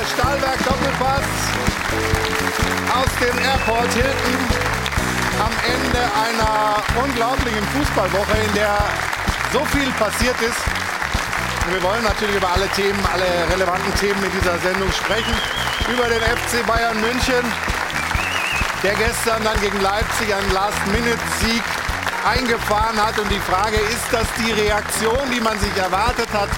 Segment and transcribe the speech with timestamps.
[0.00, 1.28] der Stahlwerk Doppelpass
[2.88, 4.36] aus dem Airport Hilton
[5.44, 8.78] am Ende einer unglaublichen Fußballwoche, in der
[9.52, 10.60] so viel passiert ist.
[11.68, 15.34] Wir wollen natürlich über alle Themen, alle relevanten Themen in dieser Sendung sprechen.
[15.92, 17.44] Über den FC Bayern München,
[18.82, 21.62] der gestern dann gegen Leipzig einen Last-Minute-Sieg
[22.24, 23.18] eingefahren hat.
[23.18, 26.48] Und die Frage, ist das die Reaktion, die man sich erwartet hat,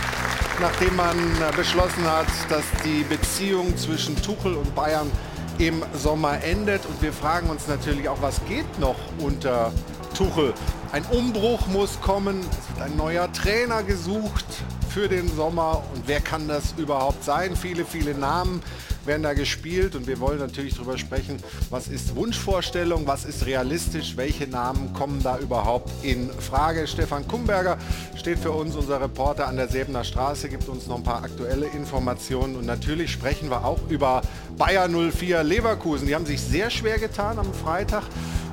[0.61, 1.17] nachdem man
[1.57, 5.11] beschlossen hat, dass die Beziehung zwischen Tuchel und Bayern
[5.59, 6.85] im Sommer endet.
[6.87, 9.73] Und wir fragen uns natürlich auch, was geht noch unter
[10.17, 10.55] Tuchel?
[10.93, 14.45] Ein Umbruch muss kommen, es wird ein neuer Trainer gesucht
[14.89, 15.83] für den Sommer.
[15.95, 17.57] Und wer kann das überhaupt sein?
[17.57, 18.63] Viele, viele Namen
[19.07, 21.39] werden da gespielt und wir wollen natürlich darüber sprechen,
[21.71, 26.87] was ist Wunschvorstellung, was ist realistisch, welche Namen kommen da überhaupt in Frage.
[26.87, 27.79] Stefan Kumberger
[28.17, 31.67] steht für uns, unser Reporter an der Säbener Straße, gibt uns noch ein paar aktuelle
[31.67, 34.23] Informationen und natürlich sprechen wir auch über
[34.57, 36.07] Bayer 04 Leverkusen.
[36.07, 38.05] Die haben sich sehr schwer getan am Freitag.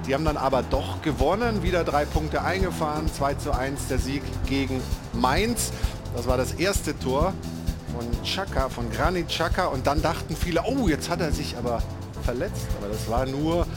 [0.07, 4.23] Die haben dann aber doch gewonnen, wieder drei Punkte eingefahren, 2 zu 1 der Sieg
[4.47, 4.81] gegen
[5.13, 5.71] Mainz.
[6.15, 7.33] Das war das erste Tor
[7.99, 9.67] von Chaka, von Granit Chaka.
[9.67, 11.81] Und dann dachten viele, oh, jetzt hat er sich aber
[12.23, 12.67] verletzt.
[12.79, 13.67] Aber das war nur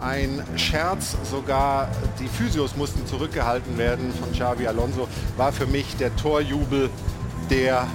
[0.00, 1.16] ein Scherz.
[1.30, 5.08] Sogar die Physios mussten zurückgehalten werden von Xavi Alonso.
[5.36, 6.90] War für mich der Torjubel
[7.48, 7.86] der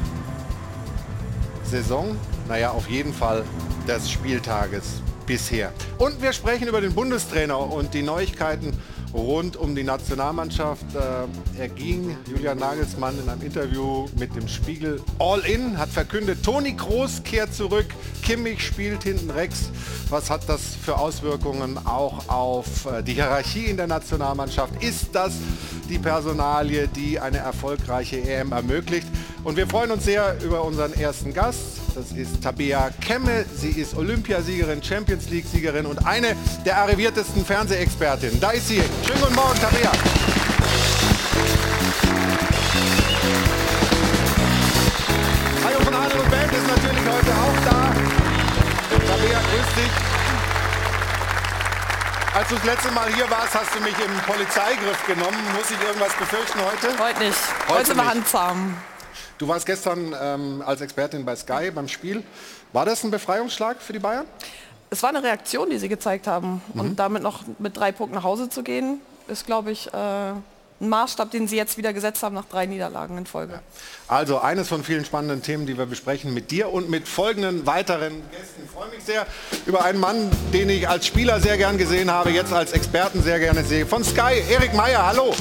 [1.64, 2.16] Saison.
[2.48, 3.44] Naja, auf jeden Fall
[3.88, 5.74] des Spieltages bisher.
[5.98, 8.80] Und wir sprechen über den Bundestrainer und die Neuigkeiten
[9.16, 10.86] rund um die Nationalmannschaft.
[10.94, 16.44] Äh, er ging, Julian Nagelsmann, in einem Interview mit dem Spiegel All In, hat verkündet,
[16.44, 17.88] Toni Kroos kehrt zurück,
[18.22, 19.70] Kimmich spielt hinten rechts.
[20.10, 24.84] Was hat das für Auswirkungen auch auf äh, die Hierarchie in der Nationalmannschaft?
[24.84, 25.34] Ist das
[25.90, 29.08] die Personalie, die eine erfolgreiche EM ermöglicht?
[29.44, 31.85] Und wir freuen uns sehr über unseren ersten Gast.
[31.96, 33.46] Das ist Tabea Kemme.
[33.56, 36.36] Sie ist Olympiasiegerin, Champions League-Siegerin und eine
[36.66, 38.38] der arriviertesten Fernsehexpertinnen.
[38.42, 38.84] Da ist sie.
[39.06, 39.94] Schönen guten Morgen, Tabea.
[45.64, 47.94] Hajo von Adel und Band ist natürlich heute auch da.
[49.08, 49.92] Tabea, grüß dich.
[52.36, 55.38] Als du das letzte Mal hier warst, hast du mich im Polizeigriff genommen.
[55.56, 57.02] Muss ich irgendwas befürchten heute?
[57.02, 57.38] Heute nicht.
[57.70, 58.76] Heute Heute, sind wir handzahm.
[59.38, 62.24] Du warst gestern ähm, als Expertin bei Sky beim Spiel.
[62.72, 64.26] War das ein Befreiungsschlag für die Bayern?
[64.90, 66.62] Es war eine Reaktion, die sie gezeigt haben.
[66.74, 66.80] Mhm.
[66.80, 70.34] Und damit noch mit drei Punkten nach Hause zu gehen, ist, glaube ich, äh,
[70.82, 73.62] ein Maßstab, den sie jetzt wieder gesetzt haben nach drei Niederlagen in Folge.
[74.08, 78.22] Also eines von vielen spannenden Themen, die wir besprechen mit dir und mit folgenden weiteren
[78.32, 78.64] Gästen.
[78.66, 79.26] Ich freue mich sehr
[79.66, 83.40] über einen Mann, den ich als Spieler sehr gern gesehen habe, jetzt als Experten sehr
[83.40, 83.86] gerne sehe.
[83.86, 85.34] Von Sky, Erik Meyer, hallo.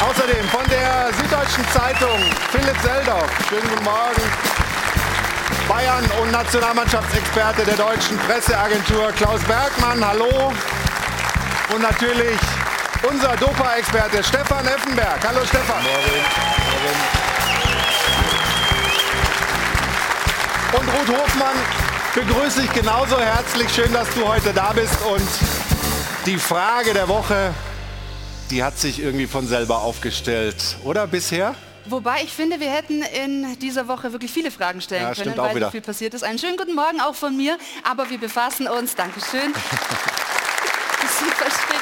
[0.00, 2.20] Außerdem von der Süddeutschen Zeitung,
[2.50, 3.30] Philipp Seldorf.
[3.48, 4.22] Schönen guten Morgen.
[5.66, 10.52] Bayern und Nationalmannschaftsexperte der deutschen Presseagentur Klaus Bergmann, hallo.
[11.74, 12.38] Und natürlich
[13.08, 15.18] unser Dopa-Experte Stefan Effenberg.
[15.26, 15.82] Hallo Stefan.
[20.72, 21.56] Und Ruth Hofmann
[22.14, 23.72] begrüße ich genauso herzlich.
[23.74, 25.00] Schön, dass du heute da bist.
[25.06, 25.28] Und
[26.26, 27.54] die Frage der Woche,
[28.50, 31.54] die hat sich irgendwie von selber aufgestellt, oder bisher?
[31.88, 35.38] Wobei ich finde, wir hätten in dieser Woche wirklich viele Fragen stellen Ja, können, stimmt
[35.38, 35.66] auch weil wieder.
[35.66, 36.24] so viel passiert ist.
[36.24, 39.52] Einen schönen guten Morgen auch von mir, aber wir befassen uns, Dankeschön.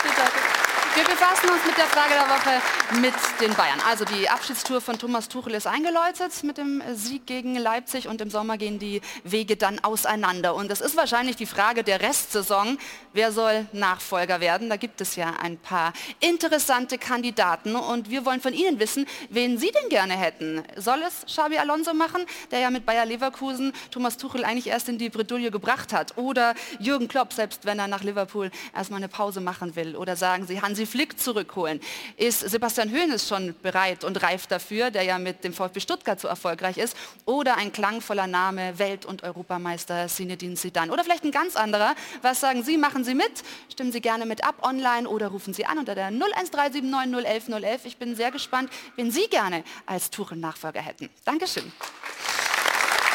[1.04, 3.78] Wir befassen uns mit der Frage der Woche mit den Bayern.
[3.86, 8.30] Also die Abschiedstour von Thomas Tuchel ist eingeläutet mit dem Sieg gegen Leipzig und im
[8.30, 10.54] Sommer gehen die Wege dann auseinander.
[10.54, 12.78] Und das ist wahrscheinlich die Frage der Restsaison.
[13.12, 14.70] Wer soll Nachfolger werden?
[14.70, 19.58] Da gibt es ja ein paar interessante Kandidaten und wir wollen von Ihnen wissen, wen
[19.58, 20.62] Sie denn gerne hätten.
[20.76, 24.96] Soll es Xabi Alonso machen, der ja mit Bayer Leverkusen Thomas Tuchel eigentlich erst in
[24.96, 26.16] die Bredouille gebracht hat?
[26.16, 29.96] Oder Jürgen Klopp, selbst wenn er nach Liverpool erstmal eine Pause machen will?
[29.96, 31.80] Oder sagen Sie Hansi Flick zurückholen?
[32.16, 36.28] Ist Sebastian Hoeneß schon bereit und reif dafür, der ja mit dem VfB Stuttgart so
[36.28, 36.96] erfolgreich ist?
[37.24, 40.92] Oder ein klangvoller Name, Welt- und Europameister Zinedine Zidane?
[40.92, 41.96] Oder vielleicht ein ganz anderer.
[42.22, 42.78] Was sagen Sie?
[42.78, 43.42] Machen Sie mit?
[43.72, 47.84] Stimmen Sie gerne mit ab online oder rufen Sie an unter der 01379 011 011.
[47.86, 51.10] Ich bin sehr gespannt, wen Sie gerne als Tuchel-Nachfolger hätten.
[51.24, 51.72] Dankeschön.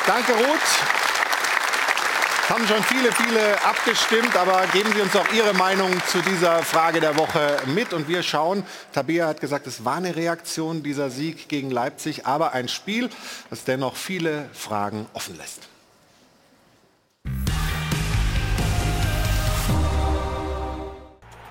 [0.05, 1.18] Danke, Ruth.
[2.49, 6.99] Haben schon viele, viele abgestimmt, aber geben Sie uns auch Ihre Meinung zu dieser Frage
[6.99, 7.93] der Woche mit.
[7.93, 12.53] Und wir schauen, Tabea hat gesagt, es war eine Reaktion, dieser Sieg gegen Leipzig, aber
[12.53, 13.11] ein Spiel,
[13.51, 15.67] das dennoch viele Fragen offen lässt.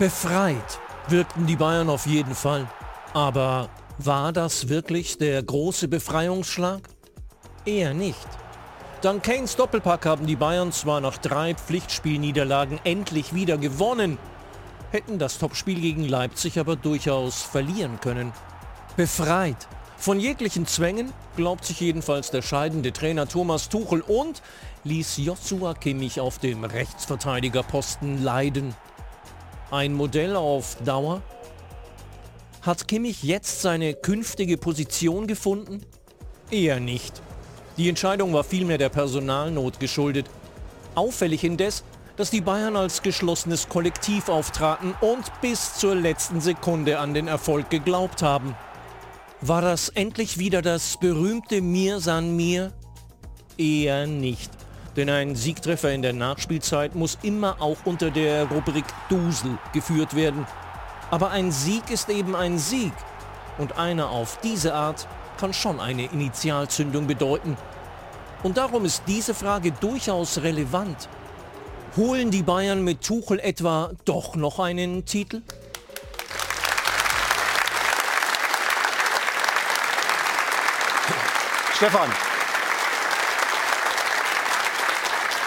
[0.01, 2.67] Befreit wirkten die Bayern auf jeden Fall.
[3.15, 3.69] Aber
[3.99, 6.81] war das wirklich der große Befreiungsschlag?
[7.65, 8.27] Eher nicht.
[9.01, 14.19] Dank Kanes Doppelpack haben die Bayern zwar nach drei Pflichtspielniederlagen endlich wieder gewonnen,
[14.91, 18.33] hätten das Topspiel gegen Leipzig aber durchaus verlieren können.
[18.97, 19.69] Befreit
[19.99, 24.43] von jeglichen Zwängen glaubt sich jedenfalls der scheidende Trainer Thomas Tuchel und
[24.83, 28.75] ließ Joshua Kimmich auf dem Rechtsverteidigerposten leiden.
[29.71, 31.23] Ein Modell auf Dauer?
[32.63, 35.87] Hat Kimmich jetzt seine künftige Position gefunden?
[36.51, 37.23] Eher nicht.
[37.79, 40.27] Die Entscheidung war vielmehr der Personalnot geschuldet.
[40.97, 41.85] Auffällig indes,
[42.17, 47.71] dass die Bayern als geschlossenes Kollektiv auftraten und bis zur letzten Sekunde an den Erfolg
[47.71, 48.57] geglaubt haben.
[49.41, 52.73] War das endlich wieder das berühmte Mir san mir?
[53.57, 54.51] Eher nicht.
[54.97, 60.45] Denn ein Siegtreffer in der Nachspielzeit muss immer auch unter der Rubrik Dusel geführt werden.
[61.13, 62.93] Aber ein Sieg ist eben ein Sieg.
[63.57, 65.07] Und einer auf diese Art
[65.39, 67.57] kann schon eine Initialzündung bedeuten.
[68.43, 71.09] Und darum ist diese Frage durchaus relevant.
[71.97, 75.43] Holen die Bayern mit Tuchel etwa doch noch einen Titel?
[81.75, 82.11] Stefan,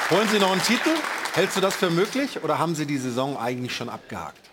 [0.09, 0.91] holen Sie noch einen Titel?
[1.33, 4.51] Hältst du das für möglich oder haben Sie die Saison eigentlich schon abgehakt?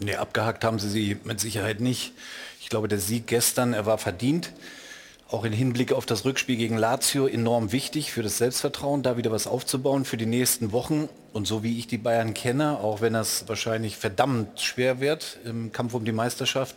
[0.00, 2.12] Nee, abgehakt haben sie sie mit Sicherheit nicht.
[2.68, 4.52] Ich glaube, der Sieg gestern, er war verdient.
[5.30, 9.30] Auch im Hinblick auf das Rückspiel gegen Lazio enorm wichtig für das Selbstvertrauen, da wieder
[9.30, 11.08] was aufzubauen für die nächsten Wochen.
[11.32, 15.72] Und so wie ich die Bayern kenne, auch wenn das wahrscheinlich verdammt schwer wird im
[15.72, 16.76] Kampf um die Meisterschaft,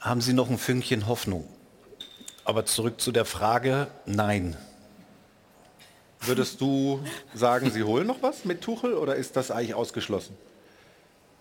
[0.00, 1.46] haben sie noch ein Fünkchen Hoffnung.
[2.44, 4.56] Aber zurück zu der Frage, nein.
[6.22, 6.98] Würdest du
[7.34, 10.36] sagen, Sie holen noch was mit Tuchel oder ist das eigentlich ausgeschlossen?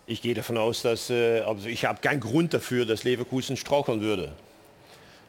[0.10, 4.00] Ich gehe davon aus, dass äh, also ich habe keinen Grund dafür, dass Leverkusen straucheln
[4.00, 4.32] würde.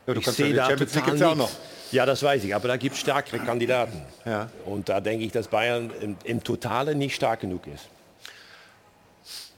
[0.06, 1.50] Ja, du ich kannst ja die da Champions League auch noch.
[1.90, 4.00] Ja, das weiß ich, aber da gibt es stärkere Kandidaten.
[4.24, 4.50] Ja.
[4.66, 7.88] Und da denke ich, dass Bayern im, im Totale nicht stark genug ist.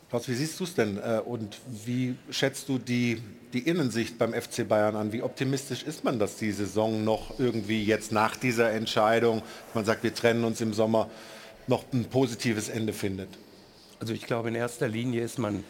[0.09, 3.23] Klaus, wie siehst du es denn äh, und wie schätzt du die,
[3.53, 5.13] die Innensicht beim FC Bayern an?
[5.13, 9.43] Wie optimistisch ist man, dass die Saison noch irgendwie jetzt nach dieser Entscheidung,
[9.75, 11.11] man sagt, wir trennen uns im Sommer,
[11.67, 13.29] noch ein positives Ende findet?
[14.01, 15.63] Also ich glaube, in erster Linie ist man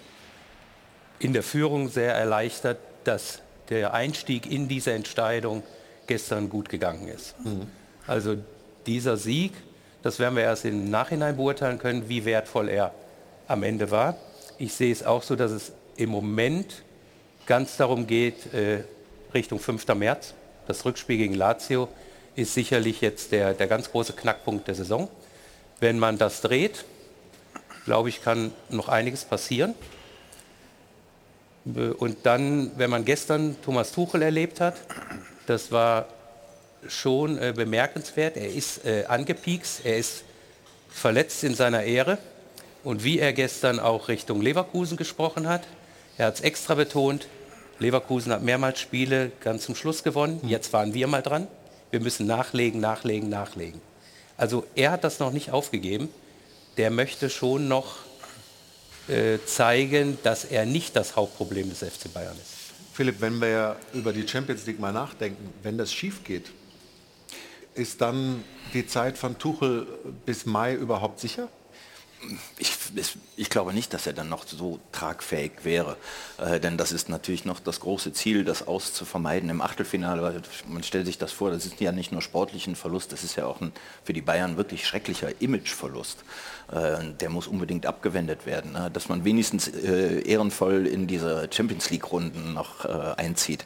[1.18, 5.64] in der Führung sehr erleichtert, dass der Einstieg in diese Entscheidung
[6.06, 7.34] gestern gut gegangen ist.
[8.06, 8.36] Also
[8.86, 9.52] dieser Sieg,
[10.02, 12.94] das werden wir erst im Nachhinein beurteilen können, wie wertvoll er
[13.48, 14.16] am Ende war.
[14.58, 16.82] Ich sehe es auch so, dass es im Moment
[17.46, 18.84] ganz darum geht, äh,
[19.34, 19.94] Richtung 5.
[19.94, 20.34] März.
[20.68, 21.88] Das Rückspiel gegen Lazio
[22.36, 25.08] ist sicherlich jetzt der, der ganz große Knackpunkt der Saison.
[25.80, 26.84] Wenn man das dreht,
[27.90, 29.74] glaube ich, kann noch einiges passieren.
[31.64, 34.76] Und dann, wenn man gestern Thomas Tuchel erlebt hat,
[35.46, 36.06] das war
[36.86, 38.36] schon äh, bemerkenswert.
[38.36, 40.22] Er ist äh, angepiekst, er ist
[40.88, 42.18] verletzt in seiner Ehre.
[42.84, 45.62] Und wie er gestern auch Richtung Leverkusen gesprochen hat,
[46.16, 47.26] er hat es extra betont,
[47.80, 51.48] Leverkusen hat mehrmals Spiele ganz zum Schluss gewonnen, jetzt waren wir mal dran.
[51.90, 53.80] Wir müssen nachlegen, nachlegen, nachlegen.
[54.36, 56.08] Also er hat das noch nicht aufgegeben.
[56.76, 57.96] Der möchte schon noch
[59.08, 62.60] äh, zeigen, dass er nicht das Hauptproblem des FC Bayern ist.
[62.92, 66.50] Philipp, wenn wir über die Champions League mal nachdenken, wenn das schief geht,
[67.74, 69.86] ist dann die Zeit von Tuchel
[70.26, 71.48] bis Mai überhaupt sicher?
[72.58, 72.76] Ich,
[73.36, 75.96] ich glaube nicht, dass er dann noch so tragfähig wäre.
[76.38, 80.42] Äh, denn das ist natürlich noch das große Ziel, das auszuvermeiden im Achtelfinale.
[80.66, 83.36] Man stellt sich das vor, das ist ja nicht nur sportlich ein Verlust, das ist
[83.36, 83.72] ja auch ein
[84.04, 86.18] für die Bayern wirklich schrecklicher Imageverlust.
[86.70, 88.72] Äh, der muss unbedingt abgewendet werden.
[88.72, 88.90] Ne?
[88.92, 93.64] Dass man wenigstens äh, ehrenvoll in diese Champions League-Runden noch äh, einzieht.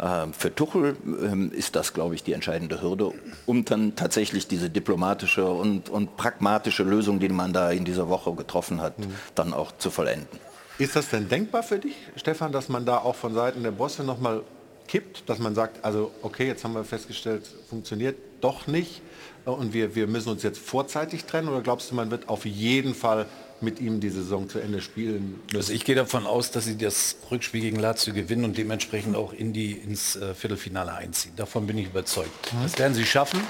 [0.00, 3.12] Ähm, Für Tuchel ähm, ist das, glaube ich, die entscheidende Hürde,
[3.46, 8.32] um dann tatsächlich diese diplomatische und, und pragmatische Lösung, die man da in dieser Woche
[8.34, 8.94] getroffen hat,
[9.34, 10.38] dann auch zu vollenden.
[10.78, 14.02] Ist das denn denkbar für dich, Stefan, dass man da auch von Seiten der Bosse
[14.02, 14.42] nochmal
[14.88, 19.00] kippt, dass man sagt, also okay, jetzt haben wir festgestellt, funktioniert doch nicht
[19.46, 22.44] äh, und wir, wir müssen uns jetzt vorzeitig trennen oder glaubst du, man wird auf
[22.44, 23.26] jeden Fall
[23.60, 27.16] mit ihm die Saison zu Ende spielen Also ich gehe davon aus, dass sie das
[27.30, 31.32] Rückspiel gegen Lazio gewinnen und dementsprechend auch in die, ins äh, Viertelfinale einziehen.
[31.36, 32.52] Davon bin ich überzeugt.
[32.62, 33.40] Das werden sie schaffen.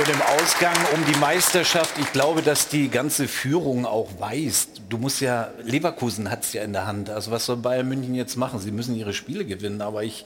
[0.00, 4.96] Und im Ausgang um die Meisterschaft, ich glaube, dass die ganze Führung auch weiß, du
[4.96, 7.10] musst ja, Leverkusen hat es ja in der Hand.
[7.10, 8.60] Also was soll Bayern München jetzt machen?
[8.60, 10.24] Sie müssen ihre Spiele gewinnen, aber ich,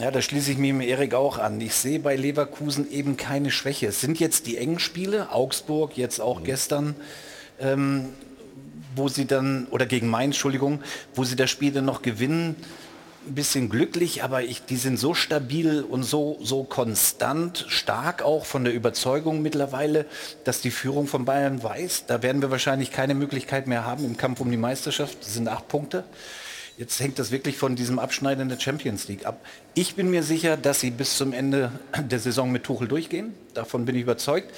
[0.00, 1.60] ja, da schließe ich mich mit Erik auch an.
[1.60, 3.88] Ich sehe bei Leverkusen eben keine Schwäche.
[3.88, 6.94] Es sind jetzt die engen Spiele, Augsburg, jetzt auch gestern,
[7.60, 8.10] ähm,
[8.94, 10.82] wo sie dann, oder gegen Mainz, Entschuldigung,
[11.14, 12.56] wo sie das Spiel dann noch gewinnen.
[13.26, 18.46] ein bisschen glücklich, aber ich, die sind so stabil und so, so konstant, stark auch
[18.46, 20.06] von der Überzeugung mittlerweile,
[20.44, 24.16] dass die Führung von Bayern weiß, da werden wir wahrscheinlich keine Möglichkeit mehr haben im
[24.16, 25.18] Kampf um die Meisterschaft.
[25.20, 26.04] Das sind acht Punkte.
[26.78, 29.44] Jetzt hängt das wirklich von diesem Abschneiden in der Champions League ab.
[29.74, 33.34] Ich bin mir sicher, dass sie bis zum Ende der Saison mit Tuchel durchgehen.
[33.52, 34.54] Davon bin ich überzeugt.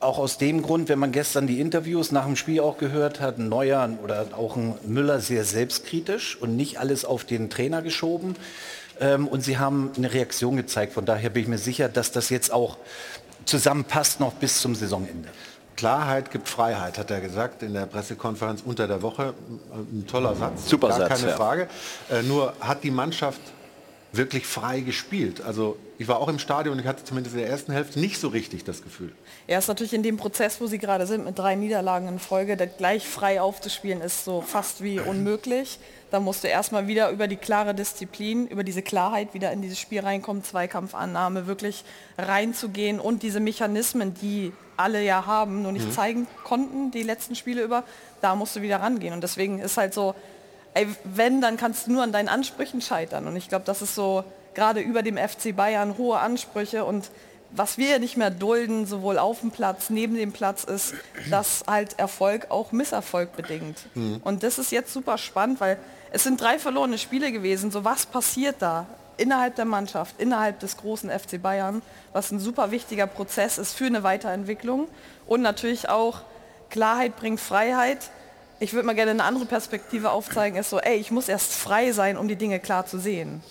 [0.00, 3.38] Auch aus dem Grund, wenn man gestern die Interviews nach dem Spiel auch gehört hat,
[3.38, 8.34] Neuer oder auch ein Müller sehr selbstkritisch und nicht alles auf den Trainer geschoben.
[8.98, 10.94] Ähm, und sie haben eine Reaktion gezeigt.
[10.94, 12.76] Von daher bin ich mir sicher, dass das jetzt auch
[13.44, 15.28] zusammenpasst noch bis zum Saisonende.
[15.76, 19.34] Klarheit gibt Freiheit, hat er gesagt in der Pressekonferenz unter der Woche.
[19.72, 21.36] Ein toller Satz, Super gar Satz, keine ja.
[21.36, 21.68] Frage.
[22.10, 23.40] Äh, nur hat die Mannschaft
[24.16, 25.40] wirklich frei gespielt.
[25.40, 28.20] Also ich war auch im Stadion und ich hatte zumindest in der ersten Hälfte nicht
[28.20, 29.12] so richtig das Gefühl.
[29.46, 32.56] Er ist natürlich in dem Prozess, wo sie gerade sind, mit drei Niederlagen in Folge,
[32.56, 35.78] da gleich frei aufzuspielen, ist so fast wie unmöglich.
[36.10, 39.80] Da musst du erstmal wieder über die klare Disziplin, über diese Klarheit wieder in dieses
[39.80, 41.84] Spiel reinkommen, Zweikampfannahme, wirklich
[42.18, 47.62] reinzugehen und diese Mechanismen, die alle ja haben, nur nicht zeigen konnten, die letzten Spiele
[47.62, 47.82] über,
[48.20, 49.14] da musst du wieder rangehen.
[49.14, 50.14] Und deswegen ist halt so,
[50.76, 53.26] ey, wenn, dann kannst du nur an deinen Ansprüchen scheitern.
[53.26, 57.10] Und ich glaube, das ist so gerade über dem FC Bayern hohe Ansprüche und
[57.52, 60.94] was wir nicht mehr dulden, sowohl auf dem Platz, neben dem Platz, ist,
[61.30, 63.78] dass halt Erfolg auch Misserfolg bedingt.
[64.24, 65.78] Und das ist jetzt super spannend, weil
[66.10, 67.70] es sind drei verlorene Spiele gewesen.
[67.70, 72.70] So was passiert da innerhalb der Mannschaft, innerhalb des großen FC Bayern, was ein super
[72.70, 74.88] wichtiger Prozess ist für eine Weiterentwicklung
[75.26, 76.20] und natürlich auch
[76.68, 78.10] Klarheit bringt Freiheit.
[78.58, 81.92] Ich würde mal gerne eine andere Perspektive aufzeigen, ist so, ey, ich muss erst frei
[81.92, 83.42] sein, um die Dinge klar zu sehen.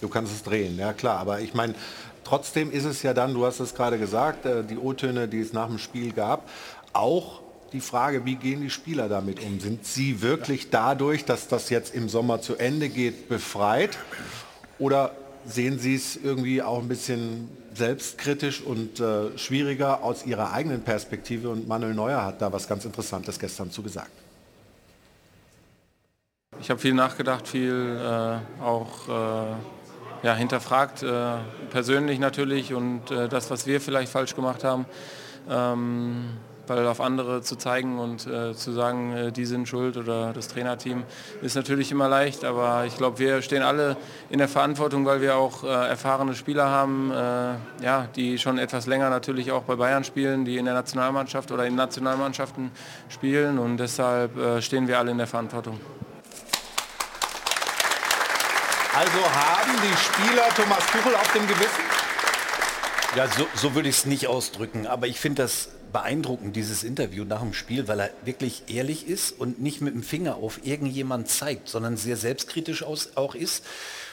[0.00, 1.18] Du kannst es drehen, ja klar.
[1.18, 1.74] Aber ich meine,
[2.22, 5.54] trotzdem ist es ja dann, du hast es gerade gesagt, äh, die O-Töne, die es
[5.54, 6.48] nach dem Spiel gab,
[6.92, 7.40] auch
[7.72, 9.58] die Frage, wie gehen die Spieler damit um?
[9.58, 13.96] Sind sie wirklich dadurch, dass das jetzt im Sommer zu Ende geht, befreit?
[14.78, 15.12] Oder
[15.46, 21.48] sehen sie es irgendwie auch ein bisschen selbstkritisch und äh, schwieriger aus ihrer eigenen Perspektive?
[21.48, 24.10] Und Manuel Neuer hat da was ganz Interessantes gestern zu gesagt.
[26.60, 31.34] Ich habe viel nachgedacht, viel äh, auch äh, ja, hinterfragt, äh,
[31.70, 34.86] persönlich natürlich und äh, das, was wir vielleicht falsch gemacht haben,
[35.50, 36.30] ähm,
[36.66, 40.48] weil auf andere zu zeigen und äh, zu sagen, äh, die sind schuld oder das
[40.48, 41.04] Trainerteam,
[41.42, 43.96] ist natürlich immer leicht, aber ich glaube, wir stehen alle
[44.30, 47.12] in der Verantwortung, weil wir auch erfahrene Spieler haben,
[47.82, 51.66] ja, die schon etwas länger natürlich auch bei Bayern spielen, die in der Nationalmannschaft oder
[51.66, 52.70] in Nationalmannschaften
[53.08, 55.78] spielen und deshalb stehen wir alle in der Verantwortung.
[58.96, 61.84] Also haben die Spieler Thomas Tuchel auf dem Gewissen?
[63.14, 67.24] Ja, so, so würde ich es nicht ausdrücken, aber ich finde das beeindruckend, dieses Interview
[67.24, 71.28] nach dem Spiel, weil er wirklich ehrlich ist und nicht mit dem Finger auf irgendjemand
[71.28, 73.64] zeigt, sondern sehr selbstkritisch aus, auch ist.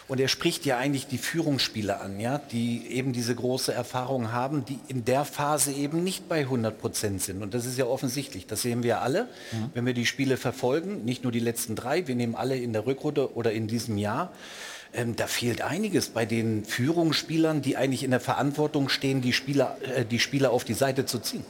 [0.09, 4.65] Und er spricht ja eigentlich die Führungsspieler an, ja, die eben diese große Erfahrung haben,
[4.65, 7.41] die in der Phase eben nicht bei 100 Prozent sind.
[7.41, 8.47] Und das ist ja offensichtlich.
[8.47, 9.29] Das sehen wir alle,
[9.73, 11.05] wenn wir die Spiele verfolgen.
[11.05, 14.33] Nicht nur die letzten drei, wir nehmen alle in der Rückrunde oder in diesem Jahr.
[14.95, 19.77] Ähm, da fehlt einiges bei den Führungsspielern, die eigentlich in der Verantwortung stehen, die Spieler,
[19.95, 21.43] äh, die Spieler auf die Seite zu ziehen.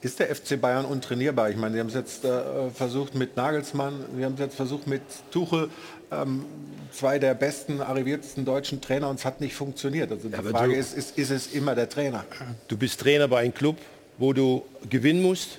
[0.00, 1.50] Ist der FC Bayern untrainierbar?
[1.50, 4.86] Ich meine, Sie haben es jetzt äh, versucht mit Nagelsmann, Sie haben es jetzt versucht
[4.86, 5.70] mit Tuchel,
[6.10, 6.44] ähm,
[6.92, 10.10] zwei der besten, arriviertesten deutschen Trainer und es hat nicht funktioniert.
[10.12, 12.24] Also die aber Frage du- ist, ist, ist es immer der Trainer?
[12.68, 13.76] Du bist Trainer bei einem Club,
[14.18, 15.58] wo du gewinnen musst.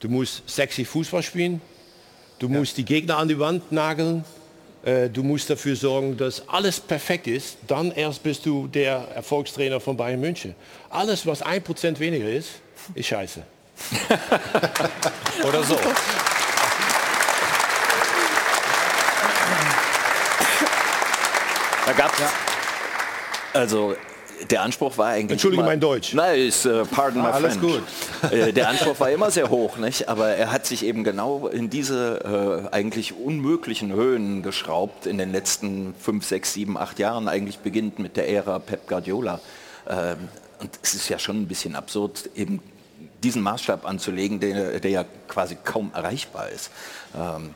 [0.00, 1.60] Du musst sexy Fußball spielen.
[2.38, 4.24] Du musst die Gegner an die Wand nageln.
[4.84, 7.56] Äh, Du musst dafür sorgen, dass alles perfekt ist.
[7.66, 10.54] Dann erst bist du der Erfolgstrainer von Bayern München.
[10.90, 12.50] Alles, was ein Prozent weniger ist,
[12.94, 13.42] ist scheiße.
[15.48, 15.78] Oder so.
[21.86, 22.18] Da gab's
[23.52, 23.94] also
[24.50, 26.14] der Anspruch war eigentlich Entschuldige immer, mein Deutsch.
[26.14, 27.82] Nein, ist äh, pardon my Alles French.
[28.30, 30.08] Äh, der Anspruch war immer sehr hoch, nicht?
[30.08, 35.32] Aber er hat sich eben genau in diese äh, eigentlich unmöglichen Höhen geschraubt in den
[35.32, 37.28] letzten fünf, sechs, sieben, acht Jahren.
[37.28, 39.40] Eigentlich beginnt mit der Ära Pep Guardiola.
[39.88, 40.28] Ähm,
[40.60, 42.60] und es ist ja schon ein bisschen absurd, eben
[43.22, 46.70] diesen Maßstab anzulegen, der, der ja quasi kaum erreichbar ist.
[47.16, 47.54] Ähm,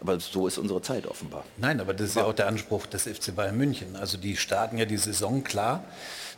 [0.00, 1.44] aber so ist unsere Zeit offenbar.
[1.58, 3.96] Nein, aber das ist ja auch der Anspruch des FC Bayern München.
[3.96, 5.84] Also die starten ja die Saison klar.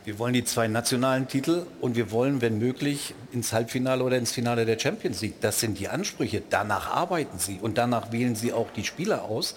[0.05, 4.33] Wir wollen die zwei nationalen Titel und wir wollen, wenn möglich, ins Halbfinale oder ins
[4.33, 5.39] Finale der Champions League.
[5.39, 6.43] Das sind die Ansprüche.
[6.49, 9.55] Danach arbeiten sie und danach wählen sie auch die Spieler aus.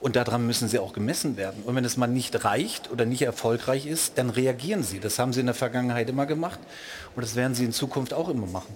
[0.00, 1.62] Und daran müssen sie auch gemessen werden.
[1.64, 5.00] Und wenn es mal nicht reicht oder nicht erfolgreich ist, dann reagieren sie.
[5.00, 6.60] Das haben sie in der Vergangenheit immer gemacht
[7.16, 8.72] und das werden sie in Zukunft auch immer machen.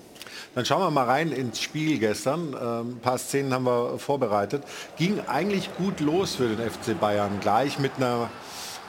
[0.54, 2.54] Dann schauen wir mal rein ins Spiel gestern.
[2.61, 4.62] Ähm, ein paar Szenen haben wir vorbereitet.
[4.99, 7.40] Ging eigentlich gut los für den FC Bayern.
[7.40, 8.28] Gleich mit einer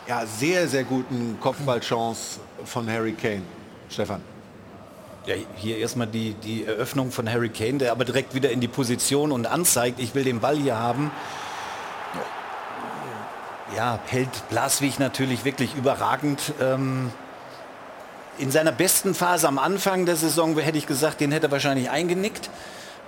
[0.07, 3.43] ja, sehr, sehr guten Kopfballchance von Harry Kane.
[3.89, 4.21] Stefan.
[5.25, 8.67] Ja, hier erstmal die, die Eröffnung von Harry Kane, der aber direkt wieder in die
[8.67, 11.11] Position und anzeigt, ich will den Ball hier haben.
[13.77, 16.53] Ja, hält Blaswig natürlich wirklich überragend.
[16.61, 17.09] Ähm,
[18.37, 21.89] in seiner besten Phase am Anfang der Saison hätte ich gesagt, den hätte er wahrscheinlich
[21.89, 22.49] eingenickt.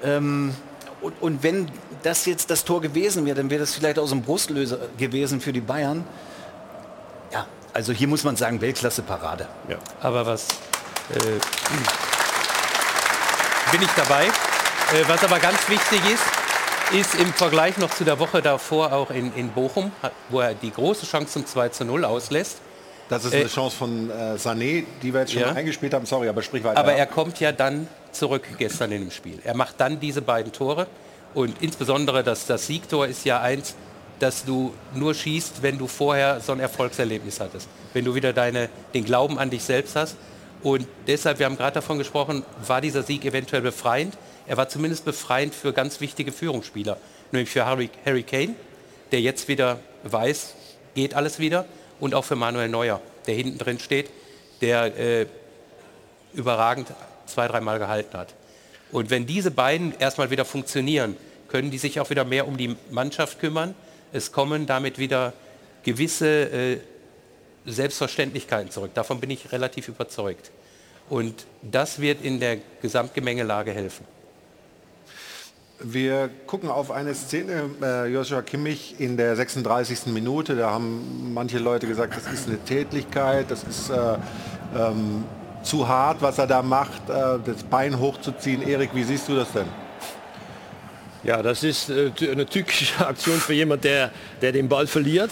[0.03, 0.55] Ähm,
[1.01, 1.71] und, und, wenn
[2.03, 5.53] das jetzt das Tor gewesen wäre, dann wäre das vielleicht aus dem Brustlöser gewesen für
[5.53, 6.05] die Bayern.
[7.31, 9.47] Ja, also hier muss man sagen, Weltklasse-Parade.
[9.67, 9.77] Ja.
[10.01, 10.47] Aber was
[11.13, 11.19] äh,
[13.71, 14.25] bin ich dabei?
[14.25, 16.23] Äh, was aber ganz wichtig ist,
[16.93, 19.91] ist im Vergleich noch zu der Woche davor auch in, in Bochum,
[20.29, 22.61] wo er die große Chance zum 2 zu 0 auslässt.
[23.09, 25.51] Das ist eine äh, Chance von äh, Sané, die wir jetzt schon ja.
[25.51, 26.05] eingespielt haben.
[26.05, 26.79] Sorry, aber sprich weiter.
[26.79, 29.39] Aber er kommt ja dann zurück gestern in dem Spiel.
[29.43, 30.87] Er macht dann diese beiden Tore.
[31.33, 33.75] Und insbesondere das, das Siegtor ist ja eins,
[34.19, 37.67] dass du nur schießt, wenn du vorher so ein Erfolgserlebnis hattest.
[37.93, 40.15] Wenn du wieder deine, den Glauben an dich selbst hast.
[40.63, 44.17] Und deshalb, wir haben gerade davon gesprochen, war dieser Sieg eventuell befreiend.
[44.47, 46.97] Er war zumindest befreiend für ganz wichtige Führungsspieler.
[47.31, 48.55] Nämlich für Harry, Harry Kane,
[49.11, 50.55] der jetzt wieder weiß,
[50.95, 51.65] geht alles wieder
[51.99, 54.09] und auch für Manuel Neuer, der hinten drin steht,
[54.61, 55.25] der äh,
[56.33, 56.87] überragend
[57.25, 58.33] zwei, dreimal gehalten hat.
[58.91, 62.75] Und wenn diese beiden erstmal wieder funktionieren, können die sich auch wieder mehr um die
[62.91, 63.75] Mannschaft kümmern.
[64.13, 65.33] Es kommen damit wieder
[65.83, 66.77] gewisse äh,
[67.65, 68.91] Selbstverständlichkeiten zurück.
[68.93, 70.51] Davon bin ich relativ überzeugt.
[71.09, 74.05] Und das wird in der Gesamtgemengelage helfen.
[75.79, 80.07] Wir gucken auf eine Szene, äh, Joshua Kimmich in der 36.
[80.07, 80.55] Minute.
[80.55, 84.17] Da haben manche Leute gesagt, das ist eine Tätlichkeit, das ist äh,
[84.77, 85.25] ähm,
[85.63, 88.61] zu hart, was er da macht, äh, das Bein hochzuziehen.
[88.61, 89.67] Erik, wie siehst du das denn?
[91.25, 95.31] Ja, das ist äh, eine typische Aktion für jemand, der, der den Ball verliert,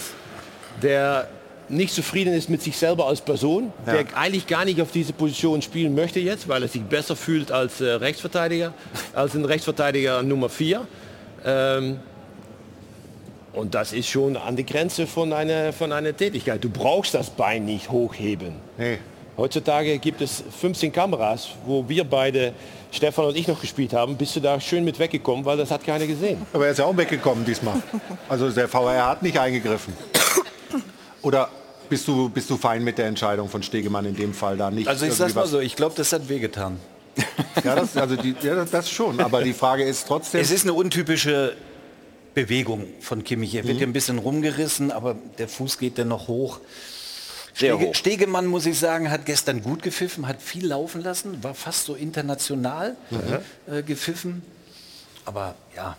[0.82, 1.28] der
[1.68, 3.94] nicht zufrieden ist mit sich selber als Person, ja.
[3.94, 7.50] der eigentlich gar nicht auf diese Position spielen möchte jetzt, weil er sich besser fühlt
[7.50, 8.72] als äh, Rechtsverteidiger,
[9.14, 10.86] als ein Rechtsverteidiger Nummer 4.
[11.44, 11.98] Ähm,
[13.52, 16.62] und das ist schon an die Grenze von einer, von einer Tätigkeit.
[16.62, 18.54] Du brauchst das Bein nicht hochheben.
[18.76, 18.98] Nee.
[19.36, 22.52] Heutzutage gibt es 15 Kameras, wo wir beide,
[22.92, 24.16] Stefan und ich noch gespielt haben.
[24.16, 26.40] Bist du da schön mit weggekommen, weil das hat keiner gesehen.
[26.52, 27.82] Aber er ist ja auch weggekommen diesmal.
[28.28, 29.92] Also der VR hat nicht eingegriffen.
[31.24, 31.48] Oder
[31.88, 34.86] bist du, bist du fein mit der Entscheidung von Stegemann in dem Fall da nicht?
[34.86, 36.78] Also ich sag's mal so, ich glaube, das hat wehgetan.
[37.62, 39.20] Ja, das, also die, ja, das schon.
[39.20, 40.40] Aber die Frage ist trotzdem.
[40.40, 41.56] Es ist eine untypische
[42.34, 43.54] Bewegung von Kimmich.
[43.54, 43.78] Er wird mhm.
[43.78, 46.58] hier ein bisschen rumgerissen, aber der Fuß geht dann noch hoch.
[47.54, 51.84] Stege, Stegemann, muss ich sagen, hat gestern gut gepfiffen, hat viel laufen lassen, war fast
[51.84, 53.72] so international mhm.
[53.72, 54.42] äh, gepfiffen.
[55.24, 55.96] Aber ja,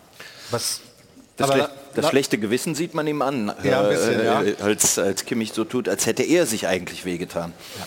[0.50, 0.82] was,
[1.36, 4.42] das, Schle das schlechte Gewissen sieht man ihm an, ja, bisschen, äh, ja.
[4.60, 7.52] als, als Kimmich so tut, als hätte er sich eigentlich wehgetan.
[7.78, 7.86] Ja.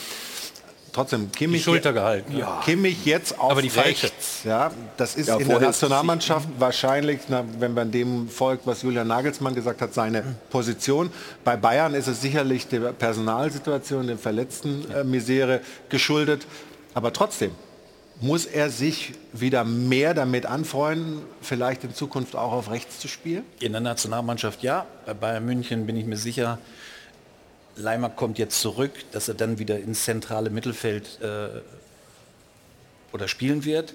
[0.92, 2.36] Trotzdem, Kimmich, die Schulter gehalten.
[2.36, 2.62] Ja.
[2.66, 4.42] Kimmich jetzt auf Aber die rechts.
[4.44, 9.56] Ja, das ist in der Nationalmannschaft wahrscheinlich, na, wenn man dem folgt, was Julian Nagelsmann
[9.56, 11.12] gesagt hat, seine Position.
[11.44, 16.48] Bei Bayern ist es sicherlich der Personalsituation, der verletzten äh, Misere geschuldet.
[16.94, 17.52] Aber trotzdem,
[18.22, 23.44] muss er sich wieder mehr damit anfreunden, vielleicht in Zukunft auch auf rechts zu spielen?
[23.60, 24.86] In der Nationalmannschaft ja.
[25.06, 26.60] Bei Bayern München bin ich mir sicher,
[27.76, 31.62] Leimer kommt jetzt zurück, dass er dann wieder ins zentrale Mittelfeld äh,
[33.14, 33.94] oder spielen wird.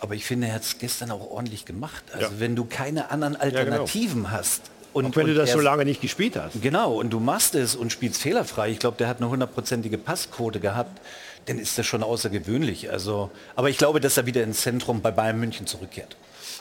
[0.00, 2.02] Aber ich finde, er hat es gestern auch ordentlich gemacht.
[2.12, 2.32] Also ja.
[2.40, 4.38] wenn du keine anderen Alternativen ja, genau.
[4.38, 4.62] hast.
[4.92, 6.60] Und, und wenn und du das so lange nicht gespielt hast.
[6.60, 8.70] Genau, und du machst es und spielst fehlerfrei.
[8.70, 11.00] Ich glaube, der hat eine hundertprozentige Passquote gehabt
[11.46, 12.90] dann ist das schon außergewöhnlich.
[12.90, 16.16] Also, aber ich glaube, dass er wieder ins Zentrum bei Bayern München zurückkehrt.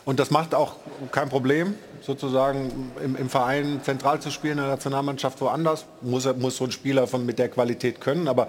[0.06, 0.76] Und das macht auch
[1.12, 5.86] kein Problem, sozusagen im, im, Verein zentral zu spielen, in der Nationalmannschaft woanders.
[6.02, 8.48] Muss, muss so ein Spieler von, mit der Qualität können, aber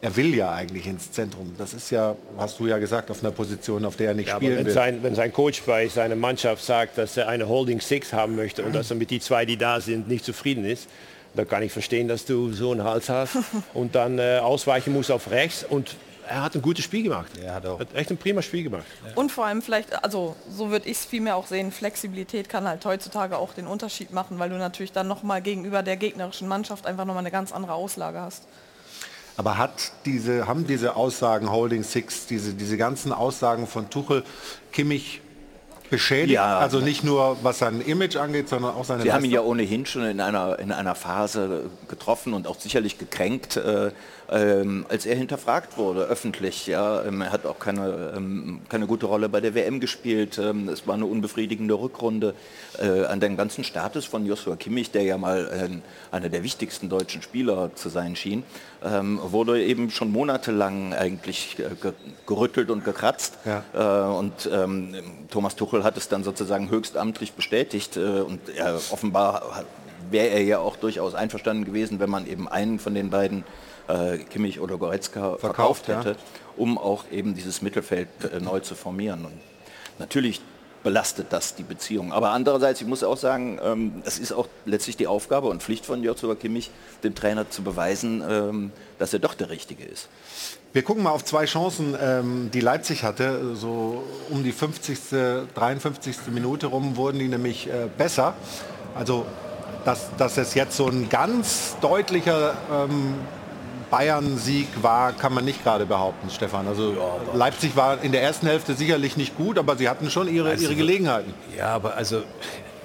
[0.00, 1.54] er will ja eigentlich ins Zentrum.
[1.58, 4.36] Das ist ja, hast du ja gesagt, auf einer Position, auf der er nicht ja,
[4.36, 4.72] spielen wenn will.
[4.72, 8.62] Sein, wenn sein Coach bei seiner Mannschaft sagt, dass er eine Holding Six haben möchte
[8.62, 10.88] und dass er mit die zwei, die da sind, nicht zufrieden ist,
[11.36, 13.36] da kann ich verstehen, dass du so einen Hals hast
[13.74, 15.96] und dann äh, ausweichen musst auf rechts und
[16.28, 17.30] er hat ein gutes Spiel gemacht.
[17.40, 17.78] Er hat, auch.
[17.78, 18.84] hat echt ein prima Spiel gemacht.
[19.14, 22.84] Und vor allem vielleicht, also so würde ich es vielmehr auch sehen, Flexibilität kann halt
[22.84, 27.04] heutzutage auch den Unterschied machen, weil du natürlich dann nochmal gegenüber der gegnerischen Mannschaft einfach
[27.04, 28.42] nochmal eine ganz andere Auslage hast.
[29.36, 34.24] Aber hat diese, haben diese Aussagen Holding Six, diese, diese ganzen Aussagen von Tuchel,
[34.72, 35.20] Kimmich
[35.90, 36.32] beschädigt.
[36.32, 36.58] Ja.
[36.58, 39.52] Also nicht nur was sein Image angeht, sondern auch seine Sie haben ihn ja Leistung.
[39.52, 43.90] ohnehin schon in einer, in einer Phase getroffen und auch sicherlich gekränkt, äh,
[44.30, 46.66] ähm, als er hinterfragt wurde, öffentlich.
[46.66, 47.02] Ja.
[47.04, 50.38] Ähm, Er hat auch keine, ähm, keine gute Rolle bei der WM gespielt.
[50.38, 52.34] Ähm, Es war eine unbefriedigende Rückrunde.
[52.78, 56.88] Äh, an den ganzen Status von Joshua Kimmich, der ja mal ein, einer der wichtigsten
[56.88, 58.42] deutschen Spieler zu sein schien,
[58.84, 61.92] ähm, wurde eben schon monatelang eigentlich äh, ge
[62.26, 63.38] gerüttelt und gekratzt.
[63.44, 63.62] Ja.
[63.74, 64.94] Äh, und ähm,
[65.30, 67.96] Thomas Tuchel hat es dann sozusagen höchstamtlich bestätigt.
[67.96, 68.40] Äh, und
[68.90, 69.64] offenbar
[70.10, 73.44] wäre er ja auch durchaus einverstanden gewesen, wenn man eben einen von den beiden,
[73.88, 75.98] äh, Kimmich oder Goretzka, verkauft, ja.
[75.98, 76.16] hätte,
[76.56, 79.24] um auch eben dieses Mittelfeld äh, neu zu formieren.
[79.24, 79.38] Und
[79.98, 80.40] natürlich
[80.86, 82.12] belastet das die Beziehung.
[82.12, 85.84] Aber andererseits, ich muss auch sagen, ähm, es ist auch letztlich die Aufgabe und Pflicht
[85.84, 86.70] von Joshua Kimmich,
[87.02, 88.70] dem Trainer zu beweisen, ähm,
[89.00, 90.08] dass er doch der Richtige ist.
[90.72, 93.56] Wir gucken mal auf zwei Chancen, ähm, die Leipzig hatte.
[93.56, 96.18] So um die 50., 53.
[96.30, 98.34] Minute rum wurden die nämlich äh, besser.
[98.94, 99.26] Also,
[99.84, 103.14] dass, dass es jetzt so ein ganz deutlicher ähm,
[103.90, 106.66] Bayern-Sieg war, kann man nicht gerade behaupten, Stefan.
[106.66, 106.96] Also
[107.34, 110.64] Leipzig war in der ersten Hälfte sicherlich nicht gut, aber sie hatten schon ihre, Also,
[110.64, 111.34] ihre Gelegenheiten.
[111.56, 112.22] Ja, aber also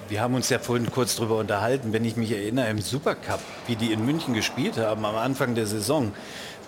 [0.08, 3.76] wir haben uns ja vorhin kurz darüber unterhalten, wenn ich mich erinnere, im Supercup, wie
[3.76, 6.12] die in München gespielt haben am Anfang der Saison.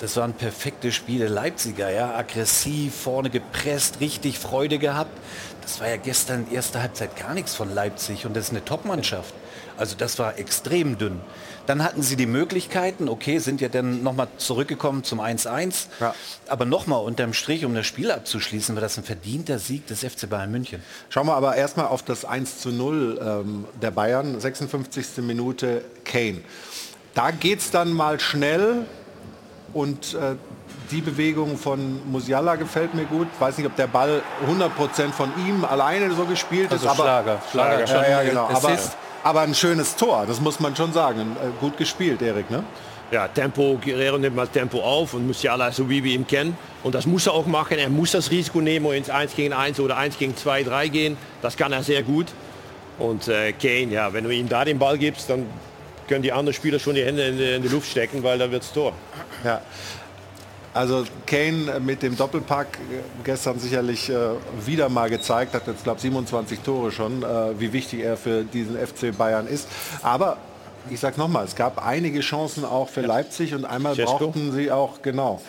[0.01, 5.17] Das waren perfekte Spiele Leipziger, ja, aggressiv, vorne gepresst, richtig Freude gehabt.
[5.63, 9.35] Das war ja gestern erste Halbzeit gar nichts von Leipzig und das ist eine Top-Mannschaft.
[9.77, 11.21] Also das war extrem dünn.
[11.67, 15.87] Dann hatten sie die Möglichkeiten, okay, sind ja dann nochmal zurückgekommen zum 1-1.
[15.99, 16.15] Ja.
[16.47, 20.29] Aber nochmal unterm Strich, um das Spiel abzuschließen, war das ein verdienter Sieg des FC
[20.29, 20.83] Bayern München.
[21.09, 25.19] Schauen wir aber erstmal auf das 1 zu 0 ähm, der Bayern, 56.
[25.19, 26.43] Minute Kane.
[27.15, 28.85] Da geht es dann mal schnell
[29.73, 30.35] und äh,
[30.91, 33.29] die Bewegung von Musiala gefällt mir gut.
[33.39, 36.91] Weiß nicht, ob der Ball 100% von ihm alleine so gespielt Also ist.
[36.91, 37.43] Aber, Schlager.
[37.51, 38.47] Schlager schon ja, ja, genau.
[38.49, 38.65] Assist.
[38.65, 41.37] aber ein schönes Tor, das muss man schon sagen.
[41.43, 42.51] Äh, gut gespielt, Erik.
[42.51, 42.63] Ne?
[43.11, 46.57] Ja, Tempo, Guerrero nimmt mal Tempo auf und Musiala so wie wir ihn kennen.
[46.83, 47.79] Und das muss er auch machen.
[47.79, 50.89] Er muss das Risiko nehmen und ins 1 gegen 1 oder 1 gegen 2, 3
[50.89, 51.17] gehen.
[51.43, 52.27] Das kann er sehr gut.
[52.99, 55.47] Und äh, Kane, ja, wenn du ihm da den Ball gibst, dann
[56.07, 58.51] können die anderen Spieler schon die Hände in die, in die Luft stecken, weil da
[58.51, 58.93] wird's Tor.
[59.43, 59.61] Ja.
[60.75, 64.15] Also Kane mit dem Doppelpack äh, gestern sicherlich äh,
[64.67, 68.77] wieder mal gezeigt, hat jetzt glaube 27 Tore schon, äh, wie wichtig er für diesen
[68.77, 69.69] FC Bayern ist.
[70.03, 70.37] Aber
[70.91, 74.19] ich sage nochmal, es gab einige Chancen auch für Leipzig und einmal Cesco.
[74.19, 75.41] brauchten sie auch genau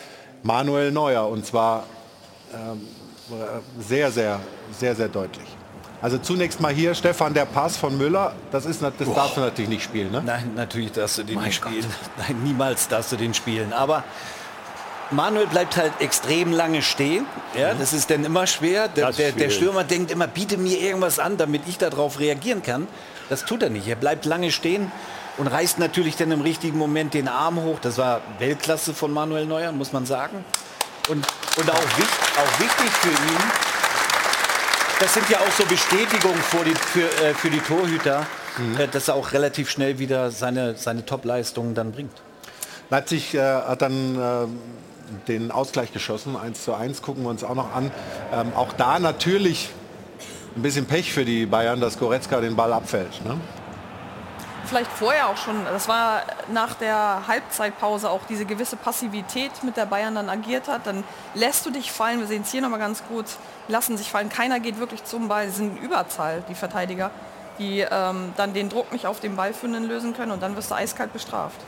[0.44, 1.82] Manuel Neuer und zwar
[2.54, 2.86] ähm,
[3.80, 4.38] sehr, sehr,
[4.78, 5.46] sehr, sehr deutlich.
[6.00, 9.70] Also zunächst mal hier Stefan der Pass von Müller, das ist das darfst du natürlich
[9.70, 10.22] nicht spielen, ne?
[10.24, 11.84] Nein, natürlich darfst du den nicht spielen.
[12.16, 13.72] Nein, niemals darfst du den spielen.
[13.72, 14.04] Aber
[15.10, 17.26] Manuel bleibt halt extrem lange stehen.
[17.54, 18.88] Ja, das ist dann immer schwer.
[18.88, 19.50] Der, der, der.
[19.50, 22.88] Stürmer denkt immer, biete mir irgendwas an, damit ich darauf reagieren kann.
[23.28, 23.86] Das tut er nicht.
[23.86, 24.90] Er bleibt lange stehen
[25.38, 27.78] und reißt natürlich dann im richtigen Moment den Arm hoch.
[27.80, 30.44] Das war Weltklasse von Manuel Neuer, muss man sagen.
[31.08, 31.24] Und,
[31.56, 33.52] und auch, wichtig, auch wichtig für ihn,
[34.98, 38.26] das sind ja auch so Bestätigungen für die, für, äh, für die Torhüter,
[38.78, 42.12] äh, dass er auch relativ schnell wieder seine, seine Top-Leistungen dann bringt.
[42.90, 44.46] Leipzig äh, hat dann äh,
[45.28, 47.90] den Ausgleich geschossen, 1 zu 1, gucken wir uns auch noch an.
[48.32, 49.70] Ähm, auch da natürlich
[50.56, 53.24] ein bisschen Pech für die Bayern, dass Goretzka den Ball abfällt.
[53.24, 53.38] Ne?
[54.66, 59.86] vielleicht vorher auch schon, das war nach der Halbzeitpause auch diese gewisse Passivität, mit der
[59.86, 63.02] Bayern dann agiert hat, dann lässt du dich fallen, wir sehen es hier nochmal ganz
[63.08, 63.26] gut,
[63.68, 67.10] lassen sich fallen, keiner geht wirklich zum Ball, sind in Überzahl, die Verteidiger,
[67.58, 70.74] die ähm, dann den Druck nicht auf den Ballführenden lösen können und dann wirst du
[70.74, 71.60] eiskalt bestraft.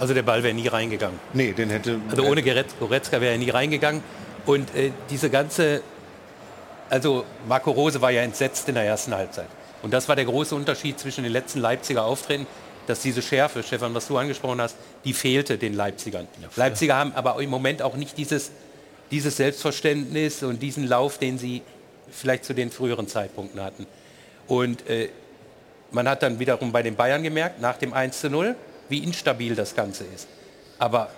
[0.00, 1.18] Also der Ball wäre nie reingegangen.
[1.32, 2.00] Nee, den hätte...
[2.10, 4.02] Also ohne Goretz- Goretzka wäre er nie reingegangen.
[4.46, 5.82] Und äh, diese ganze,
[6.90, 9.46] also Marco Rose war ja entsetzt in der ersten Halbzeit.
[9.82, 12.46] Und das war der große Unterschied zwischen den letzten Leipziger Auftritten,
[12.86, 16.26] dass diese Schärfe, Stefan, was du angesprochen hast, die fehlte den Leipzigern.
[16.56, 18.50] Leipziger haben aber im Moment auch nicht dieses,
[19.12, 21.62] dieses Selbstverständnis und diesen Lauf, den sie
[22.10, 23.86] vielleicht zu den früheren Zeitpunkten hatten.
[24.48, 25.10] Und äh,
[25.92, 28.56] man hat dann wiederum bei den Bayern gemerkt, nach dem 1 zu 0,
[28.92, 30.28] wie instabil das Ganze ist.
[30.78, 31.10] Aber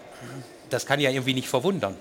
[0.70, 1.96] das kann ja irgendwie nicht verwundern,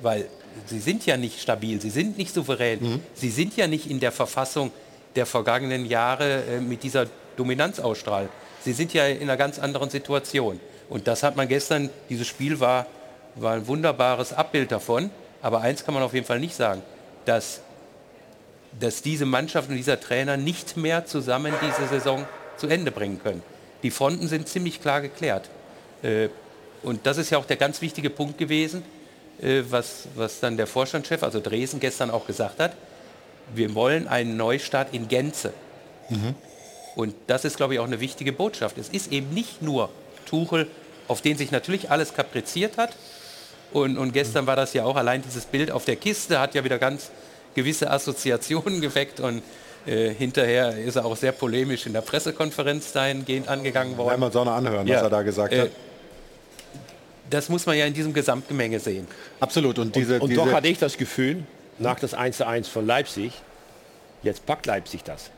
[0.00, 0.28] weil
[0.66, 4.12] sie sind ja nicht stabil, sie sind nicht souverän, sie sind ja nicht in der
[4.12, 4.70] Verfassung
[5.16, 8.28] der vergangenen Jahre äh, mit dieser Dominanz ausstrahlen.
[8.64, 10.60] Sie sind ja in einer ganz anderen Situation.
[10.88, 12.86] Und das hat man gestern, dieses Spiel war,
[13.34, 15.10] war ein wunderbares Abbild davon.
[15.42, 16.82] Aber eins kann man auf jeden Fall nicht sagen,
[17.24, 17.60] dass,
[18.78, 23.42] dass diese Mannschaft und dieser Trainer nicht mehr zusammen diese Saison zu Ende bringen können.
[23.82, 25.48] Die Fronten sind ziemlich klar geklärt.
[26.02, 26.28] Äh,
[26.82, 28.82] und das ist ja auch der ganz wichtige Punkt gewesen,
[29.40, 32.72] äh, was, was dann der Vorstandschef, also Dresden, gestern auch gesagt hat.
[33.54, 35.54] wir wollen einen Neustart in Gänze.
[36.96, 38.76] Und das ist, glaube ich, auch eine wichtige Botschaft.
[38.76, 39.88] Es ist eben nicht nur
[40.26, 40.66] Tuchel,
[41.06, 42.96] auf den sich natürlich alles kapriziert hat.
[43.72, 46.64] Und, und gestern war das ja auch allein dieses Bild auf der Kiste, hat ja
[46.64, 47.10] wieder ganz
[47.54, 49.20] gewisse Assoziationen geweckt.
[49.20, 49.42] Und
[49.88, 54.10] äh, hinterher ist er auch sehr polemisch in der Pressekonferenz dahingehend angegangen worden.
[54.14, 55.70] Einmal Sonne anhören, was Ja, er da gesagt äh, hat.
[57.30, 59.06] Das muss man ja in diesem Gesamtgemenge sehen.
[59.40, 59.78] Absolut.
[59.78, 61.44] Und diese, Und diese doch hatte ich das Gefühl,
[61.78, 63.32] nach das 1:1 von Leipzig,
[64.22, 65.30] jetzt packt Leipzig das.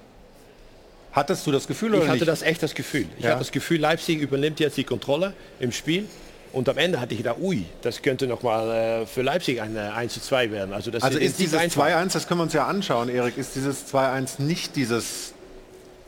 [1.12, 2.28] hattest du das Gefühl oder Ich hatte nicht?
[2.28, 3.06] das echt das Gefühl.
[3.18, 3.30] Ich Ja.
[3.30, 6.06] hatte das Gefühl, Leipzig übernimmt jetzt die Kontrolle im Spiel.
[6.52, 9.76] Und am Ende hatte ich gedacht, ui, das könnte noch mal äh, für Leipzig ein
[9.76, 10.74] äh, 1 zu 2 werden.
[10.74, 11.86] Also, das Also ist ist dieses nicht einfach.
[11.86, 15.34] 2-1, das können wir uns ja anschauen, Erik, ist dieses 2-1 nicht dieses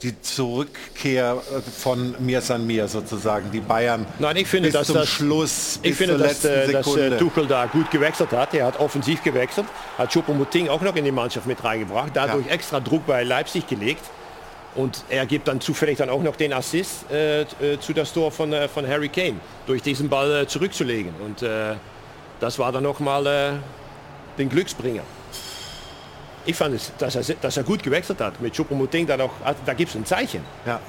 [0.02, 4.88] die Zurückkehr äh, von Mir San Mir sozusagen, die Bayern Nein, ich finde, bis dass
[4.88, 7.16] zum das, Schluss, ich finde, dass, äh, dass äh.
[7.18, 8.52] Tuchel da gut gewechselt hat.
[8.52, 12.52] Er hat offensiv gewechselt, hat Choupo-Moting auch noch in die Mannschaft mit reingebracht, dadurch Ja.
[12.52, 14.02] extra Druck bei Leipzig gelegt.
[14.75, 17.47] Und er gibt dann zufällig dann auch noch den Assist äh, äh,
[17.79, 19.35] zu das Tor von, äh, von Harry Kane,
[19.67, 21.13] durch diesen Ball äh, zurückzulegen.
[21.25, 21.75] Und äh,
[22.41, 23.51] das war dann nochmal äh,
[24.39, 25.03] den Glücksbringer.
[26.47, 28.41] Ich fand es, dass er, dass er gut gewechselt hat.
[28.41, 29.31] Mit Choupo-Moting, da, noch-
[29.67, 30.43] da gibt es ein Zeichen.
[30.67, 30.81] ja.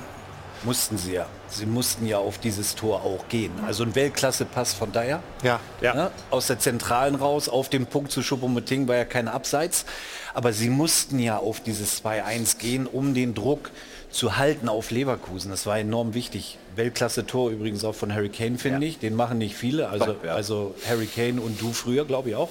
[0.66, 1.26] Mussten sie ja.
[1.50, 3.52] Sie mussten ja auf dieses Tor auch gehen.
[3.68, 5.22] Also ein Weltklasse-Pass von Dyer.
[5.44, 5.60] Ja.
[5.82, 5.94] Ja.
[5.94, 6.12] Ne?
[6.32, 9.86] Aus der Zentralen raus, auf dem Punkt zu Schuppomoting war ja kein Abseits.
[10.34, 13.72] Aber sie mussten ja auf dieses 2-1 gehen, um den Druck
[14.10, 15.52] zu halten auf Leverkusen.
[15.52, 16.58] Das war enorm wichtig.
[16.76, 19.00] Weltklasse-Tor übrigens auch von Harry Kane, finde ich.
[19.00, 19.90] Den machen nicht viele.
[19.90, 20.34] Also, Ja.
[20.34, 22.50] also Harry Kane und du früher, glaube ich auch.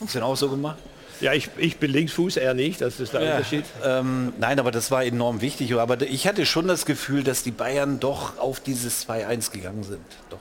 [0.00, 0.78] Hast du den auch so gemacht?
[1.20, 3.64] Ja, ich, ich bin Linksfuß, er nicht, das ist der Unterschied.
[3.84, 5.74] Ähm, nein, aber das war enorm wichtig.
[5.74, 10.00] Aber ich hatte schon das Gefühl, dass die Bayern doch auf dieses 2-1 gegangen sind.
[10.30, 10.38] Doch.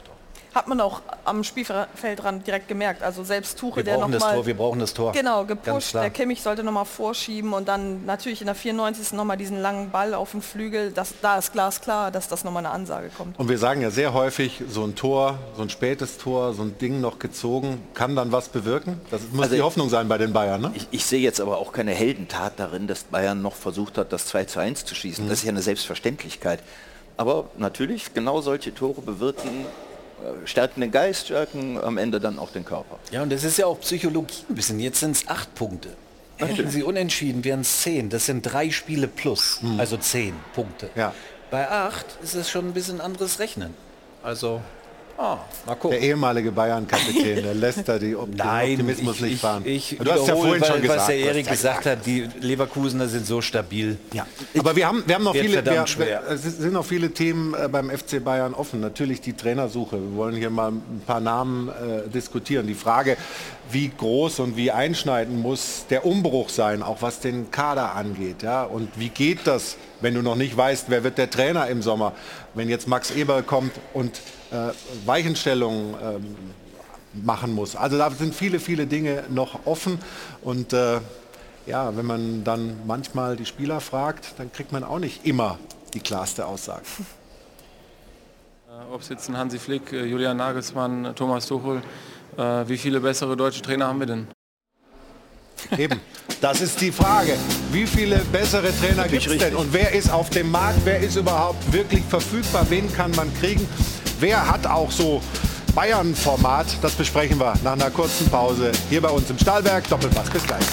[0.57, 3.03] Hat man auch am Spielfeldrand direkt gemerkt.
[3.03, 5.11] Also selbst Tuchel, Wir der brauchen noch das mal Tor, wir brauchen das Tor.
[5.11, 5.93] Genau, gepusht.
[5.93, 9.13] Der Kimmich sollte noch mal vorschieben und dann natürlich in der 94.
[9.13, 10.91] noch mal diesen langen Ball auf den Flügel.
[10.91, 13.37] Das, da ist glasklar, dass das noch mal eine Ansage kommt.
[13.37, 16.75] Und wir sagen ja sehr häufig, so ein Tor, so ein spätes Tor, so ein
[16.79, 18.99] Ding noch gezogen, kann dann was bewirken.
[19.11, 20.71] Das muss Also die Hoffnung sein bei den Bayern, ne?
[20.73, 24.25] Ich, ich sehe jetzt aber auch keine Heldentat darin, dass Bayern noch versucht hat, das
[24.25, 25.25] 2 zu 1 zu schießen.
[25.25, 25.29] Mhm.
[25.29, 26.61] Das ist ja eine Selbstverständlichkeit.
[27.15, 29.67] Aber natürlich, genau solche Tore bewirken,
[30.45, 32.97] stärken den Geist, stärken am Ende dann auch den Körper.
[33.11, 34.79] Ja, und das ist ja auch Psychologie ein bisschen.
[34.79, 35.89] Jetzt sind es acht Punkte.
[36.37, 38.09] Hätten sie unentschieden, wären es zehn.
[38.09, 40.89] Das sind drei Spiele plus, also zehn Punkte.
[40.95, 41.13] Ja.
[41.49, 43.73] Bei acht ist es schon ein bisschen anderes Rechnen.
[44.21, 44.61] Also,
[45.17, 45.37] ah.
[45.83, 49.63] Der ehemalige Bayern-Kapitän, der lässt da die, Optimismus ich, nicht ich, fahren.
[49.65, 50.99] Ich, du hast ja vorhin weil, schon gesagt.
[50.99, 53.97] was der Erik gesagt hat, die Leverkusener sind so stabil.
[54.13, 54.25] Ja.
[54.57, 57.89] Aber wir haben, wir haben noch viele, wir, es sind noch viele Themen äh, beim
[57.89, 58.79] FC Bayern offen.
[58.79, 59.97] Natürlich die Trainersuche.
[59.97, 62.67] Wir wollen hier mal ein paar Namen äh, diskutieren.
[62.67, 63.17] Die Frage,
[63.71, 68.43] wie groß und wie einschneidend muss der Umbruch sein, auch was den Kader angeht.
[68.43, 68.63] Ja?
[68.63, 72.13] Und wie geht das, wenn du noch nicht weißt, wer wird der Trainer im Sommer?
[72.53, 74.21] Wenn jetzt Max Eber kommt und
[75.05, 76.35] Weichenstellungen ähm,
[77.25, 77.75] machen muss.
[77.75, 79.99] Also da sind viele, viele Dinge noch offen
[80.41, 80.99] und äh,
[81.65, 85.59] ja, wenn man dann manchmal die Spieler fragt, dann kriegt man auch nicht immer
[85.93, 86.83] die klarste Aussage.
[88.91, 91.81] Ob es jetzt ein Hansi Flick, äh, Julian Nagelsmann, äh, Thomas Tuchel,
[92.37, 94.27] äh, wie viele bessere deutsche Trainer haben wir denn?
[95.77, 95.99] Eben,
[96.39, 97.35] das ist die Frage.
[97.71, 99.55] Wie viele bessere Trainer gibt es denn?
[99.55, 100.79] Und wer ist auf dem Markt?
[100.85, 102.65] Wer ist überhaupt wirklich verfügbar?
[102.69, 103.67] Wen kann man kriegen?
[104.19, 105.21] Wer hat auch so
[105.75, 106.65] Bayern-Format?
[106.81, 109.87] Das besprechen wir nach einer kurzen Pause hier bei uns im Stahlwerk.
[109.89, 110.65] Doppelpass, bis gleich.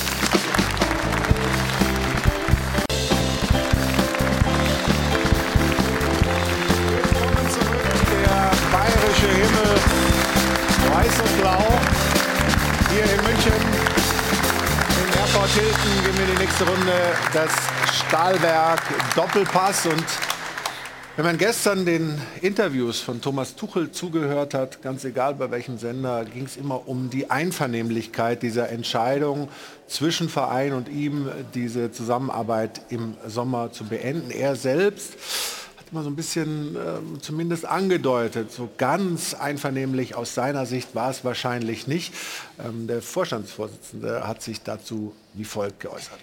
[8.73, 9.77] Bayerische Himmel,
[10.95, 11.65] weiß und blau,
[12.91, 13.53] hier in München.
[15.03, 16.93] Im Airport Hilton gehen wir die nächste Runde
[17.35, 17.51] das
[17.95, 18.81] Stahlwerk
[19.15, 20.05] Doppelpass und
[21.17, 26.25] wenn man gestern den Interviews von Thomas Tuchel zugehört hat, ganz egal bei welchem Sender,
[26.25, 29.49] ging es immer um die Einvernehmlichkeit dieser Entscheidung
[29.87, 34.33] zwischen Verein und ihm, diese Zusammenarbeit im Sommer zu beenden.
[34.33, 35.13] Er selbst
[35.77, 41.11] hat immer so ein bisschen ähm, zumindest angedeutet, so ganz einvernehmlich aus seiner Sicht war
[41.11, 42.13] es wahrscheinlich nicht.
[42.59, 46.19] Ähm, der Vorstandsvorsitzende hat sich dazu wie folgt geäußert.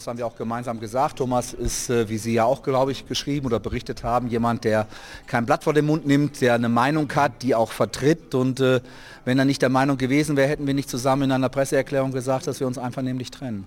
[0.00, 1.16] Das haben wir auch gemeinsam gesagt.
[1.18, 4.86] Thomas ist, äh, wie Sie ja auch, glaube ich, geschrieben oder berichtet haben, jemand, der
[5.26, 8.32] kein Blatt vor den Mund nimmt, der eine Meinung hat, die auch vertritt.
[8.32, 8.80] Und äh,
[9.24, 12.46] wenn er nicht der Meinung gewesen wäre, hätten wir nicht zusammen in einer Presseerklärung gesagt,
[12.46, 13.66] dass wir uns einvernehmlich trennen.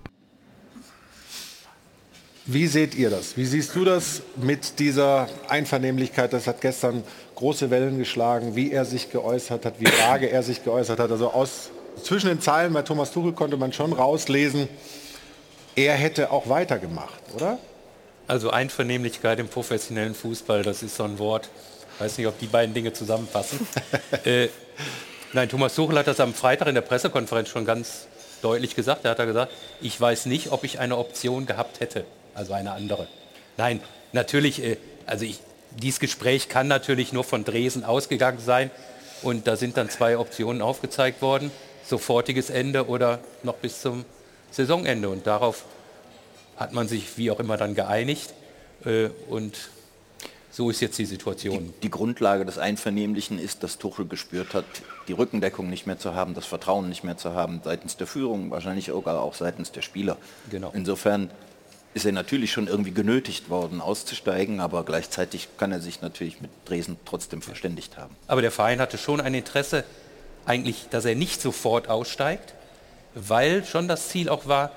[2.46, 3.36] Wie seht ihr das?
[3.36, 6.32] Wie siehst du das mit dieser Einvernehmlichkeit?
[6.32, 7.02] Das hat gestern
[7.34, 11.10] große Wellen geschlagen, wie er sich geäußert hat, wie vage er sich geäußert hat.
[11.10, 11.68] Also aus
[12.02, 14.66] zwischen den Zeilen bei Thomas Tuchel konnte man schon rauslesen,
[15.76, 17.58] er hätte auch weitergemacht, oder?
[18.28, 21.48] Also Einvernehmlichkeit im professionellen Fußball, das ist so ein Wort.
[21.94, 23.66] Ich weiß nicht, ob die beiden Dinge zusammenpassen.
[24.24, 24.48] äh,
[25.32, 28.06] nein, Thomas Tuchel hat das am Freitag in der Pressekonferenz schon ganz
[28.42, 29.04] deutlich gesagt.
[29.04, 32.04] Er hat da gesagt, ich weiß nicht, ob ich eine Option gehabt hätte,
[32.34, 33.06] also eine andere.
[33.56, 33.80] Nein,
[34.12, 38.70] natürlich, äh, also ich, dieses Gespräch kann natürlich nur von Dresden ausgegangen sein.
[39.22, 41.50] Und da sind dann zwei Optionen aufgezeigt worden.
[41.84, 44.04] Sofortiges Ende oder noch bis zum
[44.52, 45.08] Saisonende.
[45.08, 45.64] Und darauf
[46.56, 48.32] hat man sich wie auch immer dann geeinigt.
[48.84, 49.70] Äh, Und
[50.50, 51.72] so ist jetzt die Situation.
[51.82, 54.66] Die Grundlage des Einvernehmlichen ist, dass Tuchel gespürt hat,
[55.08, 58.50] die Rückendeckung nicht mehr zu haben, das Vertrauen nicht mehr zu haben seitens der Führung,
[58.50, 60.18] wahrscheinlich sogar auch seitens der Spieler.
[60.50, 60.70] Genau.
[60.74, 61.30] Insofern
[61.94, 66.50] ist er natürlich schon irgendwie genötigt worden, auszusteigen, aber gleichzeitig kann er sich natürlich mit
[66.66, 68.14] Dresden trotzdem verständigt haben.
[68.26, 69.84] Aber der Verein hatte schon ein Interesse,
[70.44, 72.54] eigentlich, dass er nicht sofort aussteigt,
[73.14, 74.70] weil schon das Ziel auch war,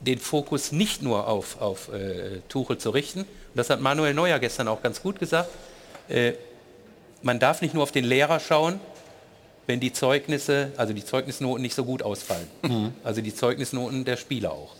[0.00, 3.20] den Fokus nicht nur auf, auf äh, Tuchel zu richten.
[3.20, 5.48] Und das hat Manuel Neuer gestern auch ganz gut gesagt.
[6.08, 6.32] Äh,
[7.22, 8.80] man darf nicht nur auf den Lehrer schauen,
[9.66, 12.48] wenn die Zeugnisse, also die Zeugnisnoten nicht so gut ausfallen.
[13.04, 14.74] Also die Zeugnisnoten der Spieler auch.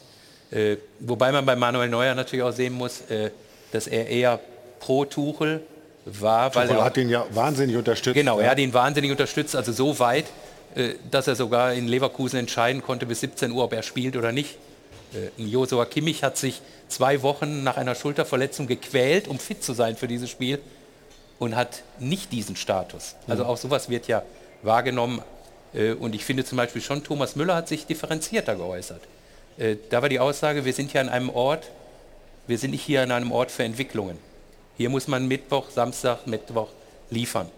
[0.51, 3.31] Äh, wobei man bei Manuel Neuer natürlich auch sehen muss, äh,
[3.73, 4.41] dass er eher
[4.81, 5.63] pro Tuchel
[6.07, 8.15] war, weil Tuchel er auch- hat ihn ja wahnsinnig unterstützt.
[8.15, 8.47] Genau, ja.
[8.47, 10.25] er hat ihn wahnsinnig unterstützt, also so weit,
[11.11, 14.57] dass er sogar in Leverkusen entscheiden konnte bis 17 Uhr, ob er spielt oder nicht.
[15.13, 19.97] Äh, Josua Kimmich hat sich zwei Wochen nach einer Schulterverletzung gequält, um fit zu sein
[19.97, 20.61] für dieses Spiel
[21.39, 23.17] und hat nicht diesen Status.
[23.27, 24.23] Also auch sowas wird ja
[24.63, 25.23] wahrgenommen.
[25.75, 29.01] Äh, Und ich finde zum Beispiel schon, Thomas Müller hat sich differenzierter geäußert.
[29.59, 31.71] Äh, Da war die Aussage, wir sind hier an einem Ort,
[32.47, 34.19] wir sind nicht hier an einem Ort für Entwicklungen.
[34.77, 36.69] Hier muss man Mittwoch, Samstag, Mittwoch
[37.11, 37.49] liefern.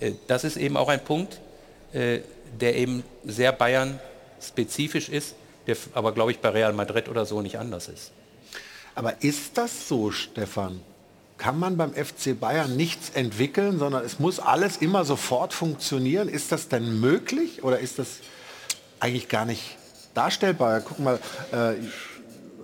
[0.00, 1.40] Äh, Das ist eben auch ein Punkt,
[1.92, 2.20] äh,
[2.60, 5.34] der eben sehr Bayern-spezifisch ist,
[5.66, 8.12] der aber, glaube ich, bei Real Madrid oder so nicht anders ist.
[8.94, 10.80] Aber ist das so, Stefan?
[11.36, 16.28] Kann man beim FC Bayern nichts entwickeln, sondern es muss alles immer sofort funktionieren?
[16.28, 18.18] Ist das denn möglich oder ist das
[18.98, 19.76] eigentlich gar nicht
[20.14, 20.80] darstellbar?
[20.80, 21.20] Guck mal,
[21.52, 21.74] äh,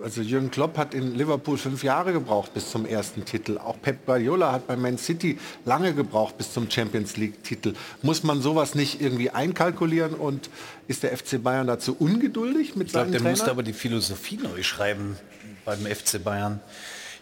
[0.03, 3.57] also Jürgen Klopp hat in Liverpool fünf Jahre gebraucht bis zum ersten Titel.
[3.57, 7.73] Auch Pep Guardiola hat bei Man City lange gebraucht bis zum Champions League-Titel.
[8.01, 10.49] Muss man sowas nicht irgendwie einkalkulieren und
[10.87, 13.31] ist der FC Bayern dazu ungeduldig mit Ich glaube, seinen der Trainern?
[13.31, 15.17] musste aber die Philosophie neu schreiben
[15.63, 16.59] beim FC Bayern.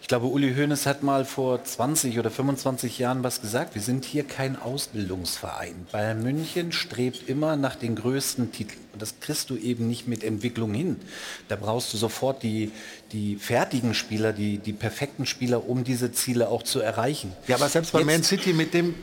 [0.04, 3.74] Ich glaube, Uli Hoeneß hat mal vor 20 oder 25 Jahren was gesagt.
[3.74, 5.86] Wir sind hier kein Ausbildungsverein.
[5.92, 8.78] Bayern München strebt immer nach den größten Titeln.
[8.92, 11.00] Und das kriegst du eben nicht mit Entwicklung hin.
[11.48, 12.70] Da brauchst du sofort die,
[13.12, 17.32] die fertigen Spieler, die, die perfekten Spieler, um diese Ziele auch zu erreichen.
[17.48, 18.94] Ja, aber selbst bei Jetzt- Man City mit dem äh,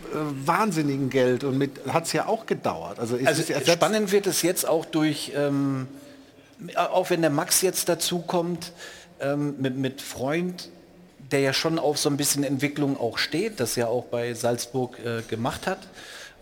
[0.45, 2.99] wahnsinnigen Geld und mit hat es ja auch gedauert.
[2.99, 5.87] Also, Also spannend wird es jetzt auch durch, ähm,
[6.75, 8.71] auch wenn der Max jetzt dazukommt,
[9.19, 10.69] ähm, mit, mit Freund,
[11.31, 14.97] der ja schon auf so ein bisschen Entwicklung auch steht, das ja auch bei Salzburg
[14.99, 15.79] äh, gemacht hat.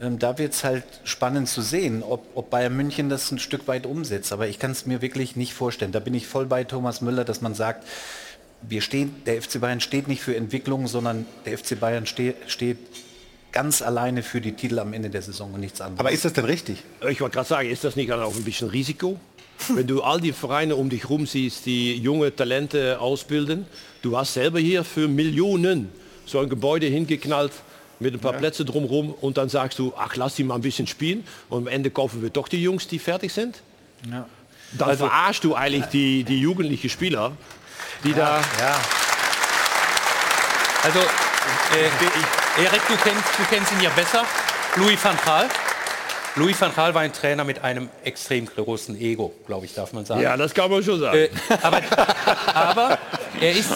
[0.02, 3.68] Ähm, da wird es halt spannend zu sehen, ob, ob Bayern München das ein Stück
[3.68, 4.32] weit umsetzt.
[4.32, 5.92] Aber ich kann es mir wirklich nicht vorstellen.
[5.92, 7.86] Da bin ich voll bei Thomas Müller, dass man sagt,
[8.62, 12.78] wir stehen, der FC Bayern steht nicht für Entwicklung, sondern der FC Bayern ste steht
[13.52, 16.00] ganz alleine für die Titel am Ende der Saison und nichts anderes.
[16.00, 16.84] aber ist das denn richtig?
[17.10, 19.20] Ich wollte gerade sagen, ist das nicht auch ein bisschen Risiko?
[19.68, 23.66] Wenn du all die Vereine um dich herum siehst, die junge Talente ausbilden,
[24.02, 25.90] du hast selber hier für Millionen
[26.26, 27.52] so ein Gebäude hingeknallt
[28.00, 30.88] mit ein paar Plätze drumherum und dann sagst du, ach lass die mal ein bisschen
[30.88, 33.62] spielen und am Ende kaufen wir doch die Jungs, die fertig sind.
[34.78, 37.34] Dann verarschst du eigentlich die, die jugendlichen Spieler,
[38.04, 38.42] die da...
[40.84, 44.24] Also, äh, Erik, du kennst, du kennst ihn ja besser.
[44.76, 45.50] Louis van Gaal.
[46.40, 50.06] Louis van Gaal war ein Trainer mit einem extrem großen Ego, glaube ich, darf man
[50.06, 50.22] sagen.
[50.22, 51.18] Ja, das kann man schon sagen.
[51.18, 51.30] Äh,
[51.62, 51.82] aber
[52.54, 52.98] aber
[53.42, 53.74] er, ist,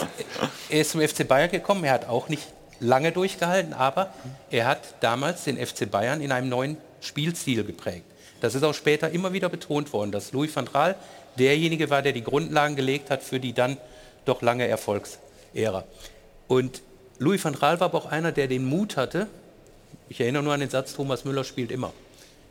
[0.69, 2.43] er ist zum FC Bayern gekommen, er hat auch nicht
[2.80, 4.13] lange durchgehalten, aber
[4.49, 8.06] er hat damals den FC Bayern in einem neuen Spielstil geprägt.
[8.39, 10.95] Das ist auch später immer wieder betont worden, dass Louis van Gaal
[11.38, 13.78] derjenige war, der die Grundlagen gelegt hat für die dann
[14.23, 15.84] doch lange Erfolgsära.
[16.47, 16.82] Und
[17.19, 19.28] Louis van Gaal war aber auch einer, der den Mut hatte,
[20.08, 21.91] ich erinnere nur an den Satz, Thomas Müller spielt immer.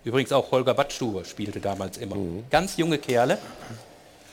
[0.04, 2.16] Übrigens auch Holger Badstuber spielte damals immer.
[2.50, 3.38] Ganz junge Kerle.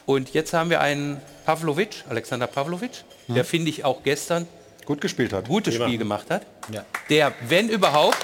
[0.05, 4.47] Und jetzt haben wir einen Pavlovic, Alexander Pavlovic, der finde ich auch gestern
[4.85, 5.47] Gut gespielt hat.
[5.47, 6.47] gutes Spiel gemacht hat.
[6.71, 6.83] Ja.
[7.09, 8.17] Der, wenn überhaupt,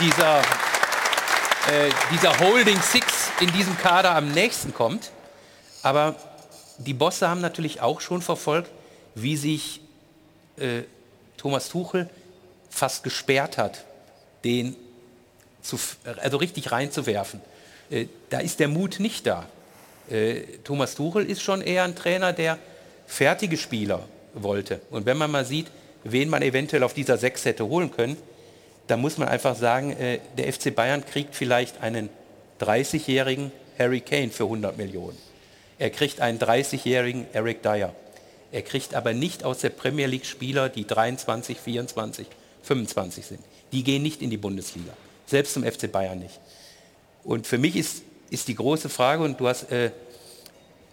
[0.00, 5.10] dieser, äh, dieser Holding Six in diesem Kader am nächsten kommt.
[5.82, 6.16] Aber
[6.78, 8.70] die Bosse haben natürlich auch schon verfolgt,
[9.14, 9.80] wie sich
[10.56, 10.82] äh,
[11.36, 12.08] Thomas Tuchel
[12.70, 13.84] fast gesperrt hat,
[14.44, 14.76] den
[15.66, 15.78] zu,
[16.22, 17.40] also richtig reinzuwerfen.
[17.90, 19.46] Äh, da ist der Mut nicht da.
[20.10, 22.58] Äh, Thomas Tuchel ist schon eher ein Trainer, der
[23.06, 24.02] fertige Spieler
[24.34, 24.80] wollte.
[24.90, 25.66] Und wenn man mal sieht,
[26.04, 28.16] wen man eventuell auf dieser Sechs hätte holen können,
[28.86, 32.08] dann muss man einfach sagen, äh, der FC Bayern kriegt vielleicht einen
[32.60, 35.18] 30-jährigen Harry Kane für 100 Millionen.
[35.78, 37.94] Er kriegt einen 30-jährigen Eric Dyer.
[38.52, 42.26] Er kriegt aber nicht aus der Premier League Spieler, die 23, 24,
[42.62, 43.40] 25 sind.
[43.72, 44.92] Die gehen nicht in die Bundesliga.
[45.26, 46.40] Selbst zum FC Bayern nicht.
[47.24, 49.90] Und für mich ist, ist die große Frage, und du hast äh,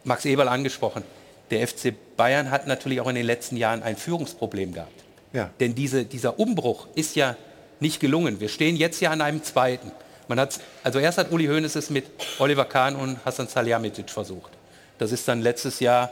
[0.04, 1.04] Max Eberl angesprochen,
[1.52, 5.04] der FC Bayern hat natürlich auch in den letzten Jahren ein Führungsproblem gehabt.
[5.34, 5.52] Ja.
[5.60, 7.36] Denn diese, dieser Umbruch ist ja
[7.80, 8.40] nicht gelungen.
[8.40, 9.92] Wir stehen jetzt ja an einem zweiten.
[10.28, 12.06] Man hat, also erst hat Uli Hoeneß es mit
[12.40, 14.52] Oliver Kahn und Hassan Salihamidzic versucht.
[14.98, 16.12] Das ist dann letztes Jahr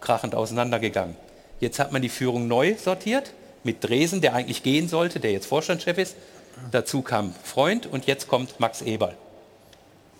[0.00, 1.16] krachend auseinandergegangen.
[1.60, 3.32] Jetzt hat man die Führung neu sortiert
[3.64, 6.16] mit Dresen, der eigentlich gehen sollte, der jetzt Vorstandschef ist.
[6.70, 9.16] Dazu kam Freund und jetzt kommt Max Eberl.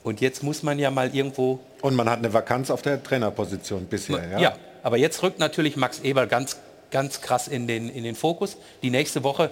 [0.03, 1.61] Und jetzt muss man ja mal irgendwo...
[1.81, 4.39] Und man hat eine Vakanz auf der Trainerposition bisher, ja?
[4.39, 6.57] Ja, aber jetzt rückt natürlich Max Eberl ganz,
[6.91, 8.57] ganz krass in den, in den Fokus.
[8.83, 9.51] Die nächste Woche,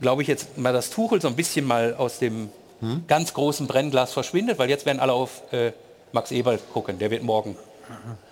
[0.00, 2.50] glaube ich, jetzt mal das Tuchel so ein bisschen mal aus dem
[2.80, 3.04] hm?
[3.06, 5.72] ganz großen Brennglas verschwindet, weil jetzt werden alle auf äh,
[6.12, 6.98] Max Eberl gucken.
[6.98, 7.56] Der wird morgen,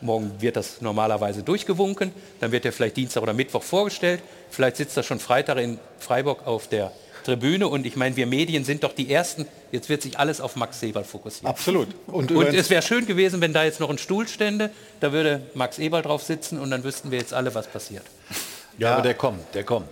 [0.00, 4.96] morgen wird das normalerweise durchgewunken, dann wird er vielleicht Dienstag oder Mittwoch vorgestellt, vielleicht sitzt
[4.96, 6.92] er schon Freitag in Freiburg auf der
[7.24, 10.56] Tribüne und ich meine, wir Medien sind doch die Ersten, jetzt wird sich alles auf
[10.56, 11.48] Max Eberl fokussieren.
[11.48, 11.88] Absolut.
[12.06, 14.70] Und, und es wäre schön gewesen, wenn da jetzt noch ein Stuhl stände,
[15.00, 18.04] da würde Max Eberl drauf sitzen und dann wüssten wir jetzt alle, was passiert.
[18.78, 19.88] Ja, aber der kommt, der kommt.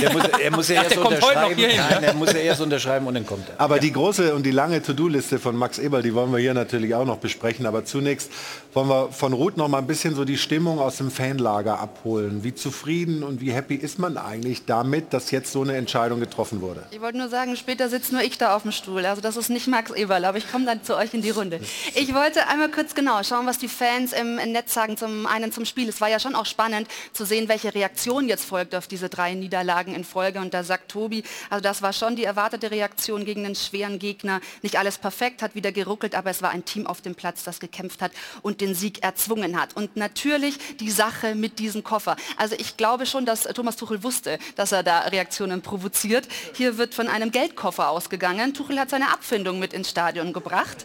[0.00, 1.56] Der muss, er muss ja Ach, der erst kommt heute noch unterschreiben.
[1.56, 3.60] hierhin, Nein, er muss ja erst unterschreiben und dann kommt er.
[3.60, 6.94] Aber die große und die lange To-Do-Liste von Max Eberl, die wollen wir hier natürlich
[6.94, 7.66] auch noch besprechen.
[7.66, 8.30] Aber zunächst
[8.74, 12.44] wollen wir von Ruth noch mal ein bisschen so die Stimmung aus dem Fanlager abholen.
[12.44, 16.60] Wie zufrieden und wie happy ist man eigentlich damit, dass jetzt so eine Entscheidung getroffen
[16.60, 16.82] wurde?
[16.90, 19.04] Ich wollte nur sagen, später sitzt nur ich da auf dem Stuhl.
[19.06, 21.60] Also das ist nicht Max Eberl, aber ich komme dann zu euch in die Runde.
[21.94, 24.96] Ich wollte einmal kurz genau schauen, was die Fans im Netz sagen.
[24.96, 25.88] Zum einen zum Spiel.
[25.88, 29.25] Es war ja schon auch spannend zu sehen, welche Reaktion jetzt folgt auf diese drei
[29.34, 30.40] Niederlagen in Folge.
[30.40, 34.40] Und da sagt Tobi, also das war schon die erwartete Reaktion gegen einen schweren Gegner.
[34.62, 37.60] Nicht alles perfekt, hat wieder geruckelt, aber es war ein Team auf dem Platz, das
[37.60, 38.12] gekämpft hat
[38.42, 39.76] und den Sieg erzwungen hat.
[39.76, 42.16] Und natürlich die Sache mit diesem Koffer.
[42.36, 46.28] Also ich glaube schon, dass Thomas Tuchel wusste, dass er da Reaktionen provoziert.
[46.54, 48.54] Hier wird von einem Geldkoffer ausgegangen.
[48.54, 50.84] Tuchel hat seine Abfindung mit ins Stadion gebracht.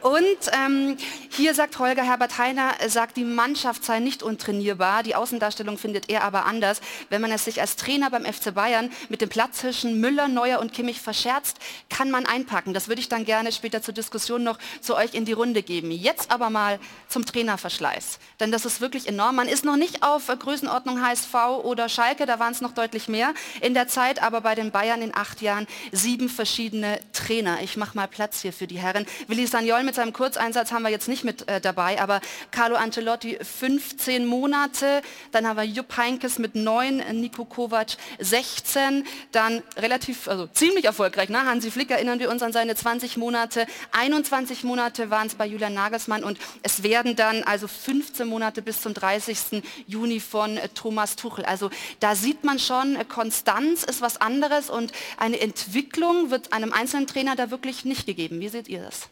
[0.00, 0.96] Und ähm,
[1.30, 5.02] hier sagt Holger Herbert Heiner, sagt, die Mannschaft sei nicht untrainierbar.
[5.02, 6.80] Die Außendarstellung findet er aber anders.
[7.10, 10.72] Wenn man es sich als Trainer beim FC Bayern mit dem Platzhirschen Müller, Neuer und
[10.72, 11.56] Kimmich verscherzt,
[11.90, 12.74] kann man einpacken.
[12.74, 15.90] Das würde ich dann gerne später zur Diskussion noch zu euch in die Runde geben.
[15.90, 16.78] Jetzt aber mal
[17.08, 18.20] zum Trainerverschleiß.
[18.38, 19.34] Denn das ist wirklich enorm.
[19.34, 21.34] Man ist noch nicht auf Größenordnung HSV
[21.64, 25.02] oder Schalke, da waren es noch deutlich mehr in der Zeit, aber bei den Bayern
[25.02, 27.62] in acht Jahren sieben verschiedene Trainer.
[27.62, 29.06] Ich mache mal Platz hier für die Herren.
[29.26, 32.20] Willi Sagnol mit seinem Kurzeinsatz haben wir jetzt nicht mit äh, dabei, aber
[32.50, 35.00] Carlo Ancelotti 15 Monate,
[35.32, 41.30] dann haben wir Jupp Heynckes mit 9, Nico Kovac 16, dann relativ, also ziemlich erfolgreich,
[41.30, 41.42] ne?
[41.46, 45.72] Hansi Flick erinnern wir uns an seine 20 Monate, 21 Monate waren es bei Julian
[45.72, 49.62] Nagelsmann und es werden dann also 15 Monate bis zum 30.
[49.86, 51.46] Juni von äh, Thomas Tuchel.
[51.46, 51.70] Also
[52.00, 57.06] da sieht man schon, äh, Konstanz ist was anderes und eine Entwicklung wird einem einzelnen
[57.06, 58.40] Trainer da wirklich nicht gegeben.
[58.40, 59.08] Wie seht ihr das?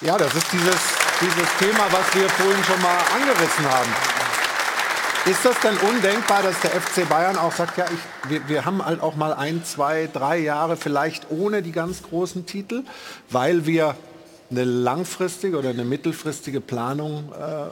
[0.00, 0.80] Ja, das ist dieses,
[1.20, 3.90] dieses Thema, was wir vorhin schon mal angerissen haben.
[5.26, 8.84] Ist das denn undenkbar, dass der FC Bayern auch sagt, ja, ich, wir, wir haben
[8.84, 12.84] halt auch mal ein, zwei, drei Jahre vielleicht ohne die ganz großen Titel,
[13.28, 13.96] weil wir
[14.52, 17.66] eine langfristige oder eine mittelfristige Planung äh,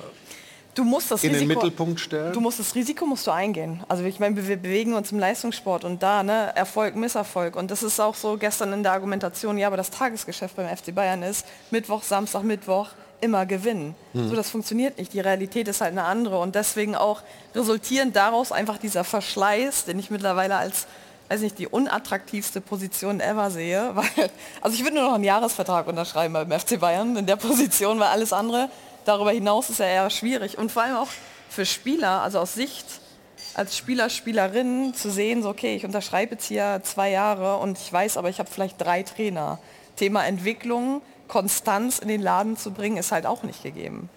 [0.77, 2.35] Du musst das in den Risiko, Mittelpunkt stellen?
[2.35, 3.83] Du musst das Risiko musst du eingehen.
[3.89, 7.57] Also ich meine, wir bewegen uns im Leistungssport und da, ne, Erfolg, Misserfolg.
[7.57, 10.95] Und das ist auch so gestern in der Argumentation, ja, aber das Tagesgeschäft beim FC
[10.95, 12.91] Bayern ist Mittwoch, Samstag, Mittwoch
[13.22, 13.95] immer gewinnen.
[14.12, 14.29] Hm.
[14.29, 15.14] So, das funktioniert nicht.
[15.14, 16.39] Die Realität ist halt eine andere.
[16.39, 17.22] Und deswegen auch
[17.55, 20.87] resultierend daraus einfach dieser Verschleiß, den ich mittlerweile als
[21.29, 23.91] weiß nicht, die unattraktivste Position ever sehe.
[23.95, 27.99] Weil, also ich würde nur noch einen Jahresvertrag unterschreiben beim FC Bayern in der Position,
[27.99, 28.68] weil alles andere
[29.07, 30.59] darüber hinaus ist ja eher schwierig.
[30.59, 31.09] Und vor allem auch
[31.49, 32.85] für Spieler, also aus Sicht
[33.55, 37.91] als Spieler, Spielerin zu sehen, so okay, ich unterschreibe jetzt hier zwei Jahre und ich
[37.91, 39.59] weiß aber, ich habe vielleicht drei Trainer.
[39.97, 44.11] Thema Entwicklung, Konstanz in den Laden zu bringen, ist halt auch nicht gegeben.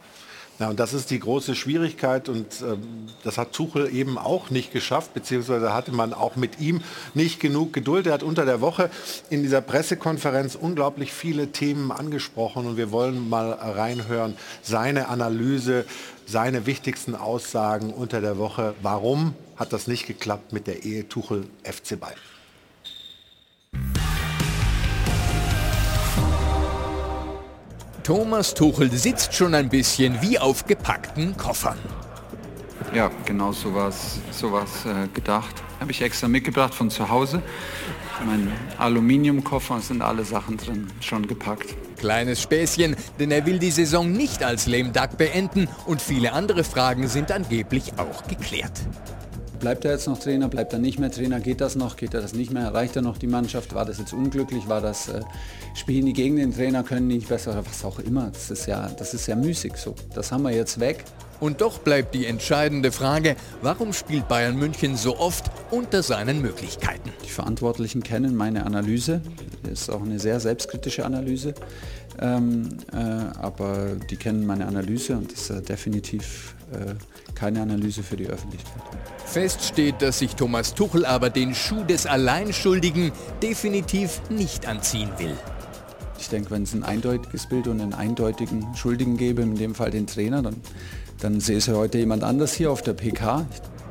[0.59, 4.73] Ja, und das ist die große Schwierigkeit und ähm, das hat Tuchel eben auch nicht
[4.73, 6.81] geschafft, beziehungsweise hatte man auch mit ihm
[7.13, 8.07] nicht genug Geduld.
[8.07, 8.89] Er hat unter der Woche
[9.29, 15.85] in dieser Pressekonferenz unglaublich viele Themen angesprochen und wir wollen mal reinhören, seine Analyse,
[16.25, 18.75] seine wichtigsten Aussagen unter der Woche.
[18.81, 22.19] Warum hat das nicht geklappt mit der Ehe Tuchel FC Bayern?
[28.09, 31.77] Thomas Tuchel sitzt schon ein bisschen wie auf gepackten Koffern.
[32.91, 35.61] Ja, genau so war es äh, gedacht.
[35.79, 37.43] Habe ich extra mitgebracht von zu Hause.
[38.25, 41.75] Mein Aluminiumkoffer sind alle Sachen drin, schon gepackt.
[41.99, 46.63] Kleines Späßchen, denn er will die Saison nicht als Lame Duck beenden und viele andere
[46.63, 48.73] Fragen sind angeblich auch geklärt.
[49.59, 52.21] Bleibt er jetzt noch Trainer, bleibt er nicht mehr Trainer, geht das noch, geht er
[52.21, 55.21] das nicht mehr, erreicht er noch die Mannschaft, war das jetzt unglücklich, war das, äh,
[55.75, 58.67] spielen die gegen den Trainer, können die nicht besser, oder was auch immer, das ist
[58.67, 59.95] ja, das ist ja müßig so.
[60.13, 61.03] Das haben wir jetzt weg.
[61.41, 67.11] Und doch bleibt die entscheidende Frage, warum spielt Bayern München so oft unter seinen Möglichkeiten?
[67.25, 69.21] Die Verantwortlichen kennen meine Analyse,
[69.63, 71.53] das ist auch eine sehr selbstkritische Analyse,
[72.21, 76.55] ähm, äh, aber die kennen meine Analyse und das ist äh, definitiv
[77.35, 78.81] keine Analyse für die Öffentlichkeit.
[79.25, 83.11] Fest steht, dass sich Thomas Tuchel aber den Schuh des Alleinschuldigen
[83.41, 85.35] definitiv nicht anziehen will.
[86.19, 89.91] Ich denke, wenn es ein eindeutiges Bild und einen eindeutigen Schuldigen gäbe, in dem Fall
[89.91, 90.57] den Trainer, dann,
[91.19, 93.45] dann sähe es heute jemand anders hier auf der PK.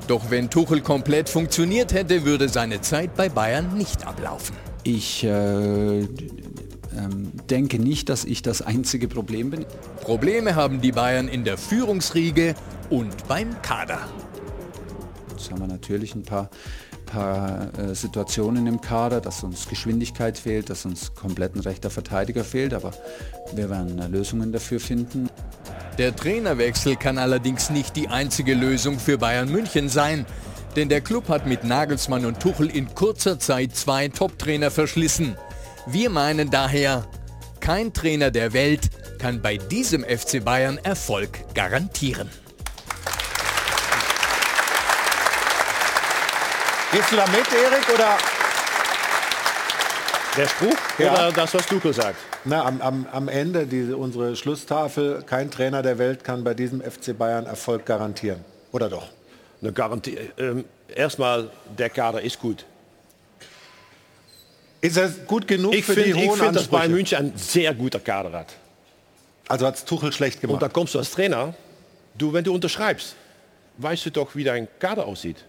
[0.08, 4.56] Doch wenn Tuchel komplett funktioniert hätte, würde seine Zeit bei Bayern nicht ablaufen.
[4.82, 6.06] Ich äh,
[6.96, 9.66] ähm, denke nicht, dass ich das einzige Problem bin.
[10.00, 12.54] Probleme haben die Bayern in der Führungsriege
[12.90, 14.00] und beim Kader.
[15.30, 16.50] Jetzt haben wir natürlich ein paar,
[17.06, 22.44] paar äh, Situationen im Kader, dass uns Geschwindigkeit fehlt, dass uns komplett ein rechter Verteidiger
[22.44, 22.92] fehlt, aber
[23.54, 25.28] wir werden äh, Lösungen dafür finden.
[25.98, 30.26] Der Trainerwechsel kann allerdings nicht die einzige Lösung für Bayern München sein.
[30.76, 35.36] Denn der Club hat mit Nagelsmann und Tuchel in kurzer Zeit zwei Top-Trainer verschlissen.
[35.90, 37.06] Wir meinen daher,
[37.60, 42.28] kein Trainer der Welt kann bei diesem FC Bayern Erfolg garantieren.
[46.92, 48.18] Gehst du da mit, Erik, oder?
[50.36, 51.12] Der Spruch Ja.
[51.14, 52.16] oder das, was Duco sagt?
[52.44, 56.82] Na, am, am, am Ende, diese, unsere Schlusstafel, kein Trainer der Welt kann bei diesem
[56.82, 58.44] FC Bayern Erfolg garantieren.
[58.72, 59.08] Oder doch?
[59.62, 60.18] Eine Garantie.
[60.36, 62.66] Ähm, erstmal, der Kader ist gut.
[64.80, 66.92] Ist er gut genug Ich für die finde, ich hohen find, dass Bayern?
[66.92, 68.54] München ein sehr guter Kader hat.
[69.48, 70.54] Also hat es Tuchel schlecht gemacht.
[70.54, 71.54] Und da kommst du als Trainer,
[72.16, 73.16] du, wenn du unterschreibst,
[73.78, 75.44] weißt du doch, wie dein Kader aussieht.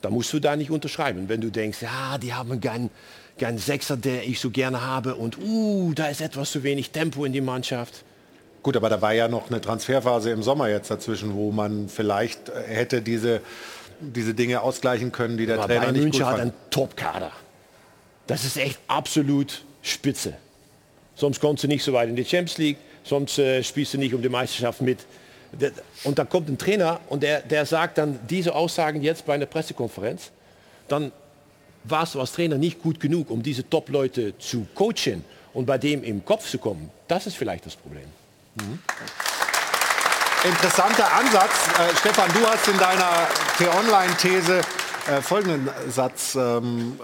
[0.00, 1.28] Da musst du da nicht unterschreiben.
[1.28, 2.90] Wenn du denkst, ja, die haben keinen
[3.38, 7.24] kein Sechser, der ich so gerne habe und uh, da ist etwas zu wenig Tempo
[7.24, 8.04] in die Mannschaft.
[8.62, 12.50] Gut, aber da war ja noch eine Transferphase im Sommer jetzt dazwischen, wo man vielleicht
[12.50, 13.40] äh, hätte diese,
[14.00, 16.42] diese Dinge ausgleichen können, die der Aber Trainer Bayern nicht München gut hat fand.
[16.42, 17.32] einen Top-Kader.
[18.30, 20.34] Das ist echt absolut spitze.
[21.16, 24.14] Sonst kommst du nicht so weit in die Champions League, sonst äh, spielst du nicht
[24.14, 25.00] um die Meisterschaft mit.
[26.04, 29.46] Und da kommt ein Trainer und der, der sagt dann diese Aussagen jetzt bei einer
[29.46, 30.30] Pressekonferenz.
[30.86, 31.10] Dann
[31.82, 36.04] warst du als Trainer nicht gut genug, um diese Top-Leute zu coachen und bei dem
[36.04, 36.88] im Kopf zu kommen.
[37.08, 38.04] Das ist vielleicht das Problem.
[40.44, 41.66] Interessanter Ansatz.
[41.80, 43.26] Äh, Stefan, du hast in deiner
[43.58, 44.60] T-Online-These
[45.08, 47.00] äh, folgenden Satz ähm,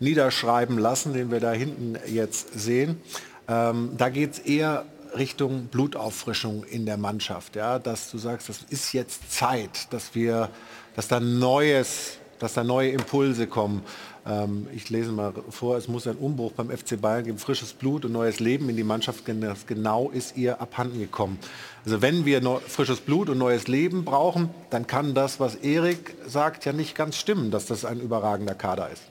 [0.00, 3.00] niederschreiben lassen, den wir da hinten jetzt sehen.
[3.48, 4.84] Ähm, da geht es eher
[5.16, 7.56] Richtung Blutauffrischung in der Mannschaft.
[7.56, 7.78] Ja?
[7.78, 10.50] Dass du sagst, das ist jetzt Zeit, dass wir,
[10.94, 13.82] dass da Neues, dass da neue Impulse kommen.
[14.26, 18.04] Ähm, ich lese mal vor, es muss einen Umbruch beim FC Bayern geben, frisches Blut
[18.04, 21.38] und neues Leben in die Mannschaft, das genau ist ihr abhanden gekommen.
[21.84, 26.14] Also wenn wir neu, frisches Blut und neues Leben brauchen, dann kann das, was Erik
[26.26, 29.02] sagt, ja nicht ganz stimmen, dass das ein überragender Kader ist.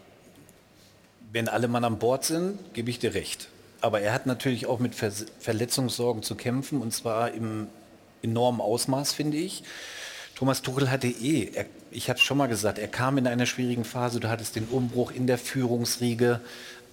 [1.36, 3.50] Wenn alle Mann an Bord sind, gebe ich dir recht.
[3.82, 5.12] Aber er hat natürlich auch mit Ver
[5.42, 7.68] Verletzungssorgen zu kämpfen und zwar im
[8.24, 9.62] enormen Ausmaß, finde ich.
[10.36, 13.46] Thomas Tuchel hatte eh, er, ich habe es schon mal gesagt, er kam in einer
[13.48, 14.22] schwierigen Phase.
[14.22, 16.40] Du hattest den Umbruch in der Führungsriege,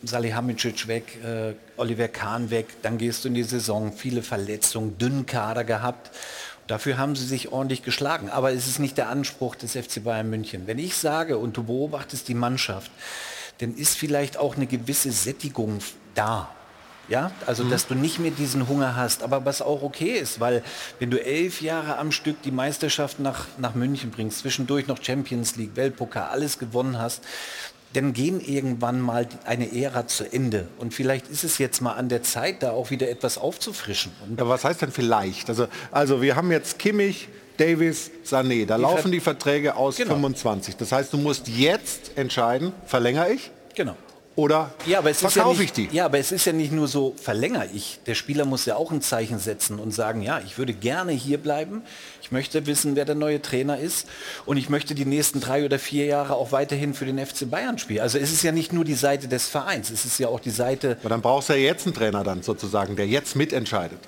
[0.03, 5.25] Salihamidzic weg, äh, Oliver Kahn weg, dann gehst du in die Saison, viele Verletzungen, dünnen
[5.25, 6.11] Kader gehabt.
[6.67, 8.29] Dafür haben sie sich ordentlich geschlagen.
[8.29, 10.67] Aber es ist nicht der Anspruch des FC Bayern München.
[10.67, 12.91] Wenn ich sage und du beobachtest die Mannschaft,
[13.63, 15.79] dann ist vielleicht auch eine gewisse Sättigung
[16.15, 16.51] da.
[17.09, 20.63] Ja, also dass du nicht mehr diesen Hunger hast, aber was auch okay ist, weil
[20.99, 25.57] wenn du elf Jahre am Stück die Meisterschaft nach, nach München bringst, zwischendurch noch Champions
[25.57, 27.23] League, Weltpokal, alles gewonnen hast,
[27.93, 30.69] dann gehen irgendwann mal eine Ära zu Ende.
[30.79, 34.13] Und vielleicht ist es jetzt mal an der Zeit, da auch wieder etwas aufzufrischen.
[34.27, 35.49] Und Ja, was heißt denn vielleicht?
[35.51, 37.29] Also, also wir haben jetzt Kimmich,
[37.63, 38.67] Davis, Sané.
[38.67, 40.15] Da Die laufen Ver- die Verträge aus Genau.
[40.15, 40.77] 25.
[40.77, 43.97] Das heißt, du musst jetzt entscheiden, verlängere ich genau.
[44.35, 45.95] Oder Ja, aber es ist ja, verkaufe nicht, ich die?
[45.95, 48.01] ja, aber es ist ja nicht nur so, verlängere ich.
[48.07, 51.37] Der Spieler muss ja auch ein Zeichen setzen und sagen, ja, ich würde gerne hier
[51.37, 51.83] bleiben.
[52.23, 54.09] Ich möchte wissen, wer der neue Trainer ist.
[54.47, 57.77] Und ich möchte die nächsten drei oder vier Jahre auch weiterhin für den FC Bayern
[57.77, 58.01] spielen.
[58.01, 60.49] Also es ist ja nicht nur die Seite des Vereins, es ist ja auch die
[60.51, 60.97] Seite...
[61.01, 63.99] Aber dann brauchst du ja jetzt einen Trainer dann sozusagen, der jetzt mitentscheidet.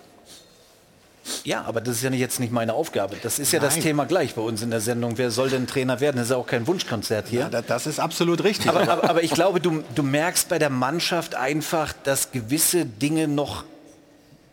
[1.44, 3.16] Ja, aber das ist ja jetzt nicht meine Aufgabe.
[3.22, 3.82] Das ist ja das Nein.
[3.82, 5.16] Thema gleich bei uns in der Sendung.
[5.16, 6.16] Wer soll denn Trainer werden?
[6.16, 7.40] Das ist ja auch kein Wunschkonzert hier.
[7.40, 8.68] Ja, da- das ist absolut richtig.
[8.68, 13.26] Aber, aber, aber ich glaube, du, du merkst bei der Mannschaft einfach, dass gewisse Dinge
[13.28, 13.64] noch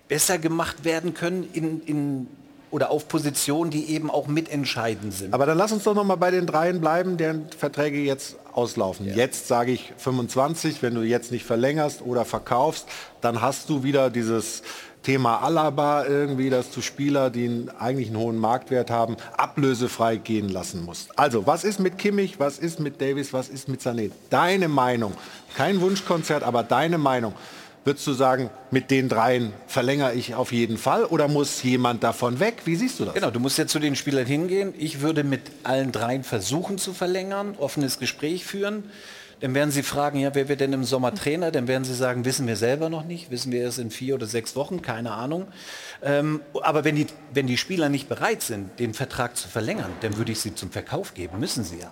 [0.08, 2.28] besser gemacht werden können in, in,
[2.70, 5.34] oder auf Positionen, die eben auch mitentscheidend sind.
[5.34, 9.06] Aber dann lass uns doch noch mal bei den dreien bleiben, deren Verträge jetzt auslaufen.
[9.14, 12.86] Jetzt sage ich 25, wenn du jetzt nicht verlängerst oder verkaufst,
[13.22, 14.62] dann hast du wieder dieses
[15.04, 20.50] Thema Alaba irgendwie, dass du Spieler, die einen, eigentlich einen hohen Marktwert haben, ablösefrei gehen
[20.50, 21.18] lassen musst.
[21.18, 24.12] Also, was ist mit Kimmich, was ist mit Davis, was ist mit Sané?
[24.30, 25.14] Deine Meinung,
[25.56, 27.34] kein Wunschkonzert, aber deine Meinung.
[27.84, 32.40] Würdest du sagen, mit den dreien verlängere ich auf jeden Fall oder muss jemand davon
[32.40, 32.62] weg?
[32.66, 33.16] Wie siehst du das?
[33.16, 34.76] Genau, du musst jetzt zu den Spielern hingehen.
[34.78, 38.84] Ich würde mit allen dreien versuchen zu verlängern, offenes Gespräch führen.
[39.42, 41.52] Dann werden sie fragen, ja, wer wird denn im Sommer Trainer?
[41.52, 44.28] Dann werden sie sagen, wissen wir selber noch nicht, wissen wir erst in vier oder
[44.28, 45.48] sechs Wochen, keine Ahnung.
[46.04, 50.16] Ähm, aber wenn die, wenn die Spieler nicht bereit sind, den Vertrag zu verlängern, dann
[50.18, 51.92] würde ich sie zum Verkauf geben, müssen sie ja.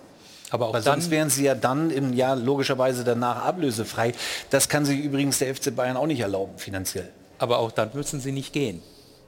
[0.50, 4.12] Aber auch Weil dann, sonst wären sie ja dann im Jahr logischerweise danach ablösefrei.
[4.50, 7.08] Das kann sich übrigens der FC Bayern auch nicht erlauben, finanziell.
[7.38, 8.82] aber auch dann müssen sie nicht gehen.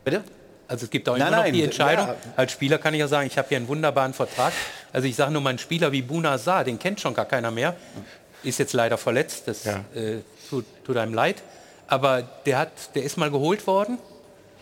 [0.04, 0.22] Bitte?
[0.72, 2.06] Also es gibt auch Nein, immer noch nein, die Entscheidung.
[2.06, 2.16] ja.
[2.34, 4.54] Als Spieler kann ich ja sagen, ich habe hier einen wunderbaren Vertrag.
[4.90, 7.50] Also ich sage nur mal, einen Spieler wie Buna Saar, den kennt schon gar keiner
[7.50, 7.76] mehr.
[8.42, 9.84] Ist jetzt leider verletzt, das Ja.
[9.94, 11.42] äh, tut, tut einem leid.
[11.88, 13.98] Aber der, hat, der ist mal geholt worden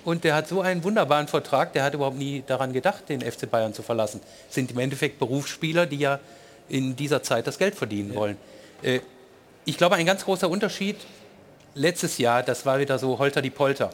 [0.04, 3.48] und der hat so einen wunderbaren Vertrag, der hat überhaupt nie daran gedacht, den FC
[3.48, 4.20] Bayern zu verlassen.
[4.48, 6.18] Sind im Endeffekt Berufsspieler, die ja
[6.68, 8.36] in dieser Zeit das Geld verdienen wollen.
[8.82, 8.98] Äh,
[9.64, 10.96] ich glaube, ein ganz großer Unterschied
[11.76, 13.90] letztes Jahr, das war wieder so Holter die Polter.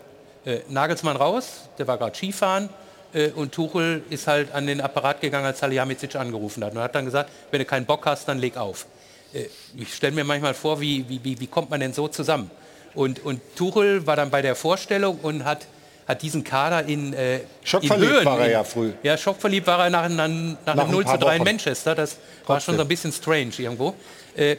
[0.46, 2.68] Äh, Nagelsmann raus, der war gerade Skifahren
[3.12, 6.94] äh, und Tuchel ist halt an den Apparat gegangen, als Salihamidzic angerufen hat und hat
[6.94, 8.86] dann gesagt, wenn du keinen Bock hast, dann leg auf.
[9.34, 12.48] Äh, ich stelle mir manchmal vor, wie, wie, wie, wie kommt man denn so zusammen?
[12.94, 15.66] Und, und Tuchel war dann bei der Vorstellung und hat,
[16.06, 18.24] hat diesen Kader in, äh, in Schockverliebt Höhen...
[18.24, 18.92] war er in, ja früh.
[19.02, 21.42] Ja, schockverliebt war er nach, nach, nach, Nach einem ein 0 zu paar 3 in.
[21.42, 21.96] Manchester.
[21.96, 22.60] Das war Trotzdem.
[22.60, 23.94] schon so ein bisschen strange irgendwo.
[24.36, 24.56] Äh,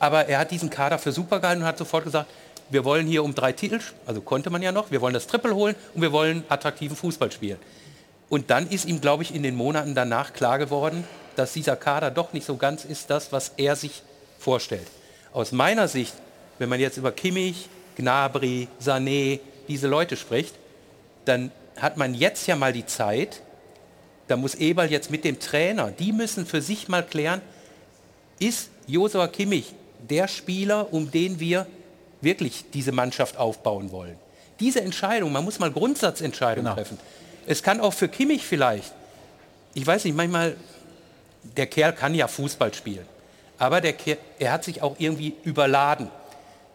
[0.00, 2.28] aber er hat diesen Kader für super gehalten und hat sofort gesagt,
[2.70, 5.54] wir wollen hier um drei Titel, also konnte man ja noch, wir wollen das Triple
[5.54, 7.58] holen und wir wollen attraktiven Fußball spielen.
[8.28, 11.04] Und dann ist ihm, glaube ich, in den Monaten danach klar geworden,
[11.34, 14.02] dass dieser Kader doch nicht so ganz ist das, was er sich
[14.38, 14.86] vorstellt.
[15.32, 16.14] Aus meiner Sicht,
[16.58, 20.54] wenn man jetzt über Kimmich, Gnabry, Sané, diese Leute spricht,
[21.24, 23.42] dann hat man jetzt ja mal die Zeit,
[24.28, 27.40] da muss Eberl jetzt mit dem Trainer, die müssen für sich mal klären,
[28.38, 29.74] ist Josua Kimmich
[30.08, 31.66] der Spieler, um den wir
[32.20, 34.16] wirklich diese Mannschaft aufbauen wollen.
[34.60, 36.98] Diese Entscheidung, man muss mal Grundsatzentscheidungen treffen.
[37.46, 38.92] Es kann auch für Kimmich vielleicht,
[39.74, 40.56] ich weiß nicht, manchmal,
[41.56, 43.06] der Kerl kann ja Fußball spielen,
[43.58, 46.10] aber der Kerl, er hat sich auch irgendwie überladen.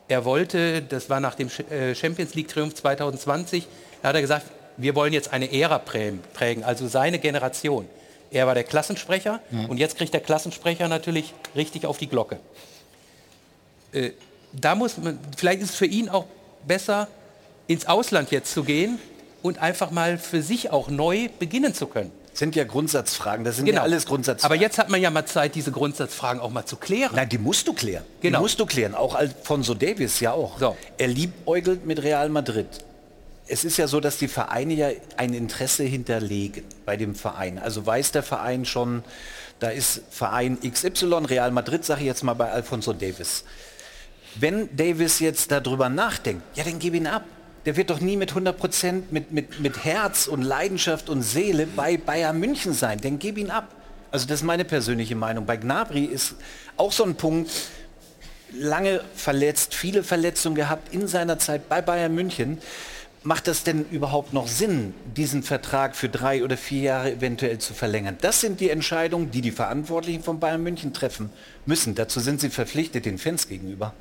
[0.08, 3.68] Er wollte, das war nach dem äh, Champions League Triumph 2020,
[4.02, 4.46] da hat er gesagt,
[4.78, 7.88] wir wollen jetzt eine Ära prägen, also seine Generation.
[8.32, 9.40] Er war der Klassensprecher
[9.70, 12.40] und jetzt kriegt der Klassensprecher natürlich richtig auf die Glocke.
[13.94, 14.12] Äh,
[14.60, 16.26] da muss man, vielleicht ist es für ihn auch
[16.68, 17.08] besser,
[17.68, 19.00] ins Ausland jetzt zu gehen
[19.42, 22.12] und einfach mal für sich auch neu beginnen zu können.
[22.34, 23.78] sind ja Grundsatzfragen, das sind Genau.
[23.78, 24.54] ja alles Grundsatzfragen.
[24.54, 27.16] Aber jetzt hat man ja mal Zeit, diese Grundsatzfragen auch mal zu klären.
[27.16, 28.04] Nein, die musst du klären.
[28.22, 28.40] Genau.
[28.40, 28.94] Die musst du klären.
[28.94, 30.60] Auch Alfonso Davis ja auch.
[30.60, 30.76] So.
[30.98, 32.68] Er liebäugelt mit Real Madrid.
[33.48, 37.58] Es ist ja so, dass die Vereine ja ein Interesse hinterlegen bei dem Verein.
[37.58, 39.04] Also weiß der Verein schon,
[39.60, 43.46] da ist Verein XY, Real Madrid, sage ich jetzt mal bei Alfonso Davis.
[44.40, 47.24] Wenn Davis jetzt darüber nachdenkt, ja, dann gib ihn ab.
[47.66, 51.66] Der wird doch nie mit 100 Prozent, mit, mit, mit Herz und Leidenschaft und Seele
[51.66, 53.00] bei Bayern München sein.
[53.02, 53.74] Dann gib ihn ab.
[54.12, 55.46] Also das ist meine persönliche Meinung.
[55.46, 56.36] Bei Gnabry ist
[56.78, 57.50] auch so ein Punkt,
[58.54, 62.60] lange verletzt, viele Verletzungen gehabt in seiner Zeit bei Bayern München.
[63.24, 67.74] Macht das denn überhaupt noch Sinn, diesen Vertrag für drei oder vier Jahre eventuell zu
[67.74, 68.18] verlängern?
[68.22, 71.32] Das sind die Entscheidungen, die die Verantwortlichen von Bayern München treffen
[71.66, 71.96] müssen.
[71.96, 73.96] Dazu sind sie verpflichtet den Fans gegenüber.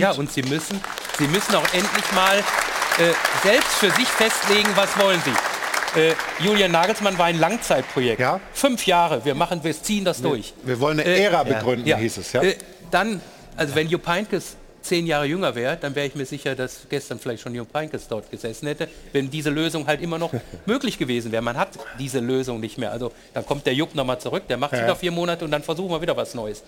[0.00, 0.80] Ja, und sie müssen,
[1.18, 3.12] sie müssen auch endlich mal äh,
[3.42, 6.00] selbst für sich festlegen, was wollen sie.
[6.00, 8.20] Äh, Julian Nagelsmann war ein Langzeitprojekt.
[8.20, 8.40] Ja.
[8.54, 10.54] Fünf Jahre, wir machen, wir ziehen das durch.
[10.62, 12.32] Wir wollen eine Äh, Ära begründen, hieß es.
[12.32, 12.42] Ja?
[12.42, 12.56] Äh,
[12.90, 13.20] dann,
[13.56, 17.18] also wenn Jupp Heynckes zehn Jahre jünger wäre, dann wäre ich mir sicher, dass gestern
[17.20, 20.32] vielleicht schon Jupp Heynckes dort gesessen hätte, wenn diese Lösung halt immer noch
[20.66, 21.42] möglich gewesen wäre.
[21.42, 21.68] Man hat
[21.98, 22.90] diese Lösung nicht mehr.
[22.90, 24.86] Also dann kommt der Jupp nochmal zurück, der macht Ja.
[24.86, 26.62] noch vier Monate und dann versuchen wir wieder was Neues.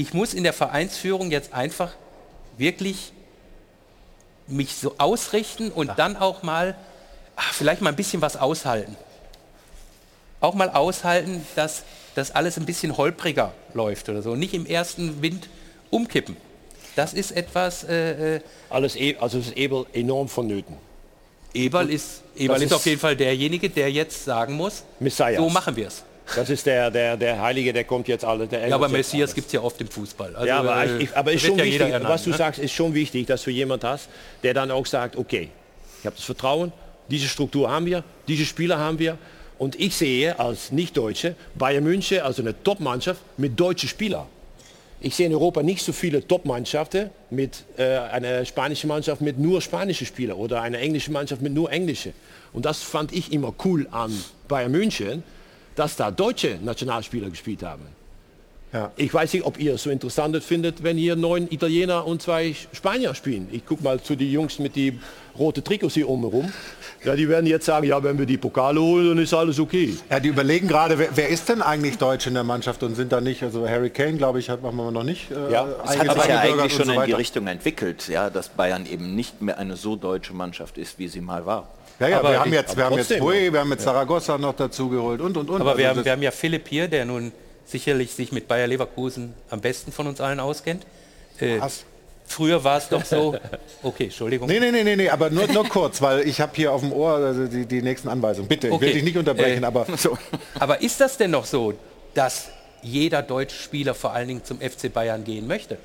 [0.00, 1.92] Ich muss in der Vereinsführung jetzt einfach
[2.56, 3.12] wirklich
[4.46, 6.74] mich so ausrichten und dann auch mal
[7.36, 8.96] ach, vielleicht mal ein bisschen was aushalten.
[10.40, 11.82] Auch mal aushalten, dass
[12.14, 14.36] das alles ein bisschen holpriger läuft oder so.
[14.36, 15.50] Nicht im ersten Wind
[15.90, 16.38] umkippen.
[16.96, 17.84] Das ist etwas.
[17.84, 18.40] Äh, äh
[18.70, 20.76] Alles e also ist Eberl enorm vonnöten.
[21.52, 25.36] Eberl ist, Eberl ist, ist auf jeden Fall derjenige, der jetzt sagen muss, Messias.
[25.36, 26.04] so machen wir es.
[26.36, 28.46] Das ist der, der, der Heilige, der kommt jetzt alle.
[28.46, 30.34] Der ja, aber Messias gibt es ja oft im Fußball.
[30.34, 32.36] Also, ja, aber, äh, ich, aber ist schon ja wichtig, ernannt, was du ne?
[32.36, 34.08] sagst, ist schon wichtig, dass du jemand hast,
[34.42, 35.48] der dann auch sagt, okay,
[36.00, 36.72] ich habe das Vertrauen,
[37.10, 39.18] diese Struktur haben wir, diese Spieler haben wir.
[39.58, 44.26] Und ich sehe als Nicht-Deutsche Bayern München, also eine Top-Mannschaft mit deutschen Spielern.
[45.02, 49.60] Ich sehe in Europa nicht so viele Top-Mannschaften mit äh, einer spanischen Mannschaft mit nur
[49.60, 52.12] spanische Spieler oder einer englischen Mannschaft mit nur englische.
[52.52, 54.12] Und das fand ich immer cool an
[54.48, 55.22] Bayern München,
[55.80, 57.86] dass da deutsche Nationalspieler gespielt haben.
[58.70, 58.92] Ja.
[58.96, 62.54] Ich weiß nicht, ob ihr es so interessant findet, wenn hier neun Italiener und zwei
[62.72, 63.48] Spanier spielen.
[63.50, 65.00] Ich gucke mal zu den Jungs mit die
[65.38, 66.52] roten Trikots hier oben rum.
[67.02, 69.96] Ja, die werden jetzt sagen, ja, wenn wir die Pokale holen, dann ist alles okay.
[70.10, 73.10] Ja, die überlegen gerade, wer, wer ist denn eigentlich Deutsch in der Mannschaft und sind
[73.10, 75.30] da nicht, also Harry Kane, glaube ich, hat machen wir noch nicht.
[75.30, 77.12] Äh, Ja, Es hat sich ja eigentlich schon so in die.
[77.12, 81.22] Richtung entwickelt, ja, dass Bayern eben nicht mehr eine so deutsche Mannschaft ist, wie sie
[81.22, 81.68] mal war.
[82.00, 83.18] Ja, ja, Aber wir haben jetzt, wir haben jetzt.
[83.18, 85.60] Bui, wir haben jetzt Saragossa noch dazu geholt und und und.
[85.60, 87.30] Aber wir, Also haben, das- wir haben ja Philipp hier, der nun
[87.66, 90.84] sicherlich sich mit Bayer Leverkusen am besten von uns allen auskennt.
[91.38, 91.84] Äh, Was?
[92.26, 93.36] früher war es doch so.
[93.82, 94.48] Okay, Entschuldigung.
[94.48, 97.14] Nee, nee, nee, nee, aber nur, nur kurz, weil ich habe hier auf dem Ohr
[97.16, 98.48] also die, die nächsten Anweisungen.
[98.48, 98.92] Bitte, ich will Okay.
[98.94, 99.86] dich nicht unterbrechen, Äh, aber
[100.58, 101.74] Aber ist das denn noch so,
[102.14, 102.48] dass
[102.82, 105.76] jeder deutsche Spieler vor allen Dingen zum FC Bayern gehen möchte?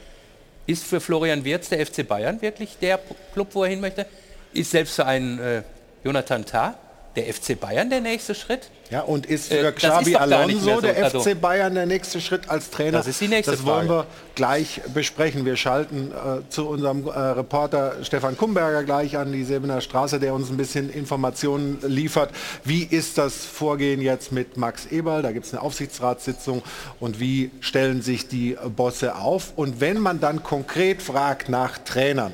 [0.68, 3.00] Ist für Florian Wirz der FC Bayern wirklich der
[3.34, 4.06] Club, wo er hin möchte?
[4.54, 5.62] Ist selbst für einen äh,
[6.06, 6.76] Jonathan Tah
[7.16, 8.70] der FC Bayern der nächste Schritt?
[8.92, 10.82] ja, und ist Äh, für das Xabi Alonso so.
[10.82, 12.92] der Also- FC Bayern der nächste Schritt als Trainer?
[12.98, 14.02] Das ist die nächste Das wollen Frage.
[14.02, 15.46] wir gleich besprechen.
[15.46, 20.34] Wir schalten äh, zu unserem äh, Reporter Stefan Kumberger gleich an die Sebener Straße, der
[20.34, 22.32] uns ein bisschen Informationen liefert.
[22.66, 25.22] Wie ist das Vorgehen jetzt mit Max Eberl?
[25.22, 26.64] Da gibt es eine Aufsichtsratssitzung
[27.00, 29.54] und wie stellen sich die Bosse auf?
[29.56, 32.34] Und wenn man dann konkret fragt nach Trainern,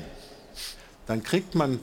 [1.06, 1.78] dann kriegt man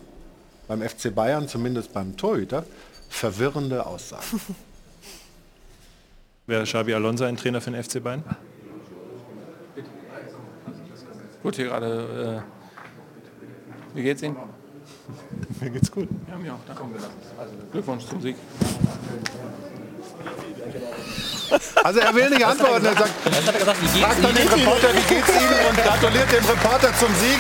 [0.70, 2.64] beim FC Bayern, zumindest beim Torhüter,
[3.10, 4.24] verwirrende Aussagen.
[6.48, 8.24] Wäre Xabi Alonso ein Trainer für den FC Bayern?
[11.42, 12.44] Gut, hier gerade.
[13.94, 14.38] Äh, wie geht's Ihnen?
[15.60, 16.08] Mir geht's gut.
[16.30, 16.60] Ja, mir auch.
[16.68, 16.84] Danke.
[17.38, 18.36] Also, Glückwunsch zum Sieg.
[21.84, 23.82] Also er will nicht antworten, er sagt, hat er gesagt?
[23.82, 24.48] Wie geht's fragt dann den?
[24.48, 27.40] Reporter, wie geht's Ihnen und gratuliert dem Reporter zum Sieg.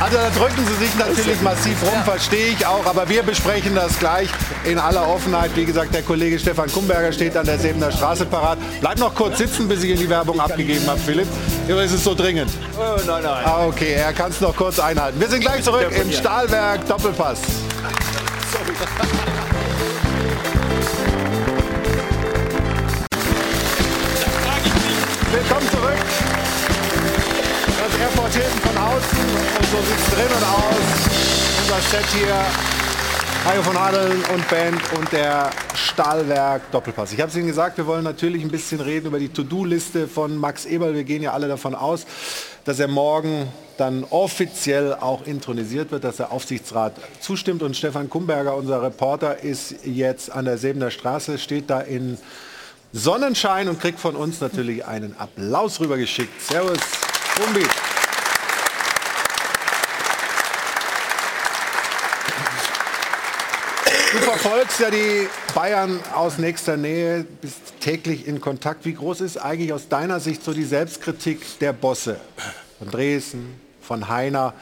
[0.00, 3.98] Also da drücken sie sich natürlich massiv rum, verstehe ich auch, aber wir besprechen das
[3.98, 4.30] gleich
[4.64, 5.50] in aller Offenheit.
[5.54, 8.56] Wie gesagt, der Kollege Stefan Kumberger steht an der Sebener Straße parat.
[8.80, 11.28] Bleib noch kurz sitzen, bis ich in die Werbung abgegeben habe, Philipp.
[11.68, 12.50] Oder ist es so dringend?
[13.06, 13.44] nein, nein.
[13.44, 15.20] Ah, okay, er kann es noch kurz einhalten.
[15.20, 17.40] Wir sind gleich zurück im Stahlwerk Doppelpass.
[18.66, 19.29] Willkommen
[28.00, 29.18] Airport Hilton von außen
[29.58, 30.76] und so sieht es drinnen aus.
[31.60, 32.34] Unser Set hier.
[33.44, 37.12] Hajo von Hadeln und Band und der Stahlwerk Doppelpass.
[37.12, 40.36] Ich habe es Ihnen gesagt, wir wollen natürlich ein bisschen reden über die To-Do-Liste von
[40.36, 40.94] Max Eberl.
[40.94, 42.06] Wir gehen ja alle davon aus,
[42.64, 47.62] dass er morgen dann offiziell auch intronisiert wird, dass der Aufsichtsrat zustimmt.
[47.62, 52.18] Und Stefan Kumberger, unser Reporter, ist jetzt an der Sebener Straße, steht da in
[52.92, 56.42] Sonnenschein und kriegt von uns natürlich einen Applaus rübergeschickt.
[56.42, 56.78] Servus,
[57.36, 57.66] Kumbi.
[64.12, 68.84] Du verfolgst ja die Bayern aus nächster Nähe, bist täglich in Kontakt.
[68.84, 72.20] Wie groß ist eigentlich aus deiner Sicht so die Selbstkritik der Bosse?
[72.78, 74.52] Von Dresden, von Heiner.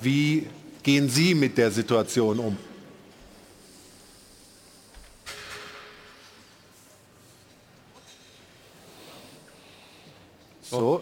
[0.00, 0.48] Wie
[0.82, 2.56] gehen Sie mit der Situation um?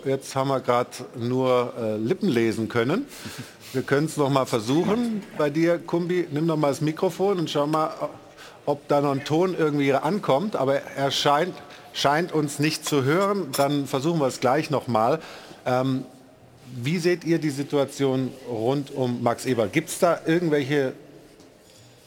[0.05, 3.07] Jetzt haben wir gerade nur äh, Lippen lesen können.
[3.73, 5.23] Wir können es noch mal versuchen.
[5.39, 7.91] Bei dir, Kumbi, nimm noch mal das Mikrofon und schau mal,
[8.67, 10.57] ob da noch ein Ton irgendwie ankommt.
[10.57, 11.55] Aber er scheint,
[11.93, 13.49] scheint uns nicht zu hören.
[13.57, 15.21] Dann versuchen wir es gleich noch mal.
[15.67, 16.05] Ähm,
[16.75, 19.69] wie seht ihr die Situation rund um Max Eber?
[19.69, 20.93] Gibt es da irgendwelche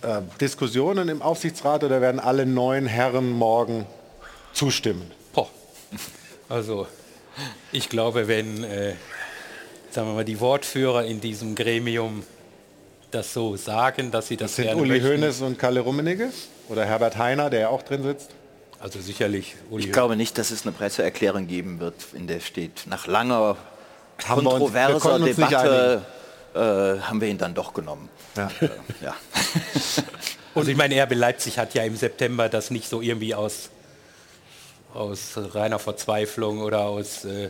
[0.02, 3.86] äh, Diskussionen im Aufsichtsrat oder werden alle neun Herren morgen
[4.54, 5.12] zustimmen?
[5.34, 5.50] Boah.
[6.50, 6.88] Also,
[7.72, 8.94] ich glaube, wenn, äh,
[9.92, 12.24] sagen wir mal, die Wortführer in diesem Gremium
[13.12, 15.08] das so sagen, dass sie das, Das sind gerne Uli möchten.
[15.08, 16.30] Hoeneß und Kalle Rummenigge
[16.70, 18.32] oder Herbert Heiner, der ja auch drin sitzt.
[18.80, 19.56] Also sicherlich.
[19.70, 23.56] Uli ich glaube nicht, dass es eine Presseerklärung geben wird, in der steht, nach langer
[24.26, 26.06] haben kontroverser uns, Debatte
[26.54, 28.10] äh, haben wir ihn dann doch genommen.
[28.36, 28.50] Ja.
[28.60, 28.70] Äh,
[29.02, 29.16] ja.
[30.54, 33.70] Und ich meine, RB Leipzig hat ja im September das nicht so irgendwie aus,
[34.96, 37.50] aus reiner Verzweiflung oder aus äh,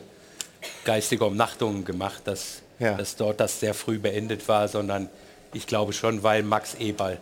[0.85, 2.93] geistiger Umnachtung gemacht, dass, ja.
[2.95, 5.09] dass dort das sehr früh beendet war, sondern
[5.53, 7.19] ich glaube schon, weil Max Eberl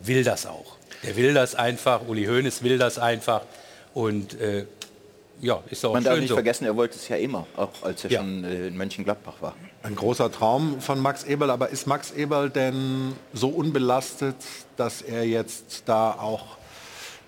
[0.00, 0.76] will das auch.
[1.02, 3.42] Er will das einfach, Uli Hoeneß will das einfach
[3.92, 4.66] und äh,
[5.40, 6.34] ja, ist auch Man schön darf nicht so.
[6.36, 8.20] vergessen, er wollte es ja immer, auch als er Ja.
[8.20, 9.54] schon äh, in Mönchengladbach war.
[9.82, 14.36] Ein großer Traum von Max Eberl, aber ist Max Eberl denn so unbelastet,
[14.76, 16.56] dass er jetzt da auch,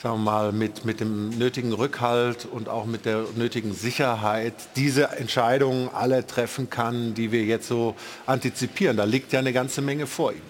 [0.03, 5.09] sagen wir mal, mit, mit dem nötigen Rückhalt und auch mit der nötigen Sicherheit diese
[5.11, 7.95] Entscheidungen alle treffen kann, die wir jetzt so
[8.27, 8.97] antizipieren?
[8.97, 10.43] Da liegt ja eine ganze Menge vor ihm.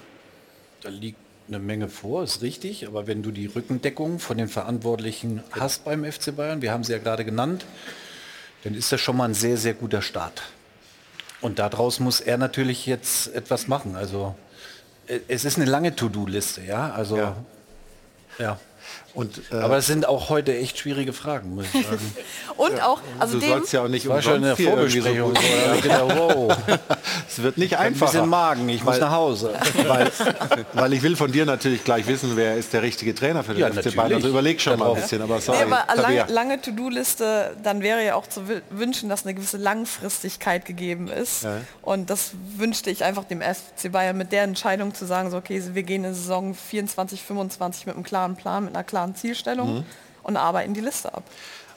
[0.82, 1.18] Da liegt
[1.48, 6.04] eine Menge vor, ist richtig, aber wenn du die Rückendeckung von den Verantwortlichen hast beim
[6.04, 7.64] FC Bayern, wir haben sie ja gerade genannt,
[8.64, 10.42] dann ist das schon mal ein sehr, sehr guter Start.
[11.40, 13.94] Und daraus muss er natürlich jetzt etwas machen.
[13.94, 14.34] Also
[15.06, 16.90] äh, es ist eine lange To-Do-Liste, ja.
[16.90, 17.36] Also Ja.
[18.38, 18.60] ja.
[19.16, 21.98] Und, äh, Aber es sind auch heute echt schwierige Fragen, muss ich sagen.
[22.56, 25.34] Und auch, also du dem, sollst ja auch nicht Ich war schon irgendwie Vorbesprechung.
[26.16, 26.56] wow.
[27.28, 29.54] Es wird nicht Ich hab ein bisschen Magen, ich muss Weil- nach Hause.
[29.86, 30.10] weil,
[30.74, 33.60] weil ich will von dir natürlich gleich wissen, wer ist der richtige Trainer für den
[33.60, 33.96] Ja, FC natürlich.
[33.96, 34.14] Bayern.
[34.14, 35.62] Also überleg schon mal ein bisschen, aber Nee, sorry.
[35.62, 36.24] aber Tabea.
[36.26, 41.08] lang, lange To-Do-Liste, dann wäre ja auch zu wü- wünschen, dass eine gewisse Langfristigkeit gegeben
[41.08, 41.44] ist.
[41.44, 41.58] Ja.
[41.82, 45.62] Und das wünschte ich einfach dem FC Bayern mit der Entscheidung zu sagen, so okay,
[45.72, 49.84] wir gehen in Saison 24, 25 mit einem klaren Plan, mit einer klaren Zielstellung Mhm.
[50.22, 51.22] und arbeiten die Liste ab.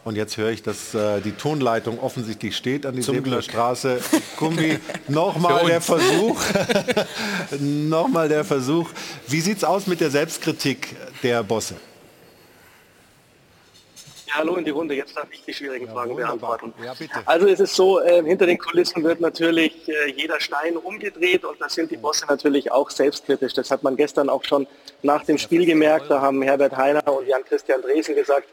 [0.05, 3.41] Und jetzt höre ich, dass äh, die Tonleitung offensichtlich steht an die Sebeler.
[3.41, 3.99] Straße.
[4.37, 5.81] Kumbi, nochmal der.
[5.81, 6.41] Versuch.
[7.59, 8.89] nochmal der Versuch.
[9.27, 11.75] Wie sieht's aus mit der Selbstkritik der Bosse?
[14.29, 14.93] Ja, hallo in die Runde.
[14.93, 16.57] Jetzt darf ich die schwierigen Fragen wunderbar.
[16.57, 16.73] beantworten.
[16.83, 16.93] Ja.
[17.25, 21.59] Also es ist so, äh, hinter den Kulissen wird natürlich äh, jeder Stein umgedreht und
[21.59, 23.53] da sind die Bosse natürlich auch selbstkritisch.
[23.53, 24.67] Das hat man gestern auch schon
[25.01, 26.11] nach dem Spiel gemerkt.
[26.11, 28.47] Da haben Herbert Heiner und Jan-Christian Dresen gesagt,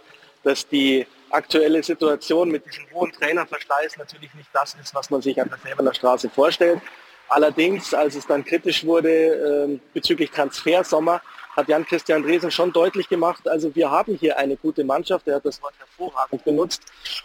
[0.45, 5.41] dass die aktuelle Situation mit diesem hohen Trainerverschleiß natürlich nicht das ist, was man sich
[5.41, 6.81] an der Säbener Straße vorstellt.
[7.29, 11.21] Allerdings, als es dann kritisch wurde ähm, bezüglich Transfersommer,
[11.57, 15.47] hat Jan-Christian Dresen schon deutlich gemacht, also wir haben hier eine gute Mannschaft, er hat
[15.47, 16.83] das Wort hervorragend benutzt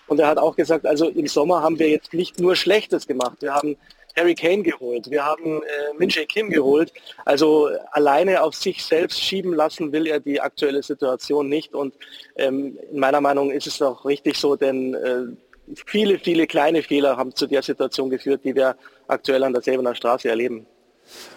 [0.08, 3.38] und er hat auch gesagt, also im Sommer haben wir jetzt nicht nur Schlechtes gemacht,
[3.42, 3.78] wir haben
[4.16, 6.92] Harry Kane geholt, wir haben äh, Min Jae Kim geholt,
[7.26, 11.74] also alleine auf sich selbst schieben lassen will er die aktuelle Situation nicht.
[11.74, 11.94] Und
[12.36, 17.18] ähm, in meiner Meinung ist es auch richtig so, denn äh, viele, viele kleine Fehler
[17.18, 18.76] haben zu der Situation geführt, die wir
[19.08, 20.66] aktuell an der Säbener Straße erleben.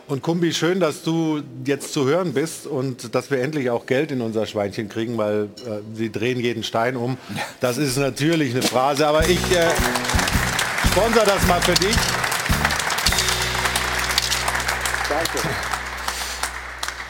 [0.07, 4.11] Und Kumbi, schön, dass du jetzt zu hören bist und dass wir endlich auch Geld
[4.11, 7.17] in unser Schweinchen kriegen, weil äh, sie drehen jeden Stein um.
[7.61, 9.71] Das ist natürlich eine Phrase, aber ich äh,
[10.89, 11.97] sponsor das mal für dich.
[15.09, 15.49] Danke.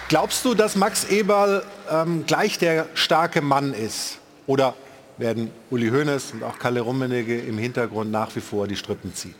[0.08, 4.18] Glaubst du, dass Max Eberl ähm, gleich der starke Mann ist?
[4.46, 4.74] Oder
[5.16, 9.34] werden Uli Hoeneß und auch Kalle Rummenigge im Hintergrund nach wie vor die Strippen ziehen?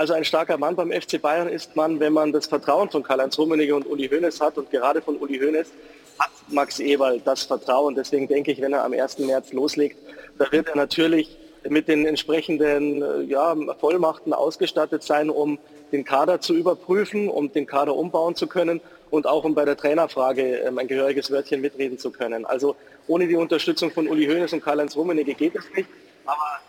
[0.00, 3.38] Also ein starker Mann beim FC Bayern ist man, wenn man das Vertrauen von Karl-Heinz
[3.38, 5.70] Rummenigge und Uli Hoeneß hat und gerade von Uli Hoeneß
[6.18, 7.94] hat Max Eberl das Vertrauen.
[7.94, 9.18] Deswegen denke ich, wenn er am 1.
[9.18, 9.98] März loslegt,
[10.38, 11.36] da wird er natürlich
[11.68, 15.58] mit den entsprechenden äh, ja, Vollmachten ausgestattet sein, um
[15.92, 18.80] den Kader zu überprüfen, um den Kader umbauen zu können
[19.10, 22.46] und auch um bei der Trainerfrage ähm, ein gehöriges Wörtchen mitreden zu können.
[22.46, 22.74] Also
[23.06, 25.90] ohne die Unterstützung von Uli Hoeneß und Karl-Heinz Rummenigge geht es nicht.
[26.24, 26.60] Aber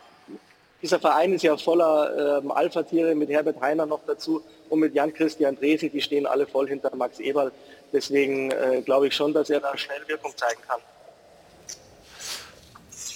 [0.81, 5.55] dieser Verein ist ja voller ähm, Alpha-Tiere mit Herbert Heiner noch dazu und mit Jan-Christian
[5.57, 7.51] Dresen, die stehen alle voll hinter Max Eberl.
[7.93, 10.79] Deswegen äh, glaube ich schon, dass er da schnell Wirkung zeigen kann.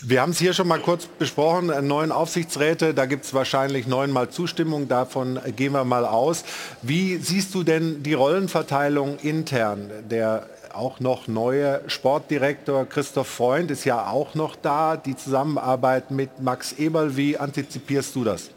[0.08, 3.88] Wir haben es hier schon mal kurz besprochen, äh, neun Aufsichtsräte, da gibt es wahrscheinlich
[3.88, 6.44] neunmal Zustimmung, davon äh, gehen wir mal aus.
[6.84, 9.90] Wie siehst du denn die Rollenverteilung intern?
[10.10, 16.42] Der auch noch neue Sportdirektor Christoph Freund ist ja auch noch da, die Zusammenarbeit mit
[16.42, 18.52] Max Eberl, wie antizipierst du das?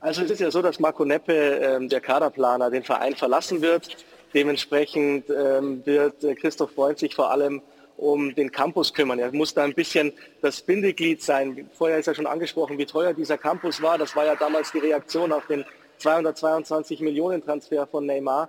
[0.00, 3.96] Also es ist ja so, dass Marco Neppe, ähm, der Kaderplaner, den Verein verlassen wird.
[4.34, 7.62] Dementsprechend ähm, wird äh, Christoph Freund sich vor allem
[7.96, 9.20] um den Campus kümmern.
[9.20, 11.70] Er muss da ein bisschen das Bindeglied sein.
[11.74, 13.96] Vorher ist ja schon angesprochen, wie teuer dieser Campus war.
[13.96, 15.64] Das war ja damals die Reaktion auf den
[15.98, 18.48] 222 Millionen Transfer von Neymar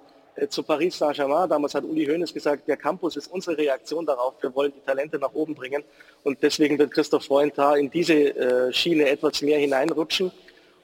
[0.50, 1.50] zu Paris Saint-Germain.
[1.50, 4.34] Damals hat Uli Hoeneß gesagt, der Campus ist unsere Reaktion darauf.
[4.42, 5.84] Wir wollen die Talente nach oben bringen.
[6.24, 10.32] Und deswegen wird Christoph Freund da in diese äh, Schiene etwas mehr hineinrutschen.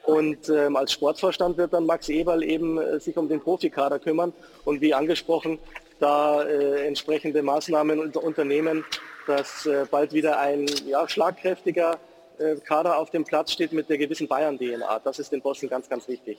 [0.03, 4.33] Und ähm, als Sportvorstand wird dann Max Eberl eben äh, sich um den Profikader kümmern.
[4.65, 5.59] Und wie angesprochen,
[5.99, 8.85] da äh, entsprechende Maßnahmen unter unternehmen,
[9.27, 11.99] dass äh, bald wieder ein ja, schlagkräftiger
[12.39, 14.99] äh, Kader auf dem Platz steht mit der gewissen Bayern-DNA.
[14.99, 16.37] Das ist den Bossen ganz, ganz wichtig.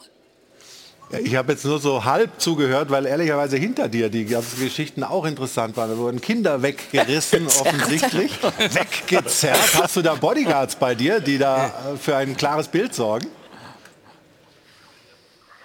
[1.18, 5.24] Ich habe jetzt nur so halb zugehört, weil ehrlicherweise hinter dir die ganzen Geschichten auch
[5.24, 5.90] interessant waren.
[5.90, 8.38] Da wurden Kinder weggerissen, offensichtlich.
[8.42, 9.74] Weggezerrt.
[9.74, 13.26] Hast du da Bodyguards bei dir, die da äh, für ein klares Bild sorgen?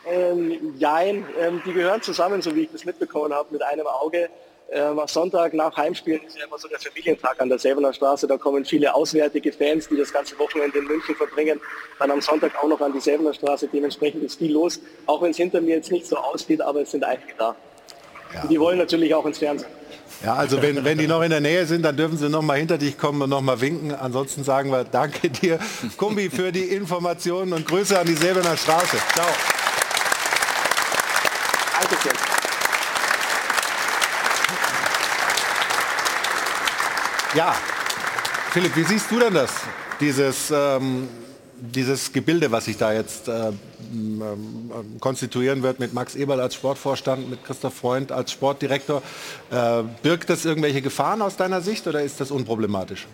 [0.08, 4.30] Ähm, jein, ähm, die gehören zusammen, so wie ich das mitbekommen habe, mit einem Auge.
[4.72, 8.28] Ähm, am Sonntag nach Heimspielen ist ja immer so der Familientag an der Säbener Straße.
[8.28, 11.62] Da kommen viele auswärtige Fans, die das ganze Wochenende in München verbringen.
[12.00, 13.70] Dann am Sonntag auch noch an die Säbener Straße.
[13.72, 14.80] Dementsprechend ist viel los.
[15.06, 17.56] Auch wenn es hinter mir jetzt nicht so aussieht, aber es sind einige da.
[18.34, 18.48] Ja.
[18.48, 19.70] Die wollen natürlich auch ins Fernsehen.
[20.24, 22.58] Ja, also wenn, wenn die noch in der Nähe sind, dann dürfen sie noch mal
[22.58, 23.94] hinter dich kommen und noch mal winken.
[23.94, 25.60] Ansonsten sagen wir Danke dir,
[25.98, 28.98] Kumbi, für die Informationen und Grüße an die Säbener Straße.
[29.14, 29.28] Ciao.
[31.80, 32.35] Dankeschön.
[37.36, 37.54] Ja,
[38.52, 39.52] Philipp, wie siehst du denn das?
[40.00, 41.10] Dieses, ähm,
[41.60, 43.52] dieses Gebilde, was sich da jetzt äh,
[43.92, 44.72] ähm,
[45.02, 49.02] konstituieren wird mit Max Eberl als Sportvorstand, mit Christoph Freund als Sportdirektor.
[49.52, 53.06] Äh, birgt das irgendwelche Gefahren aus deiner Sicht oder ist das unproblematisch?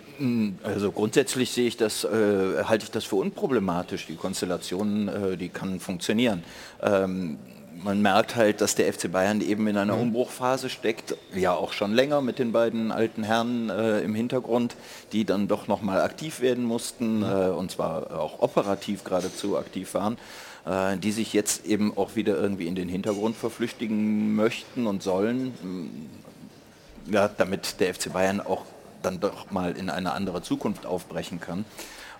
[0.62, 4.06] Also grundsätzlich sehe ich das, äh, halte ich das für unproblematisch.
[4.06, 6.44] Die Konstellation, äh, die kann funktionieren.
[6.84, 7.40] Ähm,
[7.84, 10.02] man merkt halt, dass der FC Bayern eben in einer mhm.
[10.02, 14.76] Umbruchphase steckt, ja auch schon länger mit den beiden alten Herren äh, im Hintergrund,
[15.12, 17.24] die dann doch nochmal aktiv werden mussten mhm.
[17.24, 20.18] äh, und zwar auch operativ geradezu aktiv waren,
[20.66, 25.48] äh, die sich jetzt eben auch wieder irgendwie in den Hintergrund verflüchtigen möchten und sollen,
[25.48, 28.64] mm, ja, damit der FC Bayern auch
[29.02, 31.66] dann doch mal in eine andere Zukunft aufbrechen kann.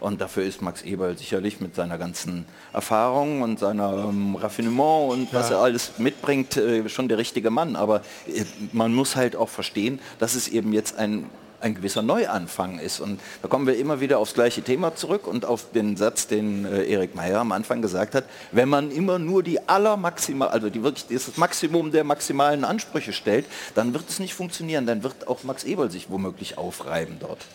[0.02, 5.34] Und dafür ist Max Eberl sicherlich mit seiner ganzen Erfahrung und seiner ähm, Raffinement und
[5.34, 7.76] was er alles mitbringt, äh, schon der richtige Mann.
[7.76, 11.30] Aber äh, man muss halt auch verstehen, dass es eben jetzt ein
[11.62, 13.00] ein gewisser Neuanfang ist.
[13.00, 16.66] Und da kommen wir immer wieder aufs gleiche Thema zurück und auf den Satz, den
[16.66, 20.84] äh, Erik Meyer am Anfang gesagt hat, wenn man immer nur die allermaximal, also die
[20.84, 23.46] wirklich das Maximum der maximalen Ansprüche stellt,
[23.76, 27.46] dann wird es nicht funktionieren, dann wird auch Max Eberl sich womöglich aufreiben dort.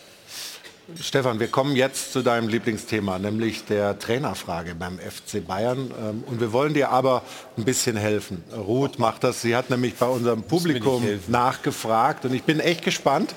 [1.01, 5.91] Stefan, wir kommen jetzt zu deinem Lieblingsthema, nämlich der Trainerfrage beim FC Bayern.
[6.01, 7.23] Ähm, und wir wollen dir aber
[7.57, 8.43] ein bisschen helfen.
[8.55, 9.41] Ruth macht das.
[9.41, 12.23] Sie hat nämlich bei unserem Publikum nachgefragt.
[12.23, 13.35] Und ich bin echt gespannt,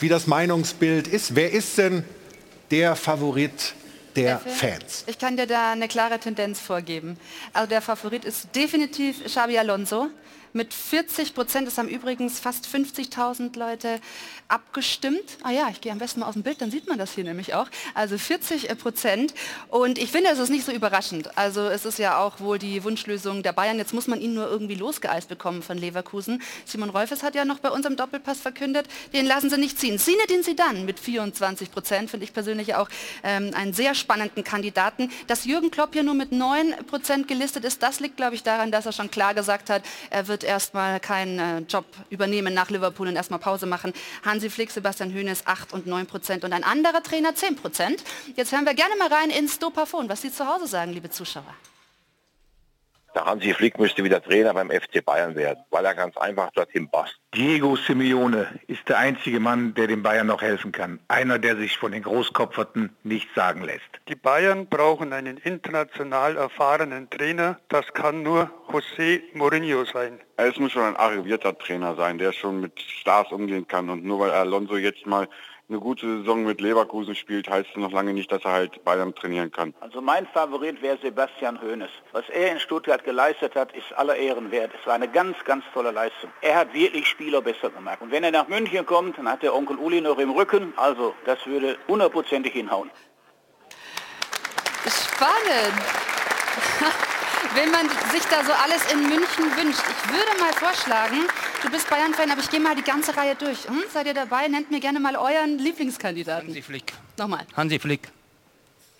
[0.00, 1.36] wie das Meinungsbild ist.
[1.36, 2.04] Wer ist denn
[2.72, 3.74] der Favorit
[4.16, 5.04] der Fans?
[5.06, 7.16] Ich kann dir da eine klare Tendenz vorgeben.
[7.52, 10.08] Also der Favorit ist definitiv Xabi Alonso
[10.52, 11.68] mit 40 Prozent.
[11.68, 14.00] Es haben übrigens fast 50.000 Leute
[14.48, 15.38] abgestimmt.
[15.42, 17.24] Ah ja, ich gehe am besten mal aus dem Bild, dann sieht man das hier
[17.24, 17.68] nämlich auch.
[17.94, 19.34] Also 40 Prozent.
[19.68, 21.36] Und ich finde, es ist nicht so überraschend.
[21.36, 23.78] Also es ist ja auch wohl die Wunschlösung der Bayern.
[23.78, 26.42] Jetzt muss man ihn nur irgendwie losgeeist bekommen von Leverkusen.
[26.64, 29.98] Simon Rolfes hat ja noch bei unserem Doppelpass verkündet, den lassen sie nicht ziehen.
[29.98, 32.88] Zinedine Zidane mit 24 Prozent finde ich persönlich auch
[33.22, 35.10] ähm, einen sehr spannenden Kandidaten.
[35.26, 38.70] Dass Jürgen Klopp hier nur mit 9 Prozent gelistet ist, das liegt, glaube ich, daran,
[38.70, 43.08] dass er schon klar gesagt hat, er wird erstmal keinen äh, Job übernehmen nach Liverpool
[43.08, 43.92] und erstmal Pause machen.
[44.24, 48.04] Hans Hansi Flick, Sebastian Höhnes 8 und 9 Prozent und ein anderer Trainer 10 Prozent.
[48.36, 51.56] Jetzt hören wir gerne mal rein ins Dopafon, was Sie zu Hause sagen, liebe Zuschauer.
[53.14, 56.90] Der Hansi Flick müsste wieder Trainer beim FC Bayern werden, weil er ganz einfach dorthin
[56.90, 57.16] passt.
[57.34, 61.00] Diego Simeone ist der einzige Mann, der den Bayern noch helfen kann.
[61.08, 63.88] Einer, der sich von den Großkopferten nichts sagen lässt.
[64.08, 67.58] Die Bayern brauchen einen international erfahrenen Trainer.
[67.68, 70.20] Das kann nur José Mourinho sein.
[70.36, 73.90] Es muss schon ein arrivierter Trainer sein, der schon mit Stars umgehen kann.
[73.90, 75.28] Und nur weil Alonso jetzt mal
[75.68, 79.14] eine gute Saison mit Leverkusen spielt, heißt es noch lange nicht, dass er halt Bayern
[79.14, 79.74] trainieren kann.
[79.80, 81.90] Also mein Favorit wäre Sebastian Hoeneß.
[82.12, 84.72] Was er in Stuttgart geleistet hat, ist aller Ehren wert.
[84.80, 86.30] Es war eine ganz, ganz tolle Leistung.
[86.40, 88.00] Er hat wirklich Spieler besser gemacht.
[88.00, 90.72] Und wenn er nach München kommt, dann hat der Onkel Uli noch im Rücken.
[90.76, 92.90] Also das würde hundertprozentig hinhauen.
[94.86, 95.74] Spannend.
[97.54, 99.80] wenn man sich da so alles in München wünscht.
[99.80, 101.26] Ich würde mal vorschlagen,
[101.62, 103.64] du bist Bayern-Fan, aber ich gehe mal die ganze Reihe durch.
[103.68, 103.82] Hm?
[103.92, 104.48] Seid ihr dabei?
[104.48, 106.48] Nennt mir gerne mal euren Lieblingskandidaten.
[106.48, 106.92] Hansi Flick.
[107.16, 107.46] Nochmal.
[107.56, 108.08] Hansi Flick.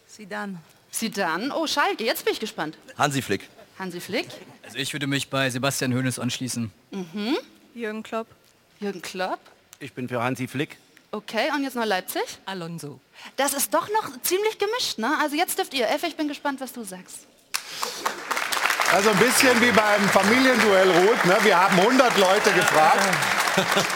[0.07, 0.59] Sidan.
[0.91, 1.53] Sidan?
[1.53, 2.77] Oh, Schalke, jetzt bin ich gespannt.
[2.97, 3.49] Hansi Flick.
[3.79, 4.27] Hansi Flick.
[4.65, 6.73] Also ich würde mich bei Sebastian Hoeneß anschließen.
[6.91, 7.37] Mhm.
[7.75, 8.27] Jürgen Klopp.
[8.81, 9.39] Jürgen Klopp.
[9.79, 10.77] Ich bin für Hansi Flick.
[11.11, 12.23] Okay, und jetzt noch Leipzig?
[12.45, 13.01] Alonso.
[13.37, 15.17] Das ist doch noch ziemlich gemischt, ne?
[15.21, 15.89] Also jetzt dürft ihr.
[15.89, 17.27] Effe, ich bin gespannt, was du sagst.
[18.93, 21.25] Also ein bisschen wie beim Familienduell Rot.
[21.27, 21.37] Ne?
[21.43, 22.99] Wir haben 100 Leute gefragt.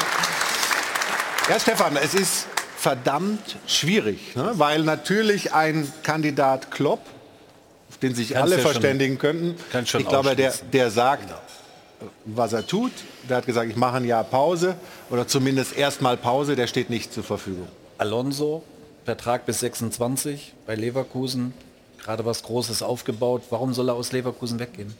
[1.48, 4.52] Ja, Stefan, es ist verdammt schwierig, ne?
[4.54, 7.00] weil natürlich ein Kandidat Klopp,
[7.90, 11.34] auf den sich Kannst alle ja verständigen könnten, schon ich glaube, der, der sagt,
[12.24, 12.92] was er tut.
[13.28, 14.76] Der hat gesagt, ich mache ein Jahr Pause
[15.10, 16.54] oder zumindest erstmal Pause.
[16.54, 17.66] Der steht nicht zur Verfügung.
[17.98, 18.62] Alonso,
[19.04, 21.54] Vertrag bis 26 bei Leverkusen,
[22.02, 23.42] gerade was Großes aufgebaut.
[23.50, 24.94] Warum soll er aus Leverkusen weggehen?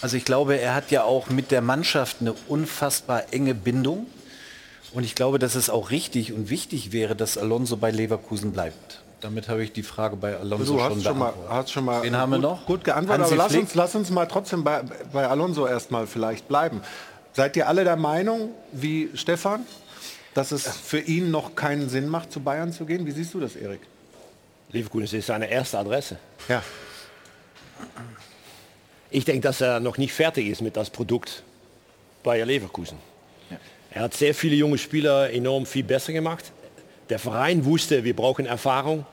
[0.00, 4.06] Also ich glaube, er hat ja auch mit der Mannschaft eine unfassbar enge Bindung.
[4.92, 9.02] Und ich glaube, dass es auch richtig und wichtig wäre, dass Alonso bei Leverkusen bleibt.
[9.20, 11.52] Damit habe ich die Frage bei Alonso Du schon hast schon, mal, beantwortet.
[11.52, 12.66] hast schon mal Wen haben wir gut, noch?
[12.66, 14.82] gut geantwortet, Hansi aber lass uns, lass uns mal trotzdem bei,
[15.12, 16.80] bei Alonso erstmal vielleicht bleiben.
[17.32, 19.66] Seid ihr alle der Meinung, wie Stefan,
[20.34, 23.04] dass es für ihn noch keinen Sinn macht, zu Bayern zu gehen?
[23.06, 23.80] Wie siehst du das, Erik?
[24.70, 26.18] Leverkusen ist seine erste Adresse.
[26.48, 26.62] Ja.
[29.10, 31.42] Ich denke, dass er noch nicht fertig ist mit das Produkt
[32.22, 32.98] Bayer Leverkusen.
[33.90, 36.52] Er hat sehr viele junge Spieler enorm viel besser gemacht.
[37.08, 39.06] Der Verein wusste, wir brauchen Erfahrung.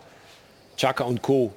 [0.76, 1.53] Chaka und Co.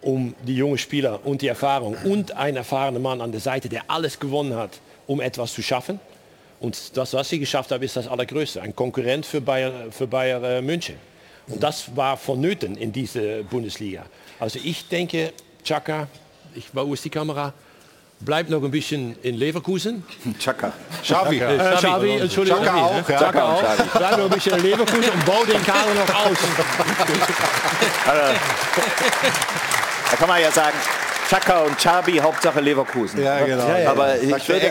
[0.00, 3.82] um die jungen Spieler und die Erfahrung und ein erfahrener Mann an der Seite, der
[3.88, 4.78] alles gewonnen hat,
[5.08, 5.98] um etwas zu schaffen.
[6.60, 8.62] Und das, was sie geschafft haben, ist das Allergrößte.
[8.62, 10.96] Ein Konkurrent für Bayer, für Bayer äh, München.
[11.48, 14.04] Und das war vonnöten in diese Bundesliga.
[14.40, 15.32] Also ich denke,
[15.62, 16.08] Chaka,
[16.54, 17.52] ich, wo ist die Kamera?
[18.20, 20.04] Bleibt noch ein bisschen in Leverkusen.
[20.38, 20.72] Chaka.
[21.02, 21.38] Xavi.
[21.40, 22.64] Äh, Äh, Xavi, Entschuldigung.
[22.64, 23.04] Chaka auch, ne?
[23.08, 23.18] ja.
[23.18, 23.62] Chaka auch.
[23.62, 23.88] Xavi.
[23.98, 26.38] Bleibt noch ein bisschen in Leverkusen und baut den Kader noch aus.
[30.10, 30.76] Da kann man ja sagen,
[31.28, 33.22] Chaka und Chabi, Hauptsache Leverkusen.
[33.22, 33.66] Ja, genau.
[33.66, 34.36] Ja, ja, Aber ja.
[34.36, 34.66] Ich, würde.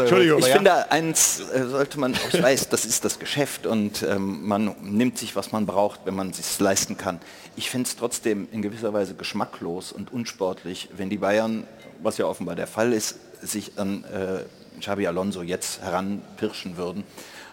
[0.00, 0.54] Entschuldigung, ich Ja.
[0.56, 5.18] finde, eins äh, sollte man, ich weiß, das ist das Geschäft und ähm, man nimmt
[5.18, 7.20] sich, was man braucht, wenn man es sich leisten kann.
[7.56, 11.64] Ich finde es trotzdem in gewisser Weise geschmacklos und unsportlich, wenn die Bayern,
[12.02, 17.04] was ja offenbar der Fall ist, sich an äh, Xabi Alonso jetzt heranpirschen würden.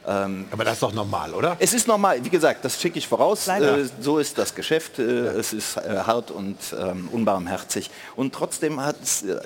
[0.08, 1.56] Ähm, Aber das ist doch normal, oder?
[1.60, 3.47] es ist normal, wie gesagt, das schicke ich voraus.
[3.47, 4.97] Äh, so ist das Geschäft.
[4.97, 7.91] Äh, Es ist äh, hart und ähm, unbarmherzig.
[8.16, 8.93] Und trotzdem äh,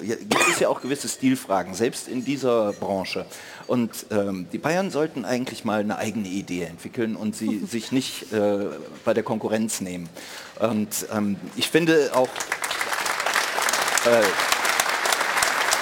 [0.05, 3.25] gibt es ja auch gewisse Stilfragen, selbst in dieser Branche.
[3.67, 8.31] Und ähm, die Bayern sollten eigentlich mal eine eigene Idee entwickeln und sie sich nicht
[8.31, 8.67] äh,
[9.03, 10.07] bei der Konkurrenz nehmen.
[10.59, 12.29] Und ähm, ich finde auch,
[14.05, 14.23] äh,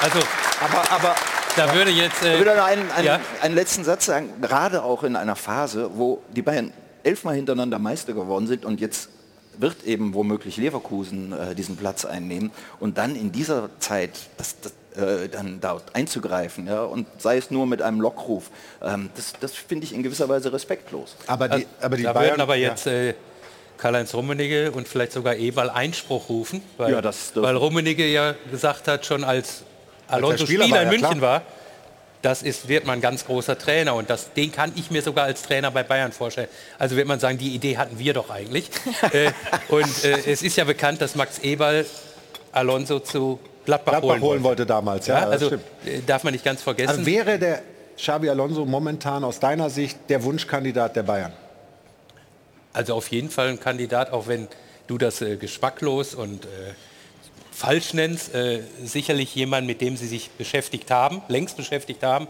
[0.01, 0.19] Also,
[0.61, 1.15] aber, aber
[1.55, 2.23] da würde jetzt...
[2.23, 3.19] Äh, ich will noch einen, einen, ja?
[3.41, 6.71] einen letzten Satz sagen, gerade auch in einer Phase, wo die Bayern
[7.03, 9.09] elfmal hintereinander Meister geworden sind und jetzt
[9.57, 14.73] wird eben womöglich Leverkusen äh, diesen Platz einnehmen und dann in dieser Zeit das, das,
[15.01, 18.49] äh, dann dort einzugreifen ja, und sei es nur mit einem Lockruf,
[18.81, 21.15] ähm, das, das finde ich in gewisser Weise respektlos.
[21.27, 23.13] Aber die, aber die da Bayern, würden aber jetzt äh,
[23.77, 28.87] Karl-Heinz Rummenigge und vielleicht sogar Eberl Einspruch rufen, weil, Ja, das weil Rummenigge ja gesagt
[28.87, 29.63] hat, schon als
[30.13, 31.21] Alonso Spieler in ja, München klar.
[31.21, 31.41] war,
[32.21, 35.25] das ist, wird man ein ganz großer Trainer und das, den kann ich mir sogar
[35.25, 36.47] als Trainer bei Bayern vorstellen.
[36.79, 38.69] Also wird man sagen, die Idee hatten wir doch eigentlich.
[39.11, 39.31] äh,
[39.67, 41.85] und äh, es ist ja bekannt, dass Max Eberl
[42.53, 44.43] Alonso zu Gladbach, Gladbach holen, wollte.
[44.43, 45.07] wollte damals.
[45.07, 45.63] Ja, Ja, also stimmt.
[45.85, 46.89] äh, darf man nicht ganz vergessen.
[46.89, 47.61] Also wäre der
[47.97, 51.33] Xabi Alonso momentan aus deiner Sicht der Wunschkandidat der Bayern?
[52.71, 54.47] Also auf jeden Fall ein Kandidat, auch wenn
[54.87, 56.47] du das äh, geschmacklos und äh,
[57.53, 62.27] falsch nennst, äh, sicherlich jemand, mit dem sie sich beschäftigt haben, längst beschäftigt haben.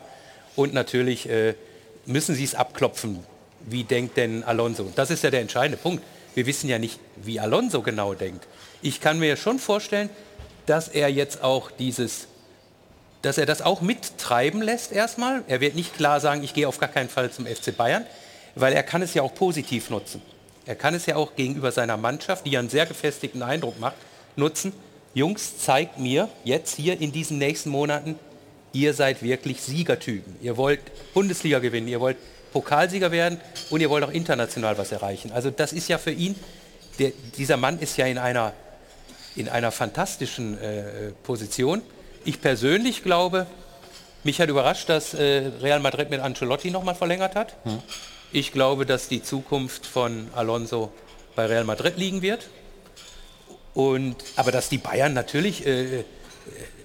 [0.56, 1.56] Und natürlich äh,
[2.06, 3.24] müssen sie es abklopfen.
[3.62, 4.92] Wie denkt denn Alonso?
[4.96, 6.04] Das ist ja der entscheidende Punkt.
[6.36, 8.46] Wir wissen ja nicht, wie Alonso genau denkt.
[8.82, 10.10] Ich kann mir schon vorstellen,
[10.66, 12.28] dass er jetzt auch dieses,
[13.22, 15.44] dass er das auch mittreiben lässt erstmal.
[15.48, 18.06] Er wird nicht klar sagen, ich gehe auf gar keinen Fall zum FC Bayern,
[18.56, 20.22] weil er kann es ja auch positiv nutzen.
[20.66, 23.96] Er kann es ja auch gegenüber seiner Mannschaft, die einen sehr gefestigten Eindruck macht,
[24.36, 24.74] nutzen.
[25.14, 28.18] Jungs, zeigt mir jetzt hier in diesen nächsten Monaten,
[28.72, 30.36] ihr seid wirklich Siegertypen.
[30.42, 30.80] Ihr wollt
[31.14, 32.18] Bundesliga gewinnen, ihr wollt
[32.52, 33.40] Pokalsieger werden
[33.70, 35.32] und ihr wollt auch international was erreichen.
[35.32, 36.36] Also das ist ja für ihn,
[37.00, 38.54] der, dieser Mann ist ja in einer,
[39.36, 41.82] in einer fantastischen äh, Position.
[42.26, 43.48] Ich persönlich glaube,
[44.24, 47.56] mich hat überrascht, dass äh, Real Madrid mit Ancelotti nochmal verlängert hat.
[48.32, 50.92] Ich glaube, dass die Zukunft von Alonso
[51.36, 52.48] bei Real Madrid liegen wird.
[53.74, 56.04] Und, aber dass die Bayern natürlich äh, äh,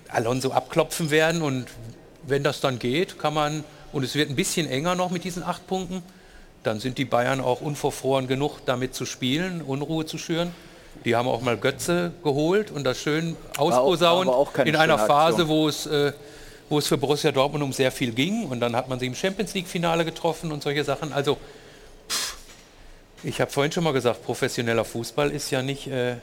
[0.09, 1.67] Alonso abklopfen werden und
[2.23, 5.43] wenn das dann geht, kann man, und es wird ein bisschen enger noch mit diesen
[5.43, 6.03] acht Punkten,
[6.63, 10.55] dann sind die Bayern auch unverfroren genug, damit zu spielen, Unruhe zu schüren.
[11.05, 14.31] Die haben auch mal Götze geholt und das schön ausposaunt
[14.65, 16.13] in einer Phase, wo es, äh,
[16.69, 18.47] wo es für Borussia Dortmund um sehr viel ging.
[18.47, 21.13] Und dann hat man sie im Champions League-Finale getroffen und solche Sachen.
[21.13, 21.39] Also,
[22.09, 22.37] pff,
[23.23, 25.87] ich habe vorhin schon mal gesagt, professioneller Fußball ist ja nicht...
[25.87, 26.17] Äh,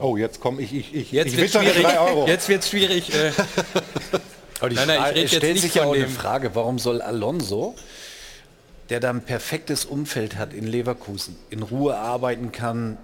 [0.00, 1.82] Oh, jetzt komme ich, ich, ich, Jetzt ich wird schwierig.
[1.82, 2.26] drei Euro.
[2.26, 3.14] Jetzt wird schwierig.
[3.14, 3.30] Äh,
[4.60, 6.54] Aber die Nein, nein, ich rede es jetzt stellt nicht sich ja auch eine Frage,
[6.54, 7.74] warum soll Alonso,
[8.88, 12.96] der da ein perfektes Umfeld hat in Leverkusen, in Ruhe arbeiten kann,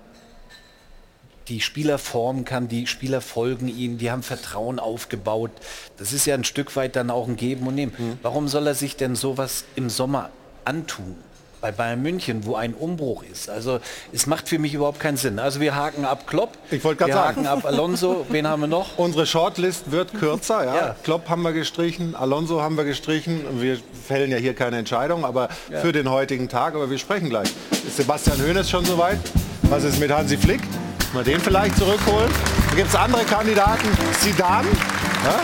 [1.48, 5.50] die Spieler formen kann, die Spieler folgen ihm, die haben Vertrauen aufgebaut.
[5.96, 7.92] Das ist ja ein Stück weit dann auch ein Geben und Nehmen.
[7.98, 8.18] Mhm.
[8.22, 10.30] Warum soll er sich denn sowas im Sommer
[10.64, 11.16] antun?
[11.60, 13.50] Bei Bayern München, wo ein Umbruch ist.
[13.50, 13.80] Also
[14.12, 15.38] es macht für mich überhaupt keinen Sinn.
[15.38, 17.36] Also wir haken ab Klopp, Ich wollte gerade wir sagen.
[17.36, 18.86] haken ab Alonso, wen haben wir noch?
[18.96, 20.64] Unsere Shortlist wird kürzer.
[20.64, 20.74] Ja.
[20.74, 20.96] Ja.
[21.04, 23.40] Klopp haben wir gestrichen, Alonso haben wir gestrichen.
[23.60, 25.80] Wir fällen ja hier keine Entscheidung, aber Ja.
[25.80, 26.74] für den heutigen Tag.
[26.74, 27.50] Aber wir sprechen gleich.
[27.86, 29.18] Ist Sebastian Hoeneß schon soweit?
[29.64, 30.60] Was ist mit Hansi Flick?
[31.12, 32.30] Wir den vielleicht zurückholen?
[32.70, 33.86] Da gibt es andere Kandidaten.
[34.20, 34.68] Zidane?
[35.24, 35.40] Ja?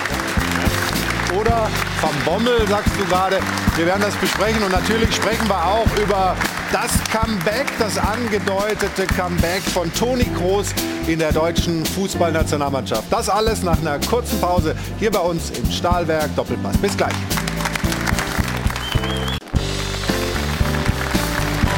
[1.35, 1.69] Oder
[2.01, 3.41] Van Bommel, sagst du gerade.
[3.77, 6.37] Wir werden das besprechen und natürlich sprechen wir auch über
[6.73, 10.69] das Comeback, das angedeutete Comeback von Toni Kroos
[11.07, 13.05] in der deutschen Fußballnationalmannschaft.
[13.11, 16.77] Das alles nach einer kurzen Pause hier bei uns im Stahlwerk Doppelpass.
[16.79, 17.15] Bis gleich.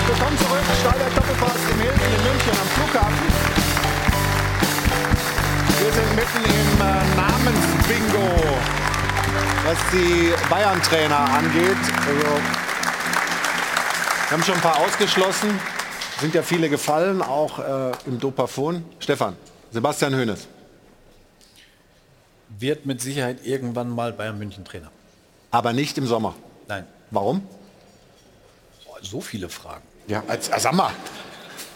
[0.07, 3.59] Willkommen zurück, Stahlwerk Doppelpass im Hilton in München am Flughafen.
[5.81, 8.29] Wir sind mitten im äh, Namensbingo,
[9.65, 11.77] was die Bayern-Trainer angeht.
[12.07, 12.41] Also,
[14.23, 15.59] wir haben schon ein paar ausgeschlossen.
[16.21, 18.85] Sind ja viele gefallen, auch äh, im Dopafon.
[18.99, 19.37] Stefan,
[19.71, 20.49] Sebastian Hoeneß.
[22.59, 24.91] Wird mit Sicherheit irgendwann mal Bayern München Trainer.
[25.51, 26.35] Aber nicht im Sommer.
[26.67, 26.87] Nein.
[27.11, 27.47] Warum?
[29.01, 29.83] So viele Fragen.
[30.09, 30.93] Ja, als, als sag mal.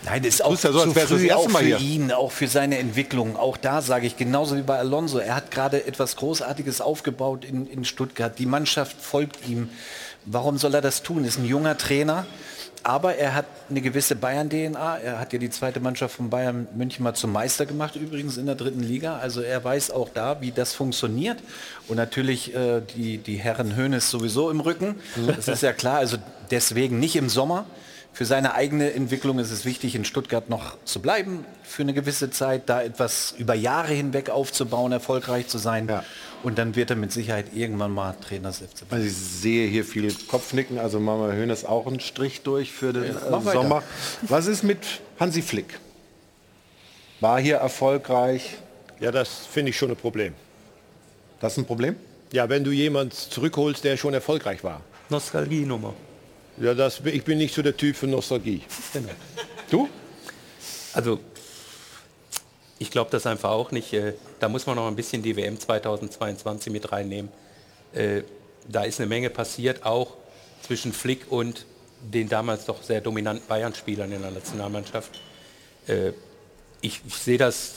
[0.04, 1.78] Nein, das ist auch ja so, zu früh, auch für hier.
[1.78, 3.36] ihn, auch für seine Entwicklung.
[3.36, 5.18] Auch da sage ich genauso wie bei Alonso.
[5.18, 8.36] Er hat gerade etwas Großartiges aufgebaut in, in Stuttgart.
[8.38, 9.70] Die Mannschaft folgt ihm.
[10.24, 11.24] Warum soll er das tun?
[11.24, 12.26] Ist ein junger Trainer.
[12.84, 14.98] Aber er hat eine gewisse Bayern-DNA.
[14.98, 18.46] Er hat ja die zweite Mannschaft von Bayern München mal zum Meister gemacht, übrigens in
[18.46, 19.18] der dritten Liga.
[19.18, 21.38] Also er weiß auch da, wie das funktioniert.
[21.86, 24.96] Und natürlich äh, die, die Herren Hönes sowieso im Rücken.
[25.36, 25.98] Das ist ja klar.
[25.98, 26.16] Also
[26.50, 27.66] deswegen nicht im Sommer.
[28.14, 32.30] Für seine eigene Entwicklung ist es wichtig, in Stuttgart noch zu bleiben für eine gewisse
[32.30, 35.90] Zeit, da etwas über Jahre hinweg aufzubauen, erfolgreich zu sein.
[36.42, 39.02] Und dann wird er mit Sicherheit irgendwann mal Trainer des FC Bayern.
[39.02, 42.92] Also ich sehe hier viel Kopfnicken, also machen wir Hoeneß auch einen Strich durch für
[42.92, 43.52] den mach äh.
[43.52, 43.82] Sommer.
[44.22, 45.78] Was ist mit Hansi Flick?
[47.20, 48.58] War hier erfolgreich?
[49.00, 50.34] Ja, das finde ich schon ein Problem.
[51.40, 51.96] Das ist ein Problem?
[52.32, 54.82] Ja, wenn du jemanden zurückholst, der schon erfolgreich war.
[55.08, 55.94] Nostalgienummer.
[56.58, 58.62] Ja, das, ich bin nicht so der Typ für Nostalgie.
[59.70, 59.88] Du?
[60.92, 61.18] Also,
[62.78, 63.92] ich glaube das einfach auch nicht.
[63.92, 67.30] Äh, Da muss man noch ein bisschen die WM 2022 mit reinnehmen.
[67.94, 68.22] Äh,
[68.68, 70.16] Da ist eine Menge passiert, auch
[70.66, 71.64] zwischen Flick und
[72.02, 75.10] den damals doch sehr dominanten Bayern-Spielern in der Nationalmannschaft.
[75.86, 76.12] Äh,
[76.80, 77.74] Ich, ich sehe das,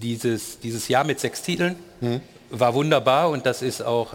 [0.00, 1.76] dieses, dieses Jahr mit sechs Titeln
[2.50, 4.12] war wunderbar und das ist auch,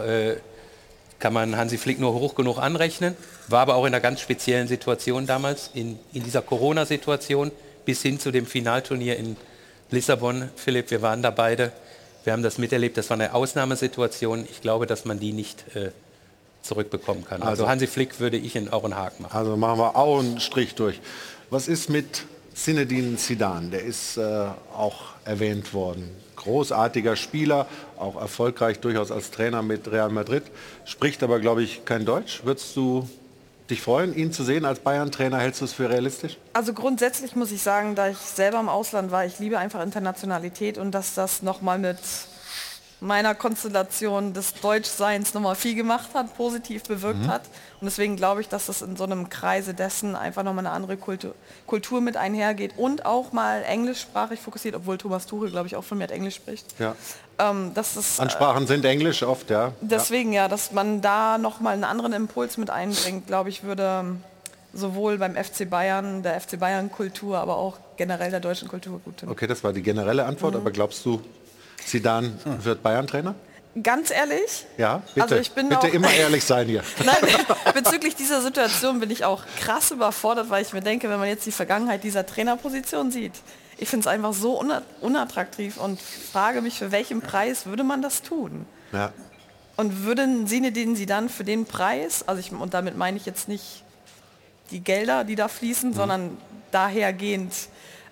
[1.18, 3.14] kann man Hansi Flick nur hoch genug anrechnen.
[3.50, 7.50] War aber auch in einer ganz speziellen Situation damals, in, in dieser Corona-Situation,
[7.84, 9.36] bis hin zu dem Finalturnier in
[9.90, 10.48] Lissabon.
[10.54, 11.72] Philipp, wir waren da beide.
[12.22, 12.96] Wir haben das miterlebt.
[12.96, 14.46] Das war eine Ausnahmesituation.
[14.48, 15.90] Ich glaube, dass man die nicht äh,
[16.62, 17.42] zurückbekommen kann.
[17.42, 19.36] Also, Also- Hansi Flick würde ich in auch einen Haken machen.
[19.36, 21.00] Also machen wir auch einen Strich durch.
[21.48, 22.24] Was ist mit
[22.54, 23.70] Zinedine Zidane?
[23.70, 24.46] Der ist äh,
[24.76, 26.08] auch erwähnt worden.
[26.36, 27.66] Großartiger Spieler,
[27.98, 30.44] auch erfolgreich durchaus als Trainer mit Real Madrid,
[30.84, 32.42] spricht aber, glaube ich, kein Deutsch.
[32.44, 33.08] Würdest du
[33.70, 35.38] dich freuen, ihn zu sehen als Bayern-Trainer?
[35.38, 36.36] Hältst du es für realistisch?
[36.52, 40.78] Also grundsätzlich muss ich sagen, da ich selber im Ausland war, ich liebe einfach Internationalität
[40.78, 41.98] und dass das nochmal mit
[43.00, 47.28] meiner Konstellation des Deutschseins nochmal viel gemacht hat, positiv bewirkt Mhm.
[47.28, 47.42] hat.
[47.80, 50.96] Und deswegen glaube ich, dass das in so einem Kreise dessen einfach nochmal eine andere
[50.98, 51.34] Kultur,
[51.66, 55.96] Kultur mit einhergeht und auch mal englischsprachig fokussiert, obwohl Thomas Tuchel, glaube ich, auch von
[55.98, 56.66] mir Englisch spricht.
[56.78, 56.94] Ja.
[57.38, 59.72] Ähm, dass das, äh, Ansprachen sind Englisch oft, ja.
[59.80, 64.04] Deswegen ja, dass man da nochmal einen anderen Impuls mit einbringt, glaube ich, würde
[64.72, 69.16] sowohl beim FC Bayern, der FC Bayern Kultur, aber auch generell der deutschen Kultur gut
[69.18, 69.28] tun.
[69.30, 70.60] Okay, das war die generelle Antwort, Mhm.
[70.60, 71.20] aber glaubst du,
[71.86, 72.32] Zidane
[72.62, 73.34] wird Bayern-Trainer?
[73.82, 75.22] Ganz ehrlich, Ja, bitte.
[75.22, 76.82] Also ich bin bitte auch- immer ehrlich sein hier.
[77.04, 77.16] Nein,
[77.72, 81.46] bezüglich dieser Situation bin ich auch krass überfordert, weil ich mir denke, wenn man jetzt
[81.46, 83.32] die Vergangenheit dieser Trainerposition sieht,
[83.78, 88.02] ich finde es einfach so una- unattraktiv und frage mich, für welchen Preis würde man
[88.02, 88.66] das tun?
[88.92, 89.12] Ja.
[89.76, 93.24] Und würden Sie den Sie dann für den Preis, also ich, und damit meine ich
[93.24, 93.84] jetzt nicht
[94.72, 96.36] die Gelder, die da fließen, sondern
[96.72, 97.52] dahergehend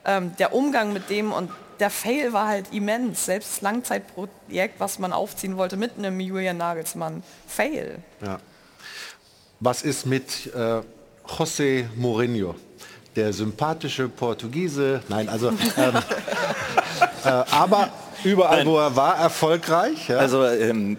[0.04, 3.26] ähm, der Umgang mit dem und der Fail war halt immens.
[3.26, 7.98] Selbst das Langzeitprojekt, was man aufziehen wollte mit einem Julian Nagelsmann, Fail.
[8.22, 8.40] Ja.
[9.60, 10.80] Was ist mit äh,
[11.26, 12.54] José Mourinho?
[13.16, 15.94] Der sympathische Portugiese, nein, also, ähm,
[17.24, 17.90] äh, aber
[18.22, 20.08] überall, wo er war, erfolgreich.
[20.08, 20.18] Ja?
[20.18, 20.96] Also ähm,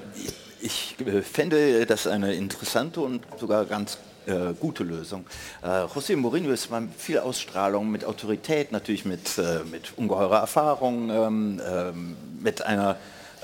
[0.60, 3.98] ich äh, fände das eine interessante und sogar ganz
[4.30, 5.26] äh, gute Lösung.
[5.64, 11.10] Äh, José Mourinho ist mit viel Ausstrahlung, mit Autorität, natürlich mit, äh, mit ungeheurer Erfahrung,
[11.10, 12.98] ähm, ähm, mit einer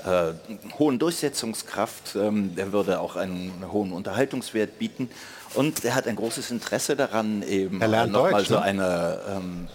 [0.04, 0.32] äh,
[0.78, 2.16] hohen Durchsetzungskraft.
[2.16, 5.10] Ähm, er würde auch einen hohen Unterhaltungswert bieten.
[5.54, 8.62] Und er hat ein großes Interesse daran, eben nochmal Deutsch, so ne?
[8.62, 9.68] eine ähm,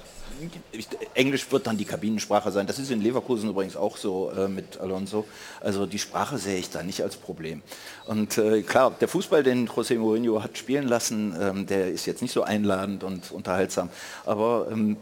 [1.13, 2.67] Englisch wird dann die Kabinensprache sein.
[2.67, 5.25] Das ist in Leverkusen übrigens auch so äh, mit Alonso.
[5.59, 7.61] Also die Sprache sehe ich da nicht als Problem.
[8.05, 12.21] Und äh, klar, der Fußball, den José Mourinho hat spielen lassen, ähm, der ist jetzt
[12.21, 13.89] nicht so einladend und unterhaltsam.
[14.25, 14.97] Aber ähm,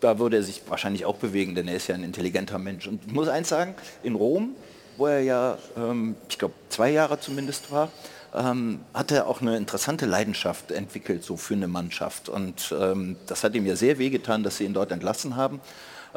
[0.00, 2.86] da würde er sich wahrscheinlich auch bewegen, denn er ist ja ein intelligenter Mensch.
[2.86, 4.54] Und ich muss eins sagen, in Rom,
[4.96, 7.90] wo er ja, ähm, ich glaube, zwei Jahre zumindest war,
[8.34, 12.28] ähm, hat er auch eine interessante Leidenschaft entwickelt, so für eine Mannschaft.
[12.28, 15.60] Und ähm, das hat ihm ja sehr wehgetan, dass sie ihn dort entlassen haben.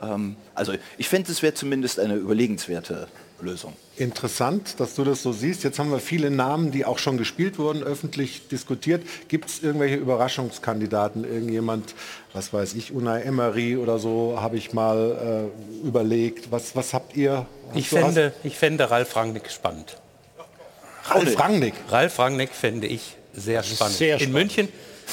[0.02, 3.08] Ähm, also ich fände, es wäre zumindest eine überlegenswerte
[3.42, 3.74] Lösung.
[3.98, 5.64] Interessant, dass du das so siehst.
[5.66, 9.04] Jetzt haben wir viele Namen, die auch schon gespielt wurden, öffentlich diskutiert.
[9.28, 11.26] Gibt es irgendwelche Überraschungskandidaten?
[11.26, 11.96] Irgendjemand,
[12.34, 15.52] was weiß ich, Unai Emery oder so, habe ich mal
[15.84, 16.50] äh, überlegt.
[16.52, 17.46] Was, was habt ihr?
[17.74, 19.98] Ich hast- fände, ich fände Ralf Rangnick spannend.
[21.10, 21.74] Ralf Rangnick?
[21.90, 23.98] Ralf Rangnick fände ich sehr spannend.
[23.98, 24.34] sehr in spannend.
[24.34, 24.70] München,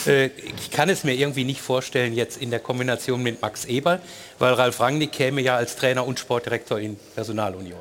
[0.07, 4.01] äh, ich kann es mir irgendwie nicht vorstellen jetzt in der Kombination mit Max Eberl,
[4.39, 7.81] weil Ralf Rangnick käme ja als Trainer und Sportdirektor in Personalunion.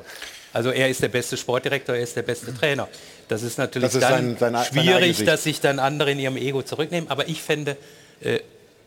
[0.52, 2.86] Also er ist der beste Sportdirektor, er ist der beste Trainer.
[3.28, 6.36] Das ist natürlich Das ist dann sein- sein- schwierig, dass sich dann andere in ihrem
[6.36, 7.08] Ego zurücknehmen.
[7.10, 7.76] Aber ich fände,
[8.20, 8.40] äh,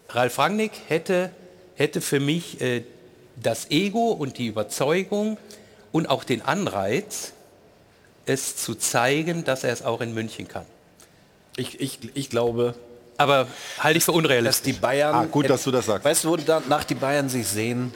[0.09, 1.31] Ralf Rangnick hätte,
[1.75, 2.83] hätte für mich äh,
[3.41, 5.37] das Ego und die Überzeugung
[5.91, 7.33] und auch den Anreiz,
[8.25, 10.65] es zu zeigen, dass er es auch in München kann.
[11.57, 12.75] Ich, ich, ich glaube,
[13.17, 13.47] aber
[13.79, 14.73] halte ich für unrealistisch.
[14.73, 15.15] dass die Bayern.
[15.15, 16.05] Ah, gut, dass du das sagst.
[16.05, 17.93] Weißt du, wo danach die Bayern sich sehen,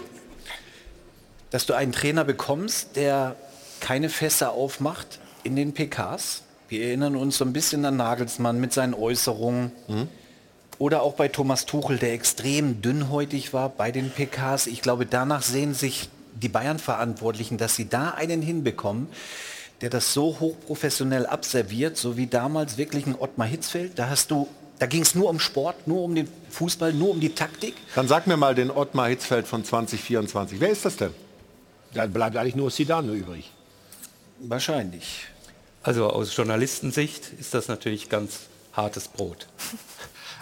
[1.49, 3.35] dass du einen Trainer bekommst, der
[3.79, 6.43] keine Fässer aufmacht in den PKs.
[6.67, 9.71] Wir erinnern uns so ein bisschen an Nagelsmann mit seinen Äußerungen.
[10.77, 14.67] Oder auch bei Thomas Tuchel, der extrem dünnhäutig war bei den PKs.
[14.67, 19.07] Ich glaube, danach sehen sich die Bayern-Verantwortlichen, dass sie da einen hinbekommen,
[19.81, 23.97] der das so hochprofessionell abserviert, so wie damals wirklich ein Ottmar Hitzfeld.
[23.97, 24.47] Da hast du,
[24.79, 27.75] da ging es nur um Sport, nur um den Fußball, nur um die Taktik.
[27.95, 30.59] Dann sag mir mal den Ottmar Hitzfeld von 2024.
[30.59, 31.13] Wer ist das denn?
[31.93, 33.51] Dann bleibt eigentlich nur Zidane übrig.
[34.39, 35.25] Wahrscheinlich.
[35.83, 38.41] Also aus Journalistensicht ist das natürlich ganz
[38.73, 39.47] hartes Brot.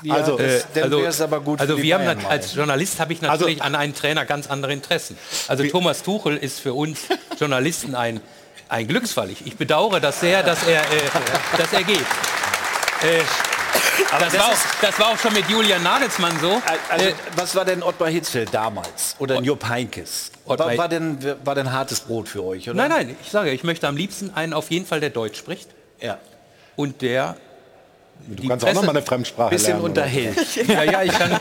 [0.03, 2.29] Ja, Also, äh, also, wär's aber gut also für die wir haben Bayern mal.
[2.29, 5.17] als Journalist habe ich natürlich an einen Trainer ganz andere Interessen.
[5.47, 6.99] Also Thomas Tuchel ist für uns
[7.39, 8.21] Journalisten ein,
[8.69, 9.29] ein Glücksfall.
[9.29, 10.85] Ich, ich bedauere das sehr, dass er, äh,
[11.57, 11.99] dass er geht.
[11.99, 13.21] Äh,
[14.19, 16.61] das, das war auch, das war auch schon mit Julian Nagelsmann so.
[16.89, 19.15] Also, Äh, was war denn Ottmar Hitzfeld damals?
[19.19, 19.63] Oder Jupp?
[19.63, 20.07] Ottmar-
[20.45, 22.77] War, war, denn, war denn hartes Brot für euch, oder?
[22.77, 25.69] Nein, nein, ich sage, ich möchte am liebsten einen auf jeden Fall, der Deutsch spricht.
[25.99, 26.17] Ja.
[26.75, 27.35] Und der
[28.29, 29.85] Du kannst auch noch mal eine Fremdsprache bisschen lernen.
[29.85, 30.37] unterhält.
[30.67, 31.31] Ja, ja, ich kann,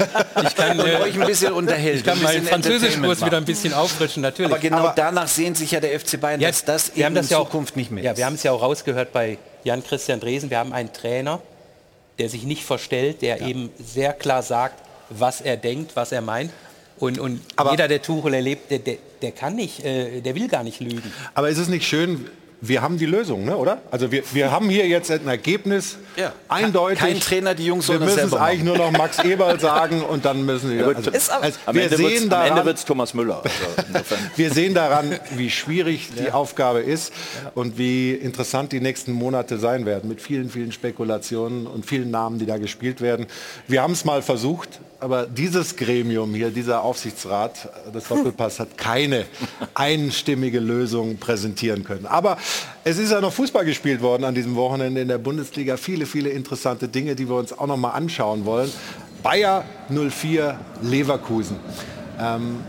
[0.47, 1.97] ich kann, äh, euch ein bisschen unterhält.
[1.97, 4.53] Ich kann ein meinen Französischkurs wieder ein bisschen auffrischen, natürlich.
[4.53, 7.27] Aber genau danach sehnt sich ja der FC Bayern, Ja, dass das wir haben das
[7.27, 9.83] in ja auch, Zukunft nicht mehr Ja, wir haben es ja auch rausgehört bei Jan
[9.83, 10.49] Christian Dresen.
[10.51, 11.41] Wir haben einen Trainer,
[12.19, 16.53] der sich nicht verstellt, der eben sehr klar sagt, was er denkt, was er meint.
[16.99, 17.41] Und, und
[17.71, 21.13] jeder, der Tuchel erlebt, der, der, der kann nicht, äh, der will gar nicht lügen.
[21.35, 22.27] Aber ist es nicht schön,
[22.61, 23.83] wir haben die Lösung, ne, oder?
[23.91, 26.33] Also wir, wir haben hier jetzt ein Ergebnis, Ja.
[26.49, 26.99] eindeutig.
[27.01, 30.45] Kein Trainer, die Jungs Wir müssen es eigentlich nur noch Max Eberl sagen und dann
[30.47, 30.87] müssen wir.
[30.87, 33.13] Also, Ist aber- also am wir Ende wird's- sehen am Ende daran, wird es Thomas
[33.15, 33.43] Müller.
[33.93, 37.13] Also wir sehen daran, wie schwierig die Aufgabe ist
[37.55, 42.39] und wie interessant die nächsten Monate sein werden mit vielen, vielen Spekulationen und vielen Namen,
[42.39, 43.27] die da gespielt werden.
[43.69, 49.25] Wir haben es mal versucht, aber dieses Gremium hier, dieser Aufsichtsrat des Doppelpass hat keine
[49.75, 52.07] einstimmige Lösung präsentieren können.
[52.07, 52.39] Aber
[52.85, 55.77] es ist ja noch Fußball gespielt worden an diesem Wochenende in der Bundesliga.
[55.77, 58.71] Viele, viele interessante Dinge, die wir uns auch noch mal anschauen wollen.
[59.23, 61.57] Bayer 04 Leverkusen.
[62.19, 62.61] Ähm,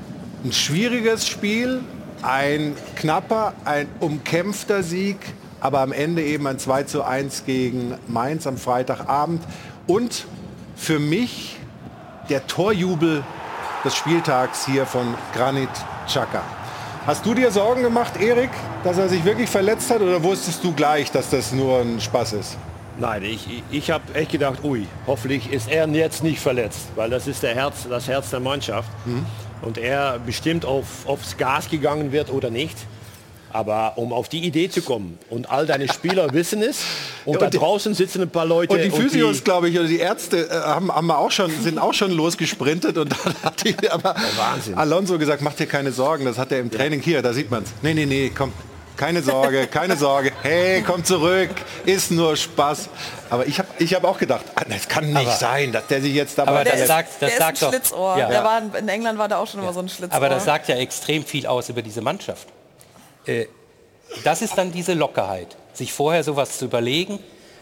[0.44, 1.82] ein schwieriges Spiel,
[2.22, 5.18] ein knapper, ein umkämpfter Sieg,
[5.60, 9.44] aber am Ende eben ein 2 zu 1 gegen Mainz am Freitagabend.
[9.88, 10.26] Und
[10.76, 11.57] für mich
[12.30, 13.24] der Torjubel
[13.84, 15.70] des Spieltags hier von Granit
[16.08, 16.42] Xhaka.
[17.06, 18.50] Hast du dir Sorgen gemacht, Erik,
[18.84, 22.34] dass er sich wirklich verletzt hat oder wusstest du gleich, dass das nur ein Spaß
[22.34, 22.58] ist?
[23.00, 27.28] Nein, ich, ich- habe echt gedacht, ui, hoffentlich ist er jetzt nicht verletzt, weil das
[27.28, 28.90] ist der Herz, das Herz der Mannschaft.
[29.62, 32.76] Und er bestimmt, auf, aufs Gas gegangen wird oder nicht.
[33.54, 36.80] Aber um auf die Idee zu kommen und all deine Spieler wissen es
[37.26, 39.80] und, Ja, und da draußen sitzen ein paar Leute Und die Physios, die- glaube ich,
[39.80, 43.34] oder die Ärzte äh, haben, haben wir auch schon, sind auch schon losgesprintet und dann
[43.44, 44.76] hat die, aber Wahnsinn.
[44.76, 47.64] Alonso gesagt, mach dir keine Sorgen, das hat er im Training hier, da sieht man
[47.64, 47.70] es.
[47.82, 48.52] Nee, nee, nee, komm,
[48.98, 50.32] keine Sorge, keine Sorge.
[50.42, 51.50] Hey, komm zurück,
[51.86, 52.90] ist nur Spaß.
[53.30, 56.02] Aber ich habe ich hab auch gedacht, ah, das kann nicht Aber- sein, dass der
[56.02, 56.52] sich jetzt dabei...
[56.52, 56.88] Aber das verletzt.
[56.90, 58.18] sagt, das der ist sagt ein doch, Schlitzohr.
[58.18, 58.30] Ja.
[58.30, 60.16] Der war, in England war der auch schon immer so ein Schlitzohr.
[60.16, 62.48] Aber das sagt ja extrem viel aus über diese Mannschaft.
[63.28, 63.46] Äh,
[64.24, 67.20] das ist dann diese Lockerheit, sich vorher sowas zu überlegen.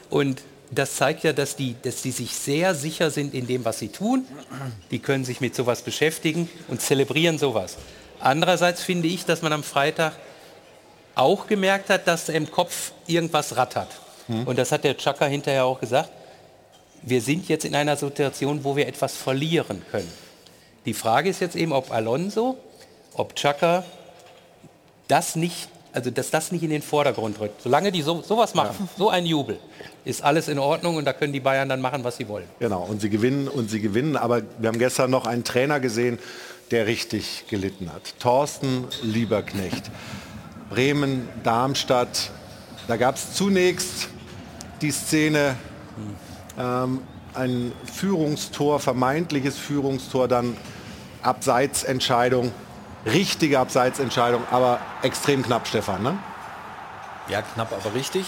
[0.10, 3.80] Und das zeigt ja, dass die, dass die sich sehr sicher sind in dem, was
[3.80, 4.26] sie tun.
[4.92, 7.78] Die können sich mit sowas beschäftigen und zelebrieren sowas.
[8.20, 10.14] Andererseits finde ich, dass man am Freitag
[11.16, 13.90] auch gemerkt hat, dass im Kopf irgendwas rattert.
[14.46, 16.10] Und das hat der Chaka hinterher auch gesagt.
[17.04, 20.12] Wir sind jetzt in einer Situation, wo wir etwas verlieren können.
[20.86, 22.58] Die Frage ist jetzt eben, ob Alonso,
[23.14, 23.84] ob Chaka
[25.08, 27.62] das nicht, also dass das nicht in den Vordergrund rückt.
[27.62, 29.60] Solange die so, sowas machen, so ein Jubel,
[30.04, 32.46] ist alles in Ordnung und da können die Bayern dann machen, was sie wollen.
[32.60, 34.18] Genau, und sie gewinnen und sie gewinnen.
[34.18, 36.20] Aber wir haben gestern noch einen Trainer gesehen,
[36.72, 38.20] der richtig gelitten hat.
[38.20, 39.92] Thorsten Lieberknecht.
[40.70, 42.32] Bremen, Darmstadt.
[42.88, 44.10] Da gab es zunächst
[44.82, 45.56] die Szene,
[46.58, 47.02] ähm,
[47.34, 50.58] ein Führungstor, vermeintliches Führungstor, dann
[51.22, 52.52] Abseitsentscheidung,
[53.06, 56.04] richtige Abseitsentscheidung, aber extrem knapp, Stefan.
[56.04, 56.18] Ne?
[57.28, 58.26] Ja, knapp, aber richtig.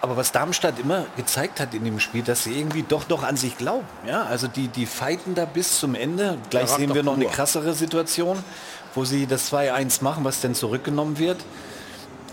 [0.00, 3.36] Aber was Darmstadt immer gezeigt hat in dem Spiel, dass sie irgendwie doch doch an
[3.36, 3.86] sich glauben.
[4.06, 6.38] Ja, also die, die fighten da bis zum Ende.
[6.50, 7.32] Gleich Charakter sehen wir noch eine pur.
[7.32, 8.42] krassere Situation,
[8.94, 11.38] wo sie das 2-1 machen, was denn zurückgenommen wird.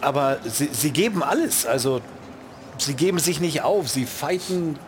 [0.02, 1.66] Aber sie, sie geben alles.
[1.66, 2.02] Also
[2.80, 3.88] sie geben sich nicht auf.
[3.88, 4.80] Sie fighten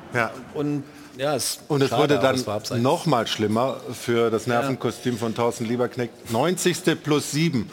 [0.53, 0.83] und
[1.21, 5.35] ja, es, Und es schade, wurde aber dann noch mal schlimmer für das Nervenkostüm von
[5.35, 6.31] Thorsten Lieberknecht.
[6.31, 7.03] 90.
[7.03, 7.69] plus 7.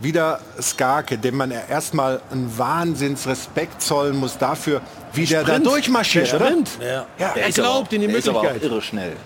[0.00, 4.82] Wieder Skarke, dem man erstmal einen Wahnsinnsrespekt zollen muss dafür,
[5.14, 5.66] wie der, da Sprint.
[5.66, 6.32] durchmarschiert.
[6.32, 6.40] Der?
[6.40, 6.70] Sprint.
[6.80, 7.06] Ja.
[7.18, 8.62] Ja, er glaubt in die Der aber Möglichkeit.
[8.62, 9.16] irre schnell.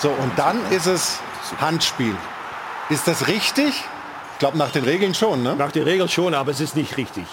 [0.00, 1.18] So, und dann ist es
[1.60, 2.14] Handspiel.
[2.88, 3.68] Ist das richtig?
[4.32, 5.56] Ich glaube, nach den Regeln schon, ne?
[5.56, 7.24] Nach den Regeln schon, aber es ist nicht richtig.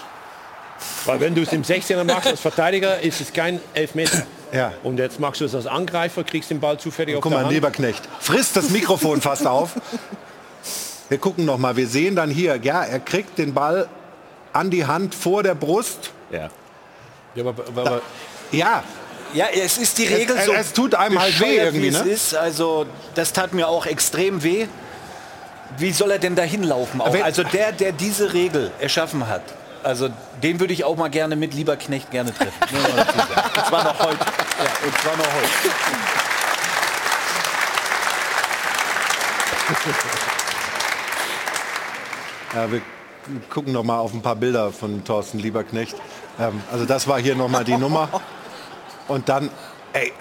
[1.06, 4.26] Weil wenn du es im 16er machst als Verteidiger, ist es kein Elfmeter.
[4.54, 4.72] Ja.
[4.82, 7.44] Und jetzt machst du es als Angreifer, kriegst den Ball zufällig auf Guck der mal,
[7.46, 7.54] Hand.
[7.54, 9.70] Lieberknecht, frisst das Mikrofon fast auf.
[11.08, 11.76] Wir gucken noch mal.
[11.76, 13.88] Wir sehen dann hier, ja, er kriegt den Ball
[14.52, 16.12] an die Hand vor der Brust.
[16.30, 16.48] Ja.
[17.34, 18.02] Ja, aber, aber,
[18.52, 18.82] Ja,
[19.34, 20.52] Ja, es ist die Regel es- so.
[20.52, 21.98] es tut einem halt weh irgendwie, ne?
[22.04, 22.36] ist.
[22.36, 22.86] Also
[23.16, 24.66] das tat mir auch extrem weh.
[25.76, 27.00] Wie soll er denn da hinlaufen?
[27.00, 27.12] Auch?
[27.12, 29.42] Wenn- Also der, der diese Regel erschaffen hat,
[29.82, 30.08] also
[30.44, 32.52] den würde ich auch mal gerne mit Lieberknecht gerne treffen.
[32.62, 34.18] Und zwar noch heute.
[34.18, 35.48] Ja, und zwar noch heute.
[42.54, 42.80] Ja, wir
[43.50, 45.96] gucken noch mal auf ein paar Bilder von Thorsten Lieberknecht.
[46.38, 48.08] Ähm, also das war hier noch mal die Nummer.
[49.08, 49.50] Und dann,
[49.92, 50.12] ey,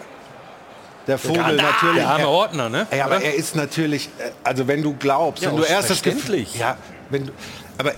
[1.06, 1.96] der Vogel Der- natürlich.
[1.98, 2.88] der arme er- Ordner, ne?
[2.90, 3.26] Ey, aber Oder?
[3.26, 6.78] er ist natürlich, äh, also wenn du glaubst, Ja, wenn du erst das Gefühl, ja,
[7.10, 7.34] wenn du,
[7.78, 7.92] aber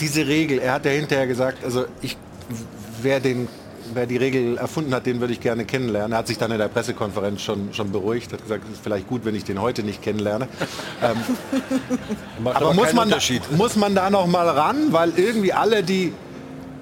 [0.00, 2.16] diese Regel, er hat ja hinterher gesagt, also ich,
[3.02, 3.48] wer den,
[3.94, 6.12] wer die Regel erfunden hat, den würde ich gerne kennenlernen.
[6.12, 9.08] Er hat sich dann in der Pressekonferenz schon, schon beruhigt, hat gesagt, es ist vielleicht
[9.08, 10.48] gut, wenn ich den heute nicht kennenlerne.
[11.02, 11.16] ähm,
[12.42, 13.12] Macht aber muss man,
[13.56, 16.12] muss man da noch mal ran, weil irgendwie alle, die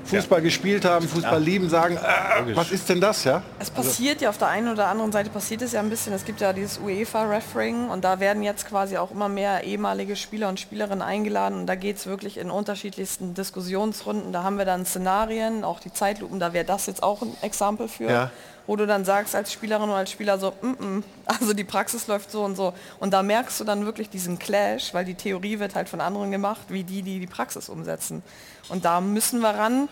[0.05, 3.43] Fußball gespielt haben, Fußball lieben, sagen, äh, was ist denn das, ja?
[3.59, 6.13] Es passiert ja auf der einen oder anderen Seite passiert es ja ein bisschen.
[6.13, 10.49] Es gibt ja dieses UEFA-Refereeing und da werden jetzt quasi auch immer mehr ehemalige Spieler
[10.49, 14.33] und Spielerinnen eingeladen und da geht es wirklich in unterschiedlichsten Diskussionsrunden.
[14.33, 17.89] Da haben wir dann Szenarien, auch die Zeitlupen, da wäre das jetzt auch ein Exempel
[17.89, 18.11] für.
[18.11, 18.31] Ja.
[18.67, 22.07] Wo du dann sagst als Spielerin oder als Spieler so, mm -mm, also die Praxis
[22.07, 22.73] läuft so und so.
[22.99, 26.31] Und da merkst du dann wirklich diesen Clash, weil die Theorie wird halt von anderen
[26.31, 28.23] gemacht, wie die, die die Praxis umsetzen.
[28.69, 29.89] Und da müssen wir ran,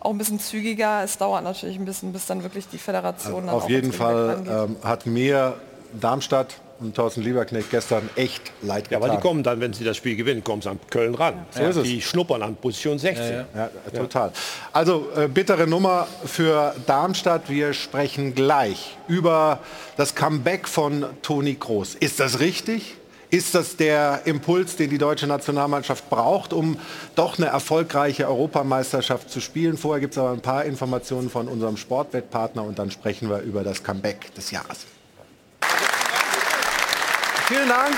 [0.00, 1.02] auch ein bisschen zügiger.
[1.04, 4.76] Es dauert natürlich ein bisschen, bis dann wirklich die Föderation dann Auf jeden Fall ähm,
[4.82, 5.54] hat mir
[5.92, 9.02] Darmstadt und Thorsten Lieberknecht gestern echt leid Ja, getan.
[9.10, 11.46] aber die kommen dann, wenn sie das Spiel gewinnen, kommen sie an Köln ran.
[11.50, 11.82] So ist es.
[11.84, 13.44] Die schnuppern an Position 16.
[13.54, 14.32] Ja, total.
[14.72, 17.48] Also äh, bittere Nummer für Darmstadt.
[17.48, 19.60] Wir sprechen gleich über
[19.96, 21.94] das Comeback von Toni Kroos.
[21.94, 22.96] Ist das richtig?
[23.30, 26.76] Ist das der Impuls, den die deutsche Nationalmannschaft braucht, um
[27.14, 29.78] doch eine erfolgreiche Europameisterschaft zu spielen?
[29.78, 33.62] Vorher gibt es aber ein paar Informationen von unserem Sportwettpartner und dann sprechen wir über
[33.64, 34.80] das Comeback des Jahres.
[37.52, 37.94] Vielen Dank.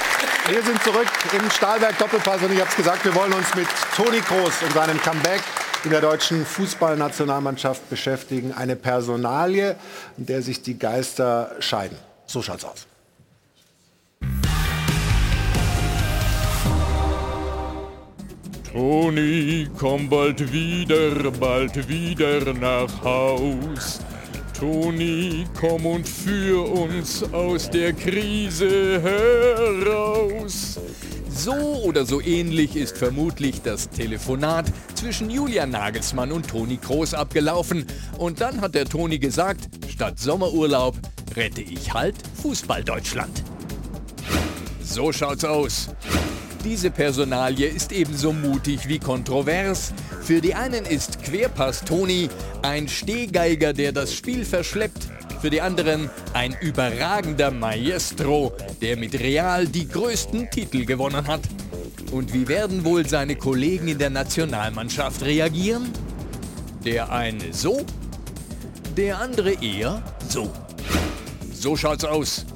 [0.48, 3.68] Wir sind zurück im Stahlberg Doppelpass und ich habe es gesagt, wir wollen uns mit
[3.94, 5.42] Toni Kroos und seinem Comeback
[5.84, 8.52] in der deutschen Fußballnationalmannschaft beschäftigen.
[8.52, 9.76] Eine Personalie,
[10.18, 11.96] in der sich die Geister scheiden.
[12.26, 12.88] So schaut's aus.
[18.72, 24.00] Toni, komm bald wieder, bald wieder nach Haus.
[24.58, 30.78] Toni, komm und führ uns aus der Krise heraus.
[31.28, 31.52] So
[31.82, 37.84] oder so ähnlich ist vermutlich das Telefonat zwischen Julian Nagelsmann und Toni Kroos abgelaufen.
[38.16, 40.96] Und dann hat der Toni gesagt, statt Sommerurlaub
[41.36, 43.42] rette ich halt Fußball Deutschland.
[44.82, 45.88] So schaut's aus.
[46.64, 49.92] Diese Personalie ist ebenso mutig wie kontrovers.
[50.22, 52.30] Für die einen ist Querpass Toni
[52.62, 55.08] ein Stehgeiger, der das Spiel verschleppt.
[55.42, 61.42] Für die anderen ein überragender Maestro, der mit Real die größten Titel gewonnen hat.
[62.12, 65.90] Und wie werden wohl seine Kollegen in der Nationalmannschaft reagieren?
[66.82, 67.84] Der eine so,
[68.96, 70.50] der andere eher so.
[71.52, 72.46] So schaut's aus.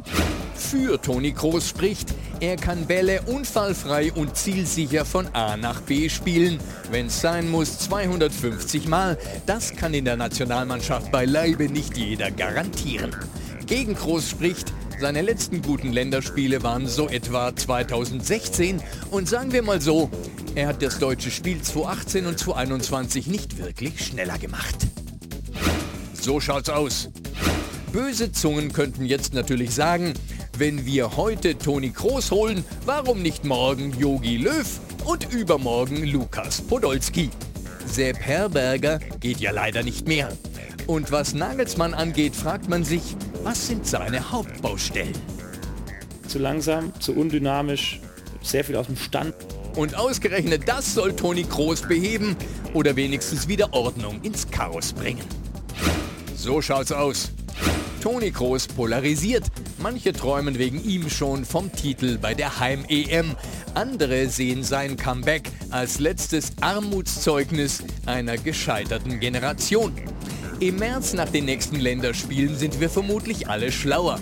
[0.55, 6.59] Für Toni Kroos spricht, er kann Bälle unfallfrei und zielsicher von A nach B spielen.
[6.91, 9.19] Wenn es sein muss, 250 Mal.
[9.47, 13.15] Das kann in der Nationalmannschaft beileibe nicht jeder garantieren.
[13.67, 19.81] Gegen Kroos spricht, seine letzten guten Länderspiele waren so etwa 2016 und sagen wir mal
[19.81, 20.11] so,
[20.55, 24.77] er hat das deutsche Spiel 2018 und 2021 nicht wirklich schneller gemacht.
[26.21, 27.11] So schaut's aus.
[27.93, 30.15] Böse Zungen könnten jetzt natürlich sagen,
[30.59, 34.67] wenn wir heute Toni Kroos holen, warum nicht morgen Yogi Löw
[35.05, 37.31] und übermorgen Lukas Podolski?
[37.87, 40.29] Sepp Herberger geht ja leider nicht mehr.
[40.89, 43.03] Und was Nagelsmann angeht, fragt man sich,
[43.45, 45.17] was sind seine Hauptbaustellen?
[46.27, 48.01] Zu langsam, zu undynamisch,
[48.43, 49.35] sehr viel aus dem Stand.
[49.77, 52.37] Und ausgerechnet das soll Toni Kroos beheben
[52.75, 55.25] oder wenigstens wieder Ordnung ins Chaos bringen.
[56.35, 57.31] So schaut's aus.
[58.01, 59.45] Toni Kroos polarisiert.
[59.81, 63.37] Manche träumen wegen ihm schon vom Titel bei der Heim-EM.
[63.75, 69.93] Andere sehen sein Comeback als letztes Armutszeugnis einer gescheiterten Generation.
[70.59, 74.19] Im März nach den nächsten Länderspielen sind wir vermutlich alle schlauer.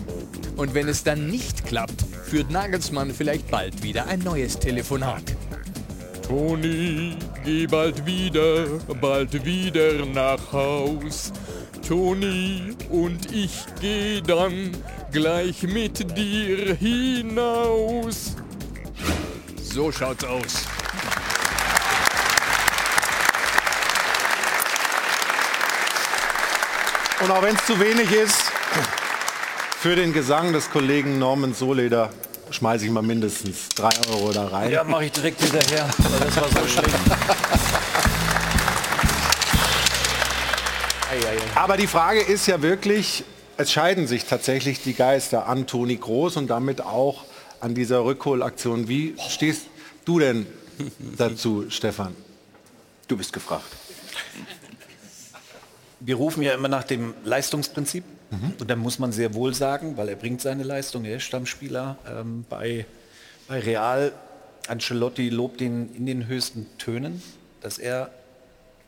[0.57, 5.23] Und wenn es dann nicht klappt, führt Nagelsmann vielleicht bald wieder ein neues Telefonat.
[6.27, 8.67] Toni, geh bald wieder,
[9.01, 11.33] bald wieder nach Haus.
[11.87, 14.73] Toni und ich geh dann
[15.17, 18.37] gleich mit dir hinaus.
[19.63, 20.67] So schaut's aus.
[27.23, 28.43] Und auch wenn es zu wenig ist,
[29.81, 32.11] für den Gesang des Kollegen Norman Soleder
[32.51, 34.71] schmeiße ich mal mindestens drei Euro da rein.
[34.71, 36.95] Ja, mache ich direkt hinterher, weil das war so schlecht.
[41.55, 43.25] Aber die Frage ist ja wirklich,
[43.57, 47.25] es scheiden sich tatsächlich die Geister an Toni Groß und damit auch
[47.61, 48.89] an dieser Rückholaktion.
[48.89, 49.67] Wie stehst
[50.05, 50.47] du denn
[51.17, 52.15] dazu, Stefan?
[53.09, 53.65] Du bist gefragt.
[56.01, 58.05] Wir rufen ja immer nach dem Leistungsprinzip.
[58.59, 61.97] Und da muss man sehr wohl sagen, weil er bringt seine Leistung, er ist Stammspieler
[62.11, 62.85] ähm, bei,
[63.47, 64.13] bei Real.
[64.67, 67.23] Ancelotti lobt ihn in den höchsten Tönen,
[67.61, 68.11] dass er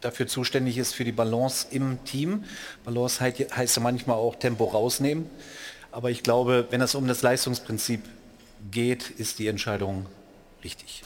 [0.01, 2.45] dafür zuständig ist für die Balance im Team.
[2.85, 5.29] Balance heißt, ja manchmal auch Tempo rausnehmen.
[5.91, 8.03] Aber ich glaube, wenn es um das Leistungsprinzip
[8.71, 10.07] geht, ist die Entscheidung
[10.63, 11.03] richtig.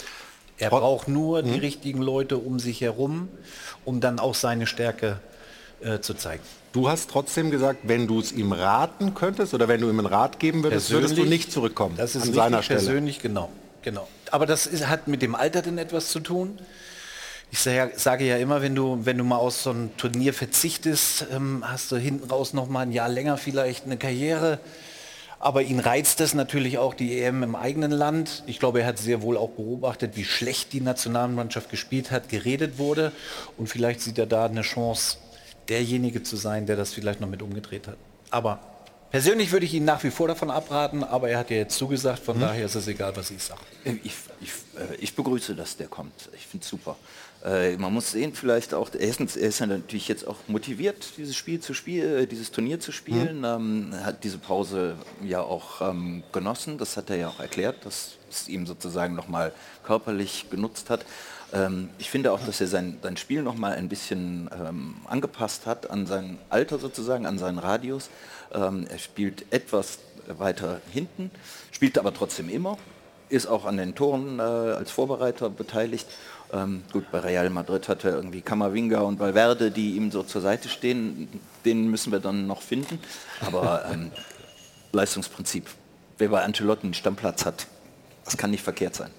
[0.58, 3.28] Er braucht nur die richtigen Leute um sich herum,
[3.84, 5.18] um dann auch seine Stärke
[5.80, 6.42] äh, zu zeigen.
[6.72, 10.06] Du hast trotzdem gesagt, wenn du es ihm raten könntest oder wenn du ihm einen
[10.06, 12.78] Rat geben würdest, würdest du nicht zurückkommen Das ist an richtig seiner Stelle.
[12.80, 13.50] persönlich, genau,
[13.82, 14.08] genau.
[14.30, 16.58] Aber das ist, hat mit dem Alter denn etwas zu tun.
[17.54, 21.62] Ich sage, ja immer, wenn du, wenn du mal aus so einem Turnier verzichtest, ähm,
[21.66, 24.58] hast du hinten raus noch mal ein Jahr länger vielleicht eine Karriere.
[25.38, 28.42] Aber ihn reizt das natürlich auch die EM im eigenen Land.
[28.46, 32.78] Ich glaube, er hat sehr wohl auch beobachtet, wie schlecht die Nationalmannschaft gespielt hat, geredet
[32.78, 33.12] wurde.
[33.58, 35.18] Und vielleicht sieht er da eine Chance,
[35.68, 37.98] derjenige zu sein, der das vielleicht noch mit umgedreht hat.
[38.30, 38.60] Aber
[39.10, 42.20] persönlich würde ich ihn nach wie vor davon abraten, aber er hat ja jetzt zugesagt,
[42.20, 43.60] von daher ist es egal, was ich sage.
[43.84, 46.30] Ich, ich, äh, ich begrüße, dass der kommt.
[46.34, 46.96] Ich finde es super.
[47.44, 51.34] Äh, man muss sehen, vielleicht auch, erstens, er ist ja natürlich jetzt auch motiviert, dieses
[51.34, 53.44] Spiel zu spielen, äh, dieses Turnier zu spielen.
[53.44, 56.78] Ähm, er hat diese Pause ja auch ähm, genossen.
[56.78, 59.52] Das hat er ja auch erklärt, dass es ihm sozusagen nochmal
[59.82, 61.04] körperlich genutzt hat.
[61.52, 65.90] Ähm, ich finde auch, dass er sein, sein Spiel nochmal ein bisschen ähm, angepasst hat
[65.90, 68.08] an sein Alter sozusagen, an seinen Radius.
[68.52, 69.98] Ähm, er spielt etwas
[70.28, 71.30] weiter hinten,
[71.72, 72.78] spielt aber trotzdem immer,
[73.28, 76.06] ist auch an den Toren äh, als Vorbereiter beteiligt.
[76.52, 80.42] Ähm, gut, bei Real Madrid hat er irgendwie Camavinga und Valverde, die ihm so zur
[80.42, 81.28] Seite stehen.
[81.64, 82.98] Den müssen wir dann noch finden.
[83.40, 84.12] Aber ähm,
[84.92, 85.66] Leistungsprinzip.
[86.18, 87.66] Wer bei Ancelotti einen Stammplatz hat,
[88.24, 89.10] das kann nicht verkehrt sein.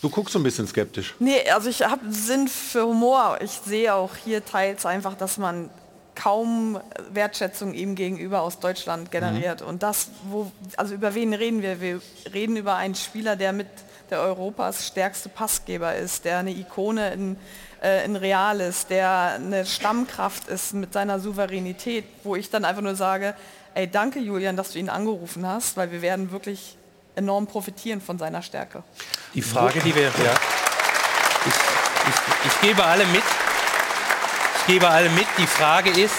[0.00, 1.14] Du guckst so ein bisschen skeptisch.
[1.18, 3.38] Nee, also ich habe Sinn für Humor.
[3.42, 5.68] Ich sehe auch hier teils einfach, dass man
[6.14, 6.80] kaum
[7.12, 9.60] Wertschätzung ihm gegenüber aus Deutschland generiert.
[9.60, 9.68] Mhm.
[9.68, 11.80] Und das, wo, also über wen reden wir?
[11.80, 12.00] Wir
[12.32, 13.68] reden über einen Spieler, der mit
[14.10, 17.36] der Europas stärkste Passgeber ist, der eine Ikone in,
[17.82, 22.82] äh, in Real ist, der eine Stammkraft ist mit seiner Souveränität, wo ich dann einfach
[22.82, 23.34] nur sage,
[23.74, 26.76] ey, danke Julian, dass du ihn angerufen hast, weil wir werden wirklich
[27.16, 28.82] enorm profitieren von seiner Stärke.
[29.34, 30.10] Die Frage, die wir, ja,
[31.46, 31.54] ich,
[32.08, 33.22] ich, ich gebe alle mit,
[34.60, 36.14] ich gebe alle mit, die Frage ist,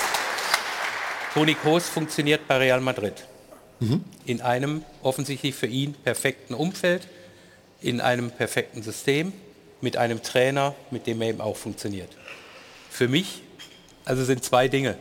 [1.33, 3.13] Toni Kroos funktioniert bei Real Madrid.
[4.25, 7.07] In einem offensichtlich für ihn perfekten Umfeld,
[7.81, 9.33] in einem perfekten System,
[9.81, 12.09] mit einem Trainer, mit dem er eben auch funktioniert.
[12.89, 13.41] Für mich
[14.05, 14.95] also sind zwei Dinge.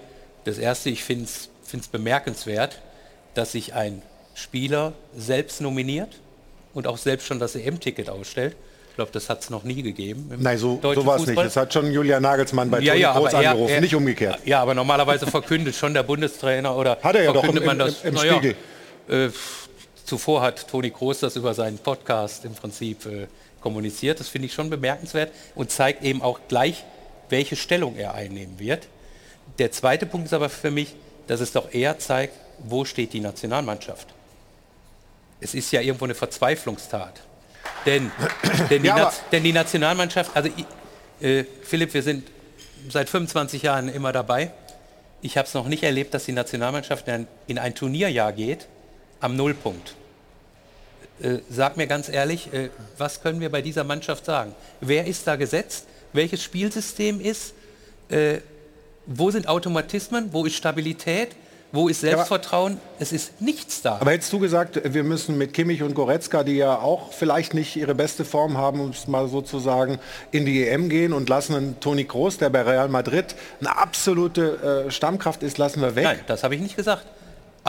[0.45, 2.81] Das erste, ich finde es bemerkenswert,
[3.35, 4.03] dass sich ein
[4.35, 6.21] Spieler selbst nominiert
[6.75, 8.57] und auch selbst schon das EM-Ticket ausstellt.
[8.91, 10.31] Ich glaube, das hat es noch nie gegeben.
[10.35, 11.39] im Nein, so, so war es nicht.
[11.39, 14.39] Das hat schon Julian Nagelsmann bei Ja, Toni ja, er- angerufen, er- nicht umgekehrt.
[14.45, 17.81] Ja, aber normalerweise verkündet schon der Bundestrainer oder Hat er ja doch verkündet im- man
[17.81, 18.05] im- das.
[18.05, 18.57] im Na ja, Spiegel.
[19.09, 19.29] Äh,
[20.05, 23.27] zuvor hat Toni Kroos das über seinen Podcast im Prinzip äh,
[23.61, 24.21] kommuniziert.
[24.21, 26.85] Das finde ich schon bemerkenswert und zeigt eben auch gleich,
[27.29, 28.89] welche Stellung er einnehmen wird.
[29.59, 30.95] Der zweite Punkt ist aber für mich,
[31.27, 34.09] dass es doch eher zeigt, wo steht die Nationalmannschaft.
[35.41, 37.21] Es ist ja irgendwo eine Verzweiflungstat.
[37.87, 38.11] Denn,
[38.71, 40.51] denn, die, Ja, denn die Nationalmannschaft, also
[41.21, 42.27] äh, Philipp, wir sind
[42.89, 44.53] seit 25 Jahren immer dabei.
[45.23, 48.67] Ich habe es noch nicht erlebt, dass die Nationalmannschaft in ein, in ein Turnierjahr geht
[49.21, 49.95] am Nullpunkt.
[51.23, 54.55] Äh, sag mir ganz ehrlich, äh, was können wir bei dieser Mannschaft sagen?
[54.81, 55.85] Wer ist da gesetzt?
[56.13, 57.53] Welches Spielsystem ist?
[58.09, 58.39] Äh,
[59.07, 60.31] wo sind Automatismen?
[60.33, 61.29] Wo ist Stabilität?
[61.73, 62.79] Wo ist Ja, aber- Selbstvertrauen?
[62.99, 63.99] es ist nichts da.
[64.01, 67.77] Aber hättest du gesagt, wir müssen mit Kimmich und Goretzka, die ja auch vielleicht nicht
[67.77, 70.01] ihre beste Form haben, um es mal so zu sagen,
[70.33, 74.85] in die EM gehen und lassen einen Toni Kroos, der bei Real Madrid eine absolute
[74.87, 76.05] äh, Stammkraft ist, lassen wir weg?
[76.05, 77.05] Nein, das habe ich nicht gesagt.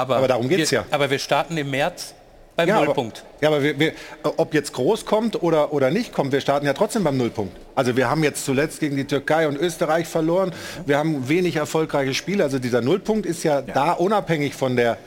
[0.02, 0.86] Aber, Aber darum geht's wir, ja.
[0.90, 2.16] Aber wir starten im März
[2.56, 3.24] beim Ja, Nullpunkt.
[3.24, 6.66] Aber, ja, aber wir, wir, ob jetzt groß kommt oder, oder nicht kommt, wir starten
[6.66, 7.56] ja trotzdem beim Nullpunkt.
[7.76, 10.54] Also wir haben jetzt zuletzt gegen die Türkei und Österreich verloren.
[10.86, 12.44] Wir haben wenig erfolgreiche Spiele.
[12.44, 14.98] Also dieser Nullpunkt ist ja, da unabhängig von der,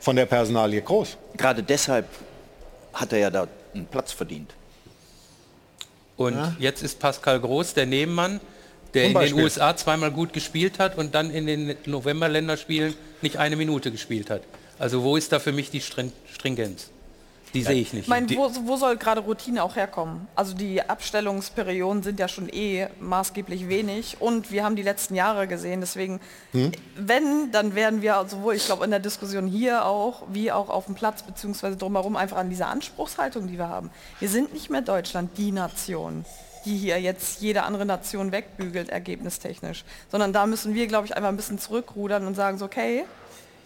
[0.00, 1.16] von der Personalie groß.
[1.36, 2.06] Gerade deshalb
[2.92, 4.52] hat er ja da einen Platz verdient.
[6.16, 8.40] Und jetzt ist Pascal Groß der Nebenmann,
[8.94, 9.34] der in den.
[9.34, 14.42] USA zweimal gut gespielt hat und dann in den November-Länderspielen nicht eine Minute gespielt hat.
[14.78, 16.90] Also wo ist da für mich die Strin Stringenz?
[17.52, 18.02] Die sehe ich nicht.
[18.02, 20.28] Ich meine, wo, wo soll gerade Routine auch herkommen?
[20.36, 25.48] Also die Abstellungsperioden sind ja schon eh maßgeblich wenig und wir haben die letzten Jahre
[25.48, 25.80] gesehen.
[25.80, 26.20] Deswegen,
[26.52, 26.72] Hm?
[26.94, 30.86] wenn, dann werden wir sowohl, ich glaube, in der Diskussion hier auch, wie auch auf
[30.86, 33.90] dem Platz beziehungsweise drumherum einfach an dieser Anspruchshaltung, die wir haben.
[34.20, 36.24] Wir sind nicht mehr Deutschland, die Nation
[36.64, 39.84] die hier jetzt jede andere Nation wegbügelt, ergebnistechnisch.
[40.10, 43.04] Sondern da müssen wir, glaube ich, einfach ein bisschen zurückrudern und sagen so, okay,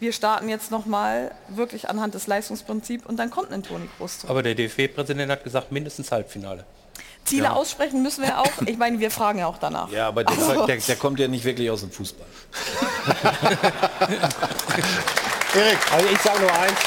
[0.01, 4.31] wir starten jetzt nochmal wirklich anhand des Leistungsprinzips und dann kommt ein Toni Kroos zurück.
[4.31, 6.65] Aber der DFB-Präsident hat gesagt, mindestens Halbfinale.
[7.25, 7.53] Ziele Ja.
[7.55, 8.51] aussprechen müssen wir auch.
[8.67, 9.91] Ich meine, wir fragen ja auch danach.
[9.91, 12.27] Ja, aber der, Also- der, der kommt ja nicht wirklich aus dem Fußball.
[15.55, 15.79] Erik.
[15.93, 16.79] Also ich sage nur eins.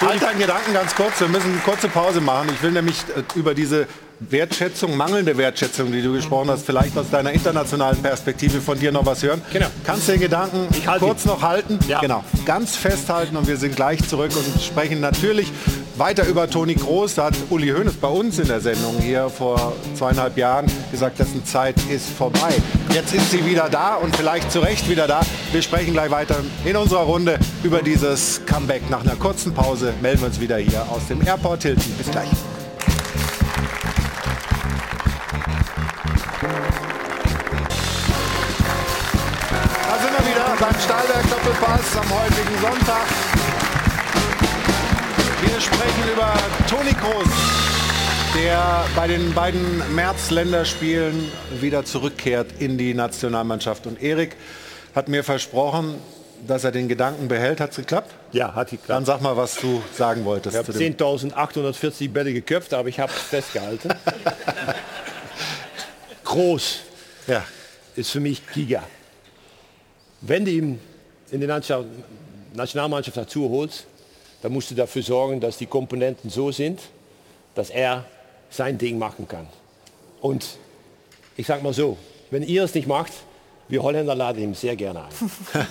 [0.00, 1.18] Halt deinen Gedanken ganz kurz.
[1.20, 2.48] Wir müssen eine kurze Pause machen.
[2.54, 3.88] Ich will nämlich äh, über diese
[4.20, 9.06] Wertschätzung, mangelnde Wertschätzung, die du gesprochen hast, vielleicht aus deiner internationalen Perspektive von dir noch
[9.06, 9.42] was hören.
[9.52, 9.66] Genau.
[9.84, 10.66] Kannst du den Gedanken
[10.98, 11.78] kurz noch halten?
[12.00, 12.24] Genau.
[12.44, 15.52] Ganz festhalten und wir sind gleich zurück und sprechen natürlich
[15.98, 17.14] weiter über Toni Kroos.
[17.14, 21.44] Da hat Uli Hoeneß bei uns in der Sendung hier vor zweieinhalb Jahren gesagt, dessen
[21.44, 22.54] Zeit ist vorbei.
[22.92, 25.20] Jetzt ist sie wieder da und vielleicht zu Recht wieder da.
[25.52, 28.88] Wir sprechen gleich weiter in unserer Runde über dieses Comeback.
[28.90, 31.92] Nach einer kurzen Pause melden wir uns wieder hier aus dem Airport Hilton.
[31.96, 32.28] Bis gleich.
[39.86, 43.47] Da sind wir wieder beim Stahlberg Doppelpass am heutigen Sonntag.
[45.42, 46.34] Wir sprechen über
[46.68, 47.28] Toni Kroos,
[48.36, 53.86] der bei den beiden März-Länderspielen wieder zurückkehrt in die Nationalmannschaft.
[53.86, 54.36] Und Erik
[54.94, 55.94] hat mir versprochen,
[56.46, 57.60] dass er den Gedanken behält.
[57.60, 58.12] Hat es geklappt?
[58.32, 58.90] Ja, hat geklappt.
[58.90, 60.54] Dann sag mal, was du sagen wolltest.
[60.54, 63.90] Ich habe zu dem- 10.840 Bälle geköpft, aber ich habe es festgehalten.
[66.24, 66.80] Groß
[67.26, 67.42] ja.
[67.96, 68.82] ist für mich Giga.
[70.20, 70.80] Wenn du ihn
[71.30, 71.86] in die National-
[72.54, 73.86] Nationalmannschaft dazu holst,
[74.42, 76.80] dann musst du dafür sorgen, dass die Komponenten so sind,
[77.54, 78.04] dass er
[78.50, 79.46] sein Ding machen kann.
[80.20, 80.46] Und
[81.36, 81.96] ich sage mal so,
[82.30, 83.12] wenn ihr es nicht macht,
[83.68, 85.08] wir Holländer laden ihn sehr gerne ein.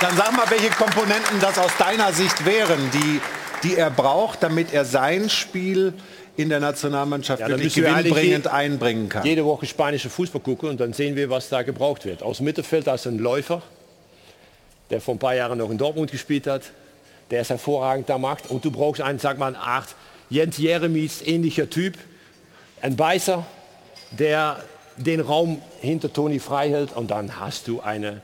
[0.00, 3.20] Dann sag mal, welche Komponenten das aus deiner Sicht wären, die,
[3.62, 5.94] die er braucht, damit er sein Spiel
[6.36, 9.24] in der Nationalmannschaft Ja, wirklich wir gewinnbringend je- einbringen kann?
[9.24, 12.22] Jede Woche spanische Fußball gucken und dann sehen wir, was da gebraucht wird.
[12.22, 13.62] Aus Mittelfeld als ein Läufer,
[14.90, 16.62] der vor ein paar Jahren noch in Dortmund gespielt hat,
[17.30, 18.50] der es hervorragend da macht.
[18.50, 19.94] Und du brauchst einen, sag mal, Art
[20.30, 21.96] Jens Jeremies ähnlicher Typ,
[22.80, 23.46] ein Beißer,
[24.10, 24.62] der
[24.96, 28.22] den Raum hinter Toni frei hält und dann hast du eine,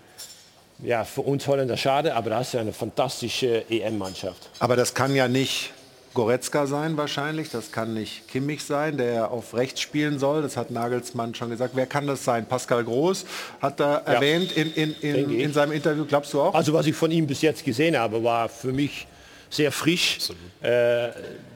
[0.78, 4.50] ja, für uns Holländer schade, aber da hast du eine fantastische EM-Mannschaft.
[4.58, 5.70] Aber das kann ja nicht
[6.14, 10.70] Goretzka sein wahrscheinlich, das kann nicht Kimmich sein, der auf rechts spielen soll, das hat
[10.70, 11.72] Nagelsmann schon gesagt.
[11.74, 12.46] Wer kann das sein?
[12.46, 13.24] Pascal Groß
[13.60, 16.54] hat er erwähnt in, in, in, in seinem Interview, glaubst du auch?
[16.54, 19.06] Also was ich von ihm bis jetzt gesehen habe, war für mich
[19.48, 20.18] sehr frisch,
[20.60, 21.08] äh,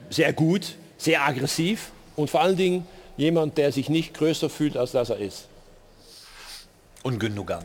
[0.08, 4.92] sehr gut, sehr aggressiv und vor allen Dingen jemand, der sich nicht größer fühlt, als
[4.92, 5.48] dass er ist.
[7.02, 7.64] Und Gündogan.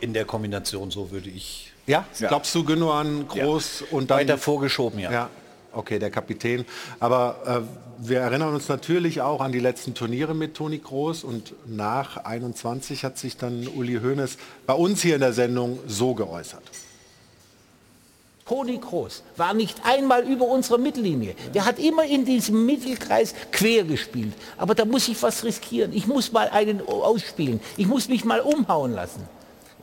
[0.00, 1.72] In der Kombination, so würde ich.
[1.86, 2.06] Ja?
[2.18, 5.10] Glaubst du Gündogan groß und dann Weiter vorgeschoben, ja.
[5.10, 5.30] Ja,
[5.76, 6.64] okay, der Kapitän.
[7.00, 7.64] Aber
[8.00, 12.24] äh, wir erinnern uns natürlich auch an die letzten Turniere mit Toni Kroos und nach
[12.24, 14.36] 21 hat sich dann Uli Hoeneß
[14.66, 16.62] bei uns hier in der Sendung so geäußert.
[18.46, 21.34] Toni Kroos war nicht einmal über unserer Mittellinie.
[21.54, 24.34] Der hat immer in diesem Mittelkreis quer gespielt.
[24.58, 25.92] Aber da muss ich was riskieren.
[25.94, 27.60] Ich muss mal einen ausspielen.
[27.78, 29.26] Ich muss mich mal umhauen lassen.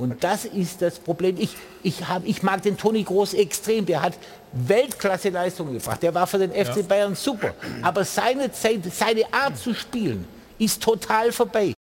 [0.02, 1.36] Und das ist das Problem.
[1.38, 3.86] Ich, ich, hab, ich mag den Toni Groß extrem.
[3.86, 4.14] Der hat
[4.54, 6.02] Weltklasse-Leistungen gebracht.
[6.02, 7.54] Der war für den FC Bayern super.
[7.84, 11.74] Aber seine, Zeit, seine Art zu spielen ist total vorbei.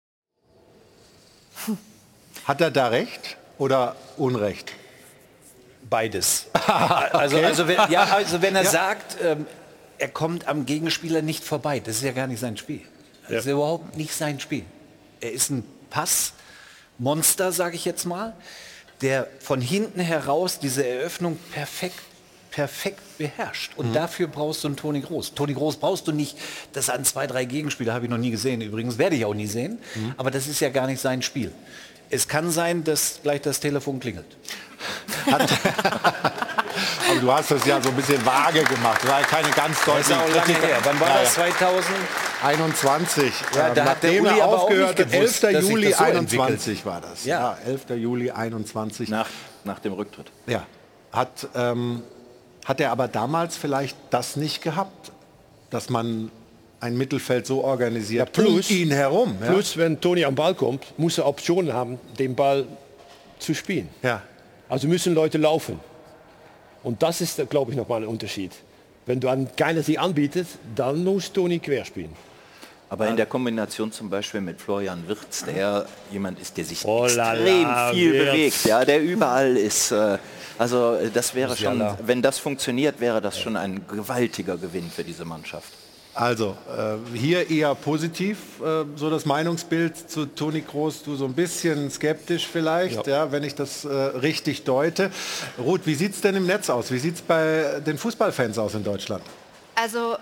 [2.45, 4.71] Hat er da recht oder Unrecht?
[5.89, 6.45] Beides.
[6.67, 7.45] also, Okay.
[7.45, 8.69] also, wenn, ja, also wenn er Ja.
[8.69, 9.45] sagt, ähm,
[9.97, 12.81] er kommt am Gegenspieler nicht vorbei, das ist ja gar nicht sein Spiel.
[13.27, 14.65] Das ist ja überhaupt nicht sein Spiel.
[15.19, 15.63] Er ist ein
[17.01, 18.33] Passmonster, sage ich jetzt mal,
[19.01, 21.99] der von hinten heraus diese Eröffnung perfekt
[22.51, 23.71] perfekt beherrscht.
[23.77, 25.33] Und dafür brauchst du einen Toni Groß.
[25.35, 26.37] Toni Groß brauchst du nicht,
[26.73, 28.59] das an zwei, drei Gegenspieler habe ich noch nie gesehen.
[28.59, 29.79] Übrigens werde ich auch nie sehen.
[30.17, 31.53] Aber das ist ja gar nicht sein Spiel.
[32.09, 34.25] Es kann sein, dass gleich das Telefon klingelt.
[35.31, 35.45] Aber
[37.21, 38.99] du hast das ja so ein bisschen vage gemacht.
[39.01, 40.61] Das war ja keine ganz deutliche Kritik.
[40.61, 40.79] her.
[40.83, 41.37] Wann war Ja, das?
[41.37, 41.43] ja.
[41.57, 41.85] 2000?
[42.43, 43.23] 21.
[43.55, 45.53] Ja, Ähm, da hat der nachdem Uli er aufgehört gewusst, 11.
[45.53, 46.85] dass sich Juli das so 21 entwickelt.
[46.85, 47.25] war das.
[47.25, 47.57] Ja.
[47.65, 47.89] Ja, 11.
[47.97, 49.09] Juli 21.
[49.09, 49.27] Nach,
[49.63, 50.31] nach dem Rücktritt.
[50.47, 50.65] Ja.
[51.11, 52.03] Hat, ähm,
[52.65, 55.11] hat er aber damals vielleicht das nicht gehabt,
[55.69, 56.31] dass man
[56.79, 59.35] ein Mittelfeld so organisiert plus- um ihn herum.
[59.41, 59.51] Ja?
[59.51, 62.65] Plus, wenn Toni am Ball kommt, muss er Optionen haben, den Ball
[63.39, 63.89] zu spielen.
[64.01, 64.21] Ja.
[64.67, 65.79] Also müssen Leute laufen.
[66.83, 68.51] Und das ist, glaube ich, nochmal ein Unterschied.
[69.05, 72.13] Wenn du an keiner sich anbietet, dann muss Toni quer spielen.
[72.91, 77.05] Aber in der Kombination zum Beispiel mit Florian Wirtz, der jemand ist, der sich Oh
[77.05, 78.31] extrem la, viel Wirtz.
[78.31, 79.91] bewegt, ja, der überall ist.
[79.91, 80.17] Äh,
[80.57, 85.05] also äh, das wäre schon, wenn das funktioniert, wäre das schon ein gewaltiger Gewinn für
[85.05, 85.71] diese Mannschaft.
[86.13, 91.33] Also, äh, hier eher positiv, äh, so das Meinungsbild zu Toni Kroos, du so ein
[91.33, 93.31] bisschen skeptisch vielleicht, ja.
[93.31, 95.11] wenn ich das äh, richtig deute.
[95.57, 96.91] Ruth, wie sieht es denn im Netz aus?
[96.91, 99.23] Wie sieht es bei den Fußballfans aus in Deutschland?
[99.75, 100.17] Also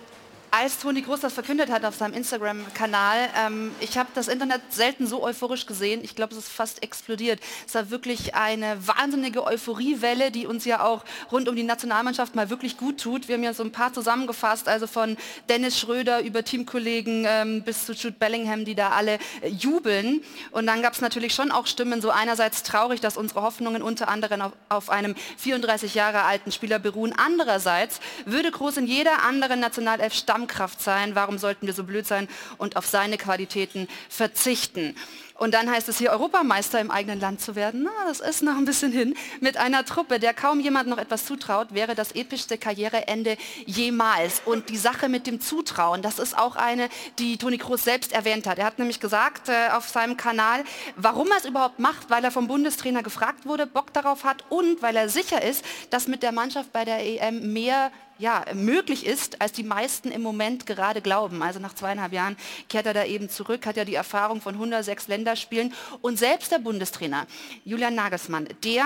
[0.52, 5.08] als Toni Groß das verkündet hat auf seinem Instagram-Kanal, ähm, ich habe das Internet selten
[5.08, 6.02] so euphorisch gesehen.
[6.04, 7.40] Ich glaube, es ist fast explodiert.
[7.68, 12.50] Es war wirklich eine wahnsinnige Euphoriewelle, die uns ja auch rund um die Nationalmannschaft mal
[12.50, 13.28] wirklich gut tut.
[13.28, 15.18] Wir haben ja so ein paar zusammengefasst, also von
[15.50, 20.22] Dennis Schröder über Teamkollegen ähm, bis zu Jude Bellingham, die da alle äh, jubeln.
[20.52, 24.10] Und dann gab es natürlich schon auch Stimmen, so einerseits traurig, dass unsere Hoffnungen unter
[24.10, 27.14] anderem auf, auf einem 34 Jahre alten Spieler beruhen.
[27.16, 31.16] Andererseits würde Groß in jeder anderen Nationalelf Stammkraft sein.
[31.16, 34.96] Warum sollten wir so blöd sein und auf seine Qualitäten verzichten?
[35.36, 37.84] Und dann heißt es hier, Europameister im eigenen Land zu werden.
[37.84, 39.16] Na, das ist noch ein bisschen hin.
[39.40, 44.42] Mit einer Truppe, der kaum jemand noch etwas zutraut, wäre das epischste Karriereende jemals.
[44.44, 46.90] Und die Sache mit dem Zutrauen, das ist auch eine,
[47.20, 48.60] die Toni Kroos selbst erwähnt hat.
[48.60, 50.66] Er hat nämlich gesagt äh, auf seinem Kanal,
[50.98, 54.82] warum er es überhaupt macht, weil er vom Bundestrainer gefragt wurde, Bock darauf hat und
[54.82, 59.42] weil er sicher ist, dass mit der Mannschaft bei der EM mehr ja, möglich ist,
[59.42, 61.42] als die meisten im Moment gerade glauben.
[61.42, 62.38] Also nach zweieinhalb Jahren
[62.68, 66.60] kehrt er da eben zurück, hat ja die Erfahrung von 106 Länderspielen und selbst der
[66.60, 67.26] Bundestrainer
[67.64, 68.86] Julian Nagelsmann, der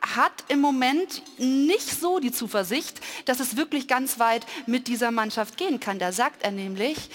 [0.00, 5.58] hat im Moment nicht so die Zuversicht, dass es wirklich ganz weit mit dieser Mannschaft
[5.58, 5.98] gehen kann.
[5.98, 7.10] Da sagt er nämlich,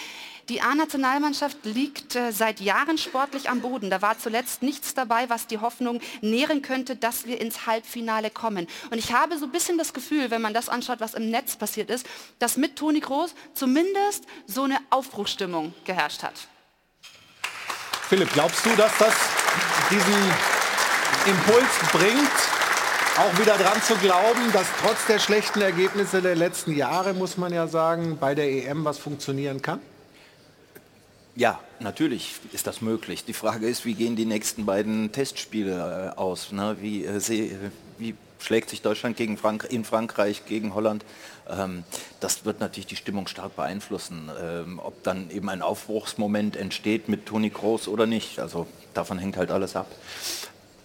[0.49, 3.89] die A-Nationalmannschaft liegt äh, seit Jahren sportlich am Boden.
[3.89, 8.67] Da war zuletzt nichts dabei, was die Hoffnung nähren könnte, dass wir ins Halbfinale kommen.
[8.91, 11.55] Und ich habe so ein bisschen das Gefühl, wenn man das anschaut, was im Netz
[11.55, 12.05] passiert ist,
[12.39, 16.47] dass mit Toni Groß zumindest so eine Aufbruchstimmung geherrscht hat.
[18.07, 19.15] Philipp, glaubst du, dass das
[19.89, 20.13] diesen
[21.25, 22.31] Impuls bringt,
[23.17, 27.51] auch wieder dran zu glauben, dass trotz der schlechten Ergebnisse der letzten Jahre, muss man
[27.51, 29.79] ja sagen, bei der EM was funktionieren kann?
[31.35, 33.25] Ja, natürlich ist das möglich.
[33.25, 36.51] Die Frage ist, wie gehen die nächsten beiden Testspiele äh, aus?
[36.53, 36.77] Ne?
[36.79, 37.51] Wie, äh, seh-
[37.97, 41.03] wie schlägt sich Deutschland gegen Frank in Frankreich, gegen Holland?
[41.49, 41.83] Ähm,
[42.21, 44.29] das wird natürlich die Stimmung stark beeinflussen.
[44.41, 48.39] Ähm, ob dann eben ein Aufbruchsmoment entsteht mit Toni Kroos oder nicht.
[48.39, 49.87] Also davon hängt halt alles ab.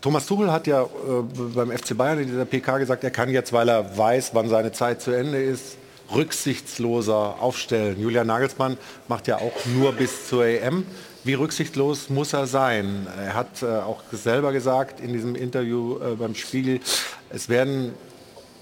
[0.00, 0.88] Thomas Tuchel hat ja äh,
[1.54, 4.72] beim FC Bayern in dieser PK gesagt, er kann jetzt, weil er weiß, wann seine
[4.72, 5.76] Zeit zu Ende ist,
[6.14, 8.00] rücksichtsloser aufstellen.
[8.00, 8.76] Julian Nagelsmann
[9.08, 10.86] macht ja auch nur bis zur EM.
[11.22, 13.06] Wie rücksichtslos muss er sein?
[13.18, 16.80] Er hat äh, auch selber gesagt in diesem Interview äh, beim Spiegel,
[17.28, 17.92] es werden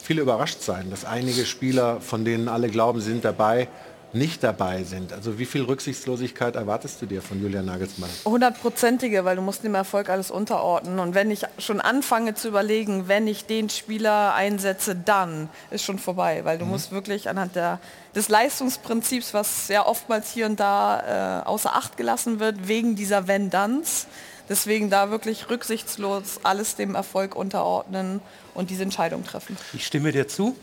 [0.03, 3.69] viele überrascht sein, dass einige Spieler, von denen alle glauben, sie sind dabei,
[4.13, 5.13] nicht dabei sind.
[5.13, 8.09] Also wie viel Rücksichtslosigkeit erwartest du dir von Julian Nagelsmann?
[8.25, 10.99] Hundertprozentige, weil du musst dem Erfolg alles unterordnen.
[10.99, 15.99] Und wenn ich schon anfange zu überlegen, wenn ich den Spieler einsetze, dann ist schon
[15.99, 16.41] vorbei.
[16.45, 16.71] Weil du Mhm.
[16.71, 17.81] musst wirklich anhand der,
[18.15, 23.29] des Leistungsprinzips, was ja oftmals hier und da äh, außer Acht gelassen wird, wegen dieser
[23.29, 24.07] Wenn-Danns,
[24.49, 28.21] deswegen da wirklich rücksichtslos alles dem Erfolg unterordnen
[28.55, 29.57] und diese Entscheidung treffen.
[29.75, 30.57] Ich stimme dir zu.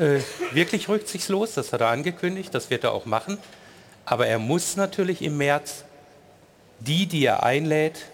[0.00, 0.20] Äh,
[0.52, 3.38] wirklich rücksichtslos, das hat er angekündigt, das wird er auch machen.
[4.06, 5.84] Aber er muss natürlich im März
[6.80, 8.06] die, die er einlädt,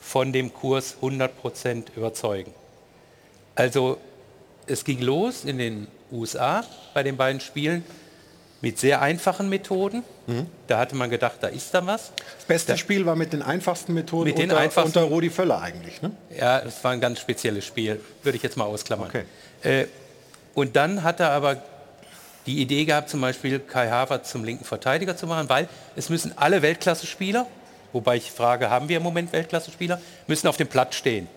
[0.00, 2.54] von dem Kurs 100% überzeugen.
[3.56, 3.98] Also
[4.66, 6.64] es ging los in den USA
[6.94, 7.84] bei den beiden Spielen
[8.60, 10.02] mit sehr einfachen Methoden.
[10.66, 12.12] Da hatte man gedacht, da ist da was.
[12.36, 15.60] Das beste Spiel war mit den einfachsten Methoden Mit den unter, einfachsten- unter Rudi Völler
[15.60, 16.00] eigentlich.
[16.02, 16.12] Ne?
[16.38, 19.10] Ja, es war ein ganz spezielles Spiel, würde ich jetzt mal ausklammern.
[19.62, 19.86] Äh,
[20.58, 21.62] und dann hat er aber
[22.46, 26.36] die Idee gehabt, zum Beispiel Kai Havertz zum linken Verteidiger zu machen, weil es müssen
[26.36, 27.46] alle Weltklasse-Spieler,
[27.92, 31.28] wobei ich frage, haben wir im Moment Weltklasse-Spieler, müssen auf dem Platz stehen.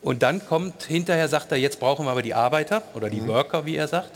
[0.00, 3.66] Und dann kommt hinterher, sagt er, jetzt brauchen wir aber die Arbeiter oder die Worker,
[3.66, 4.12] wie er sagt.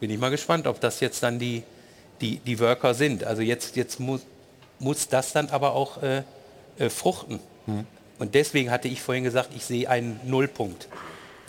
[0.00, 1.62] Bin ich mal gespannt, ob das jetzt dann die,
[2.20, 3.24] die, die Worker sind.
[3.24, 4.20] Also jetzt, jetzt muss,
[4.78, 6.24] muss das dann aber auch äh,
[6.78, 7.40] äh, fruchten.
[8.18, 10.88] Und deswegen hatte ich vorhin gesagt, ich sehe einen Nullpunkt,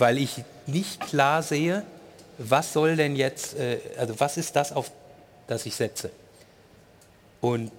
[0.02, 1.84] weil ich nicht klar sehe,
[2.40, 4.92] was soll denn jetzt, äh, also was ist das, auf
[5.46, 6.10] das ich setze.
[7.40, 7.72] Und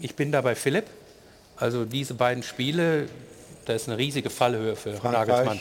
[0.00, 0.84] ich bin da bei Philipp.
[1.56, 3.08] Also diese beiden Spiele,
[3.64, 5.60] da ist eine riesige Fallhöhe für Nagelsmann.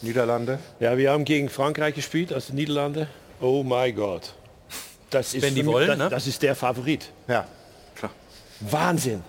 [0.00, 0.58] Niederlande.
[0.80, 3.06] Ja, wir haben gegen Frankreich gespielt, also Niederlande.
[3.40, 4.32] Oh mein Gott.
[5.10, 6.08] Das ist, Wenn die wollen, das, ne?
[6.08, 7.10] das ist der Favorit.
[7.28, 7.46] Ja,
[7.94, 8.12] klar.
[8.60, 9.22] Wahnsinn.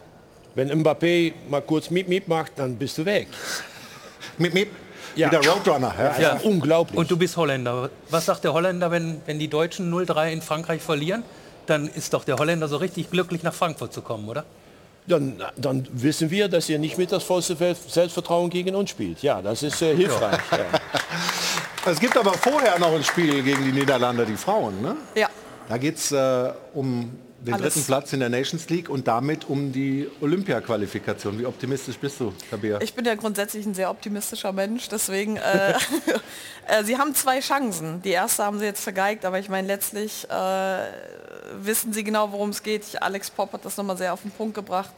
[0.56, 3.28] Wenn Mbappé mal kurz Miep Miep macht, dann bist du weg.
[4.38, 4.70] Miep Miep.
[5.16, 5.32] Ja.
[5.32, 5.94] Wieder Roadrunner.
[5.98, 6.20] Ja.
[6.20, 6.98] Ja, unglaublich.
[6.98, 7.90] Und du bist Holländer.
[8.10, 11.24] Was sagt der Holländer, wenn, wenn die Deutschen 0-3 in Frankreich verlieren?
[11.66, 14.44] Dann ist doch der Holländer so richtig glücklich, nach Frankfurt zu kommen, oder?
[15.08, 19.22] Dann, dann wissen wir, dass ihr nicht mit das vollste Selbstvertrauen gegen uns spielt.
[19.24, 20.40] Ja, das ist äh, hilfreich.
[20.52, 20.58] Ja.
[21.86, 24.82] Es gibt aber vorher noch ein Spiel gegen die Niederlande, die Frauen.
[24.82, 24.98] Ne?
[25.16, 25.30] Ja.
[25.70, 27.74] Da geht es äh, um den Alles.
[27.74, 31.40] dritten Platz in der Nations League und damit um die Olympia-Qualifikation.
[31.40, 32.80] Wie optimistisch bist du, Tabea?
[32.82, 35.74] Ich bin ja grundsätzlich ein sehr optimistischer Mensch, deswegen, äh,
[36.68, 38.02] äh, sie haben zwei Chancen.
[38.02, 40.84] Die erste haben sie jetzt vergeigt, aber ich meine, letztlich äh,
[41.62, 42.84] wissen sie genau, worum es geht.
[42.86, 44.92] Ich, Alex Popp hat das nochmal sehr auf den Punkt gebracht.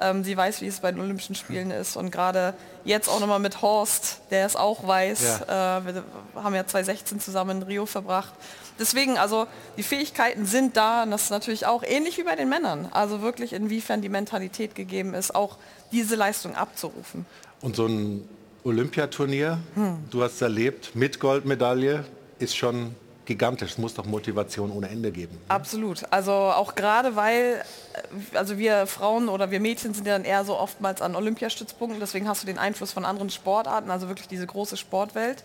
[0.00, 2.54] Ähm, sie weiß, wie es bei den Olympischen Spielen ist und gerade
[2.84, 5.40] jetzt auch nochmal mit Horst, der es auch weiß.
[5.42, 6.04] Äh, wir
[6.36, 8.32] haben ja 2016 zusammen in Rio verbracht.
[8.78, 9.46] Deswegen, also
[9.76, 12.88] die Fähigkeiten sind da und das ist natürlich auch ähnlich wie bei den Männern.
[12.92, 15.56] Also wirklich inwiefern die Mentalität gegeben ist, auch
[15.92, 17.26] diese Leistung abzurufen.
[17.60, 18.28] Und so ein
[18.64, 19.98] Olympiaturnier, Hm.
[20.10, 22.04] du hast es erlebt, mit Goldmedaille,
[22.38, 22.94] ist schon
[23.24, 23.72] gigantisch.
[23.72, 25.36] Es muss doch Motivation ohne Ende geben.
[25.48, 26.02] Absolut.
[26.10, 27.62] Also auch gerade weil,
[28.32, 32.00] äh, also wir Frauen oder wir Mädchen sind ja dann eher so oftmals an Olympiastützpunkten,
[32.00, 35.44] deswegen hast du den Einfluss von anderen Sportarten, also wirklich diese große Sportwelt.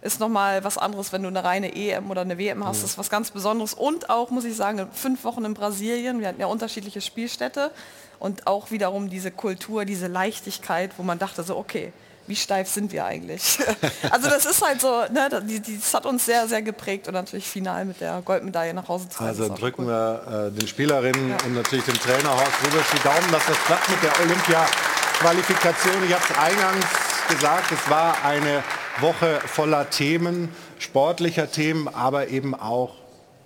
[0.00, 2.98] Ist nochmal was anderes, wenn du eine reine EM oder eine WM hast, das ist
[2.98, 3.74] was ganz Besonderes.
[3.74, 7.72] Und auch, muss ich sagen, fünf Wochen in Brasilien, wir hatten ja unterschiedliche Spielstätte
[8.20, 11.92] und auch wiederum diese Kultur, diese Leichtigkeit, wo man dachte so, okay,
[12.28, 13.58] wie steif sind wir eigentlich?
[14.10, 17.14] also das ist halt so, ne, die, die, das hat uns sehr, sehr geprägt und
[17.14, 19.88] natürlich final mit der Goldmedaille nach Hause zu Also drücken cool.
[19.88, 23.88] wir äh, den Spielerinnen und natürlich dem Trainer Horst Rubisch die Daumen, dass das klappt
[23.88, 26.04] mit der Olympia-Qualifikation.
[26.06, 26.86] Ich habe es eingangs
[27.30, 28.62] gesagt, es war eine
[29.00, 30.48] Woche voller Themen,
[30.78, 32.94] sportlicher Themen, aber eben auch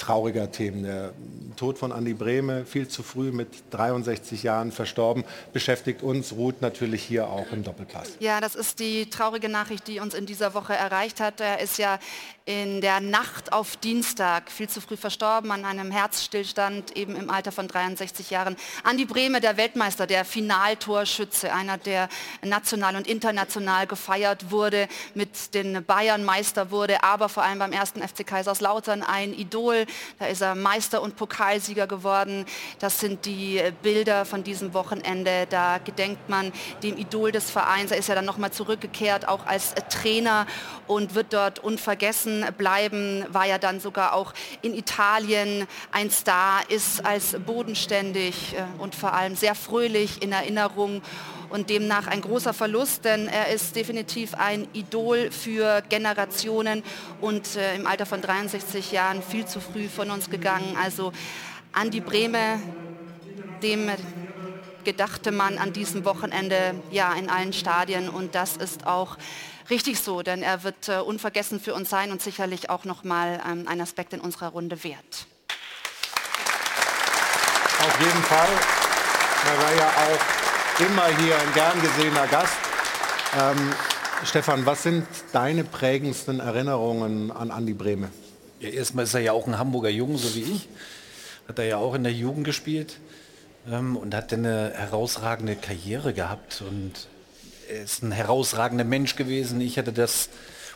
[0.03, 0.83] trauriger Themen.
[0.83, 1.13] Der
[1.57, 7.03] Tod von Andi Brehme, viel zu früh mit 63 Jahren verstorben, beschäftigt uns, ruht natürlich
[7.05, 8.17] hier auch im Doppelpass.
[8.19, 11.41] Ja, das ist die traurige Nachricht, die uns in dieser Woche erreicht hat.
[11.41, 11.99] Er ist ja
[12.45, 17.53] in der Nacht auf Dienstag viel zu früh verstorben an einem Herzstillstand, eben im Alter
[17.53, 18.57] von 63 Jahren.
[18.83, 22.09] Andi Brehme, der Weltmeister, der Finaltorschütze, einer, der
[22.45, 28.03] national und international gefeiert wurde, mit den Bayern Meister wurde, aber vor allem beim ersten
[28.03, 29.87] FC Kaiserslautern ein Idol.
[30.19, 32.45] Da ist er Meister und Pokalsieger geworden.
[32.79, 35.47] Das sind die Bilder von diesem Wochenende.
[35.49, 36.53] Da gedenkt man
[36.83, 37.91] dem Idol des Vereins.
[37.91, 40.47] Er ist ja dann nochmal zurückgekehrt, auch als Trainer
[40.87, 44.33] und wird dort unvergessen bleiben, war ja dann sogar auch
[44.63, 51.03] in Italien ein Star, ist als bodenständig äh, und vor allem sehr fröhlich in Erinnerung
[51.53, 56.83] und demnach ein großer Verlust, denn er ist definitiv ein Idol für Generationen
[57.21, 60.77] und äh, im Alter von 63 Jahren viel zu früh von uns gegangen.
[60.83, 61.13] Also
[61.73, 62.59] Andi Brehme,
[63.63, 63.91] dem
[64.85, 69.19] gedachte man an diesem Wochenende ja in allen Stadien und das ist auch
[69.71, 73.69] richtig so, denn er wird äh, unvergessen für uns sein und sicherlich auch nochmal ähm,
[73.69, 75.27] ein Aspekt in unserer Runde wert.
[77.79, 78.49] Auf jeden Fall.
[79.45, 80.42] Er war ja auch
[80.79, 82.57] immer hier ein gern gesehener Gast.
[83.39, 83.73] Ähm,
[84.25, 88.11] Stefan, was sind deine prägendsten Erinnerungen an Andi Brehme?
[88.61, 90.69] Ja, erstmal ist er ja auch ein Hamburger Jung, so wie ich.
[91.49, 92.99] Hat er ja auch in der Jugend gespielt
[93.71, 96.63] ähm, und hat eine herausragende Karriere gehabt.
[96.67, 97.09] Und
[97.69, 99.61] er ist ein herausragender Mensch gewesen.
[99.61, 100.31] Ich hatte das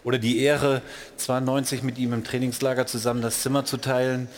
[0.05, 0.83] oder die Ehre,
[1.17, 4.29] 92 mit ihm im Trainingslager zusammen das Zimmer zu teilen.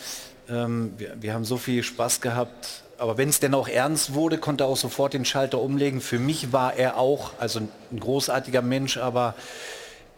[0.49, 2.83] Ähm, wir, wir haben so viel Spaß gehabt.
[2.99, 6.01] Aber wenn es denn auch ernst wurde, konnte er auch sofort den Schalter umlegen.
[6.01, 9.35] Für mich war er auch, also ein großartiger Mensch, aber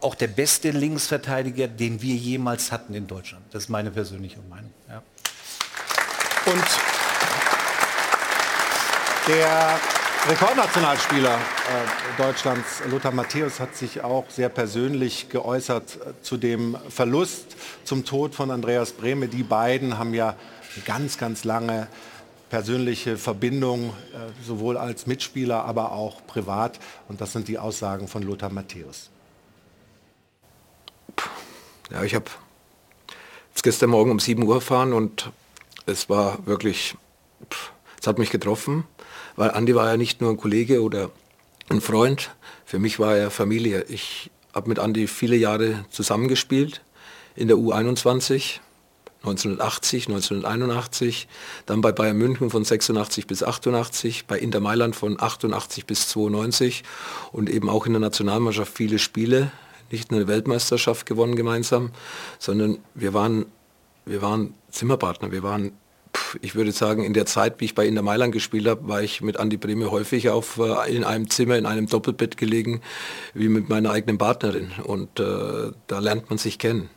[0.00, 3.44] auch der beste Linksverteidiger, den wir jemals hatten in Deutschland.
[3.52, 4.72] Das ist meine persönliche Meinung.
[4.88, 5.02] Ja.
[6.46, 6.64] Und
[9.28, 9.78] der
[10.28, 17.56] Rekordnationalspieler äh, Deutschlands, Lothar Matthäus, hat sich auch sehr persönlich geäußert äh, zu dem Verlust,
[17.84, 19.28] zum Tod von Andreas Brehme.
[19.28, 20.34] Die beiden haben ja
[20.84, 21.86] ganz, ganz lange
[22.52, 26.78] persönliche Verbindung, äh, sowohl als Mitspieler, aber auch privat.
[27.08, 29.08] Und das sind die Aussagen von Lothar Matthäus.
[31.90, 32.26] Ja, ich habe
[33.62, 35.30] gestern Morgen um 7 Uhr gefahren und
[35.86, 36.94] es war wirklich,
[37.98, 38.84] es hat mich getroffen,
[39.36, 41.10] weil Andi war ja nicht nur ein Kollege oder
[41.70, 42.34] ein Freund,
[42.66, 43.86] für mich war er Familie.
[43.88, 46.82] Ich habe mit Andi viele Jahre zusammengespielt
[47.34, 48.60] in der U21,
[49.22, 51.28] 1980, 1981,
[51.66, 56.82] dann bei Bayern München von 86 bis 88, bei Inter Mailand von 88 bis 92
[57.30, 59.52] und eben auch in der Nationalmannschaft viele Spiele,
[59.90, 61.90] nicht nur eine Weltmeisterschaft gewonnen gemeinsam,
[62.38, 63.46] sondern wir waren,
[64.04, 65.72] wir waren Zimmerpartner, wir waren
[66.40, 69.20] ich würde sagen, in der Zeit, wie ich bei Inter Mailand gespielt habe, war ich
[69.20, 72.80] mit Andi Breme häufig auf, äh, in einem Zimmer, in einem Doppelbett gelegen,
[73.34, 74.72] wie mit meiner eigenen Partnerin.
[74.84, 76.90] Und äh, da lernt man sich kennen.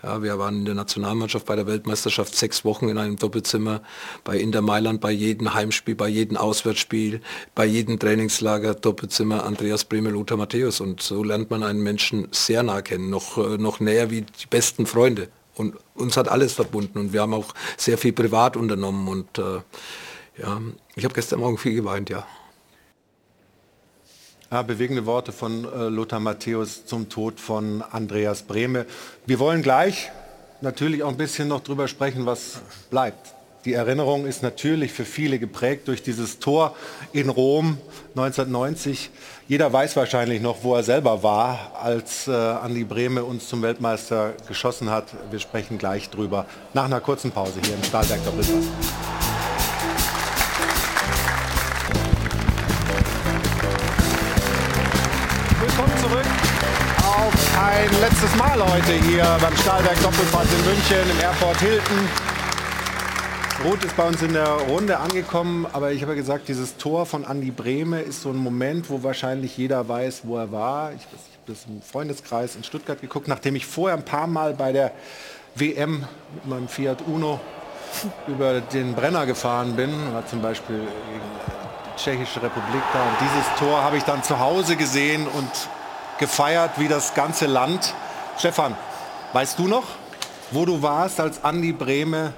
[0.00, 3.82] Ja, wir waren in der Nationalmannschaft bei der Weltmeisterschaft sechs Wochen in einem Doppelzimmer,
[4.22, 7.20] bei Inter Mailand, bei jedem Heimspiel, bei jedem Auswärtsspiel,
[7.56, 10.80] bei jedem Trainingslager, Doppelzimmer, Andreas Breme, Lothar Matthäus.
[10.80, 14.46] Und so lernt man einen Menschen sehr nah kennen, noch, äh, noch näher wie die
[14.48, 15.30] besten Freunde.
[15.56, 19.08] Und uns hat alles verbunden und wir haben auch sehr viel privat unternommen.
[19.08, 19.60] Und äh,
[20.40, 20.60] ja,
[20.94, 22.24] ich habe gestern Morgen viel geweint, ja.
[24.50, 28.86] Ja, bewegende Worte von äh, Lothar Matthäus zum Tod von Andreas Brehme.
[29.26, 30.10] Wir wollen gleich
[30.62, 33.34] natürlich auch ein bisschen noch drüber sprechen, was bleibt.
[33.66, 36.74] Die Erinnerung ist natürlich für viele geprägt durch dieses Tor
[37.12, 37.76] in Rom
[38.16, 39.10] 1990.
[39.48, 44.32] Jeder weiß wahrscheinlich noch, wo er selber war, als äh, Andi Brehme uns zum Weltmeister
[44.46, 45.08] geschossen hat.
[45.30, 48.48] Wir sprechen gleich drüber nach einer kurzen Pause hier im Stahlberg Doppelpass.
[48.50, 49.27] Willkommen
[58.20, 62.08] letztes Mal heute hier beim Stahlberg Doppelpass in München im Airport Hilton.
[63.64, 67.06] Roth ist bei uns in der Runde angekommen, aber ich habe ja gesagt, dieses Tor
[67.06, 70.90] von Andi Brehme ist so ein Moment, wo wahrscheinlich jeder weiß, wo er war.
[70.94, 74.54] Ich, ich habe das im Freundeskreis in Stuttgart geguckt, nachdem ich vorher ein paar Mal
[74.54, 74.90] bei der
[75.54, 76.04] WM
[76.34, 77.38] mit meinem Fiat Uno
[78.26, 80.88] über den Brenner gefahren bin, war zum Beispiel gegen
[81.86, 83.00] die Tschechische Republik da.
[83.00, 85.50] Und dieses Tor habe ich dann zu Hause gesehen und
[86.18, 87.94] gefeiert wie das ganze Land.
[88.38, 88.76] Stefan,
[89.32, 89.82] weißt du noch,
[90.52, 92.32] wo du warst, als Andi Brehme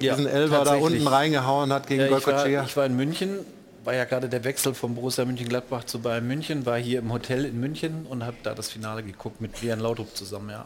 [0.00, 3.40] diesen Elfer da unten reingehauen hat gegen ja, ich, war, ich war in München,
[3.84, 7.44] war ja gerade der Wechsel von Borussia München-Gladbach zu Bayern München, war hier im Hotel
[7.44, 10.64] in München und habe da das Finale geguckt mit Lian Laudrup zusammen, ja.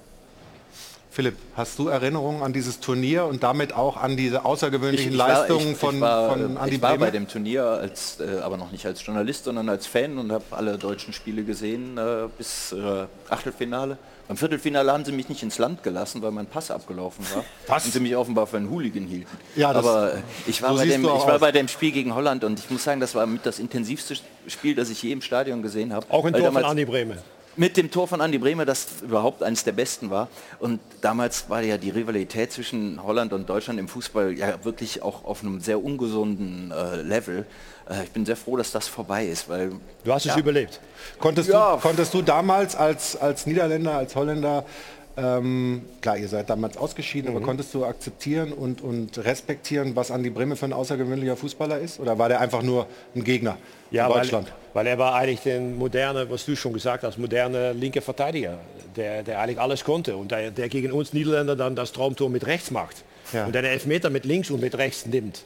[1.10, 5.72] Philipp, hast du Erinnerungen an dieses Turnier und damit auch an diese außergewöhnlichen war- Leistungen
[5.72, 7.10] ich, von, ich war, von Andi ich war bei Bremer?
[7.10, 10.78] dem Turnier, als, äh, aber noch nicht als Journalist, sondern als Fan und habe alle
[10.78, 13.96] deutschen Spiele gesehen äh, bis äh, Achtelfinale.
[14.28, 17.44] Beim Viertelfinale haben sie mich nicht ins Land gelassen, weil mein Pass abgelaufen war.
[17.68, 17.84] Was?
[17.84, 19.36] Und sie mich offenbar für einen Hooligan hielten.
[19.54, 22.14] Ja, das- aber äh, ich war, so bei dem, ich war bei dem Spiel gegen
[22.14, 24.16] Holland und ich muss sagen, das war mit das intensivste
[24.48, 26.06] Spiel, das ich je im Stadion gesehen habe.
[26.10, 27.18] Auch ein Tor von Andi Brehme.
[27.56, 30.28] mit dem Tor von Andi Bremer, das überhaupt eines der besten war.
[30.58, 35.24] Und damals war ja die Rivalität zwischen Holland und Deutschland im Fußball ja wirklich auch
[35.24, 37.46] auf einem sehr ungesunden äh, Level.
[37.88, 39.72] Äh, ich bin sehr froh, dass das vorbei ist, weil
[40.04, 40.80] Du hast es ja, überlebt.
[41.18, 41.76] Konntest, Ja.
[41.76, 44.64] du, konntest du damals als, als Niederländer, als Holländer,
[45.18, 47.36] ähm, klar, ihr seid damals ausgeschieden, Mhm.
[47.38, 52.00] aber konntest du akzeptieren und, und respektieren, was Andi Bremme für ein außergewöhnlicher Fußballer ist?
[52.00, 53.56] Oder war der einfach nur ein Gegner
[53.90, 54.52] Ja, in weil, Deutschland?
[54.74, 58.58] weil er war eigentlich der moderne, was du schon gesagt hast, moderne linke Verteidiger,
[58.96, 62.46] der, der eigentlich alles konnte und der, der gegen uns Niederländer dann das Traumtor mit
[62.46, 62.96] rechts macht
[63.32, 63.46] Ja.
[63.46, 65.44] und der den Elfmeter mit links und mit rechts nimmt.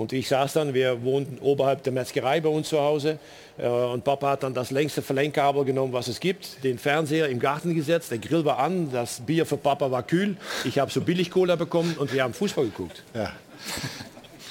[0.00, 3.18] Und ich saß dann, wir wohnten oberhalb der Metzgerei bei uns zu Hause
[3.58, 7.38] äh, und Papa hat dann das längste Verlängerkabel genommen, was es gibt, den Fernseher im
[7.38, 11.02] Garten gesetzt, der Grill war an, das Bier für Papa war kühl, ich habe so
[11.02, 13.02] billig Cola bekommen und wir haben Fußball geguckt.
[13.12, 13.32] Ja.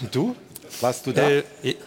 [0.01, 0.35] Und du?
[0.81, 1.27] Warst du da?
[1.27, 1.77] Äh, ich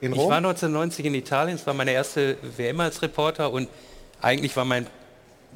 [0.00, 0.28] in ich Rom?
[0.28, 3.68] war 1990 in Italien, es war meine erste WM als Reporter und
[4.20, 4.84] eigentlich war mein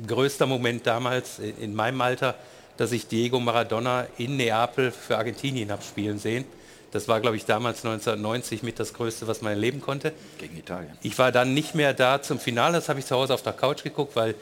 [0.06, 2.36] größter Moment damals in, in meinem Alter,
[2.76, 6.44] dass ich Diego Maradona in Neapel für Argentinien habe spielen sehen.
[6.92, 10.12] Das war, glaube ich, damals 1990 mit das Größte, was man erleben konnte.
[10.38, 10.92] gegen Italien.
[11.02, 13.52] Ich war dann nicht mehr da zum Finale, das habe ich zu Hause auf der
[13.52, 14.34] Couch geguckt, weil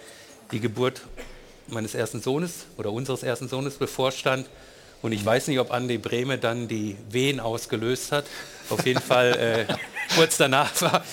[0.51, 1.03] die Geburt
[1.67, 4.47] meines ersten Sohnes oder unseres ersten Sohnes bevorstand.
[5.03, 8.25] Und ich weiß nicht, ob Andi Brehme dann die Wehen ausgelöst hat.
[8.71, 9.75] Auf jeden Fall äh,
[10.17, 11.05] kurz danach war,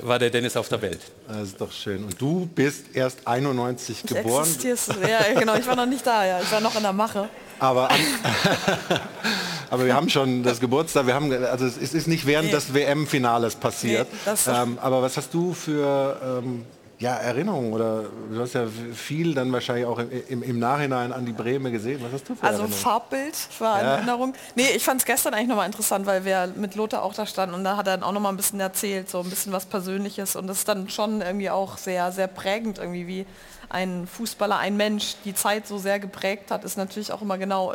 [0.00, 1.00] war der Dennis auf der Welt.
[1.26, 2.04] Das ist doch schön.
[2.04, 4.42] Und du bist erst 91 Ich geboren.
[4.44, 5.08] existierst du.
[5.08, 6.40] Ja, genau, ich war noch nicht da, ja.
[6.40, 7.28] Ich war noch in der Mache.
[7.58, 8.00] Aber, an,
[9.72, 12.52] aber wir haben schon das Geburtstag, wir haben, also es ist nicht während Nee.
[12.52, 14.06] des WM-Finales passiert.
[14.26, 16.64] Nee, ähm, aber was hast du für ähm,
[16.98, 17.72] ja, Erinnerungen?
[17.72, 21.72] Oder du hast ja viel dann wahrscheinlich auch im, im, im Nachhinein an die Breme
[21.72, 22.00] gesehen.
[22.04, 22.72] Was hast du für Also Erinnerungen?
[22.80, 23.92] Farbbild war in Ja.
[23.96, 24.34] Erinnerung.
[24.54, 27.54] Nee, ich fand es gestern eigentlich nochmal interessant, weil wir mit Lothar auch da standen
[27.56, 30.36] und da hat er dann auch nochmal ein bisschen erzählt, so ein bisschen was Persönliches
[30.36, 33.26] und das ist dann schon irgendwie auch sehr, sehr prägend irgendwie, wie
[33.68, 37.74] ein Fußballer, ein Mensch die Zeit so sehr geprägt hat, ist natürlich auch immer genau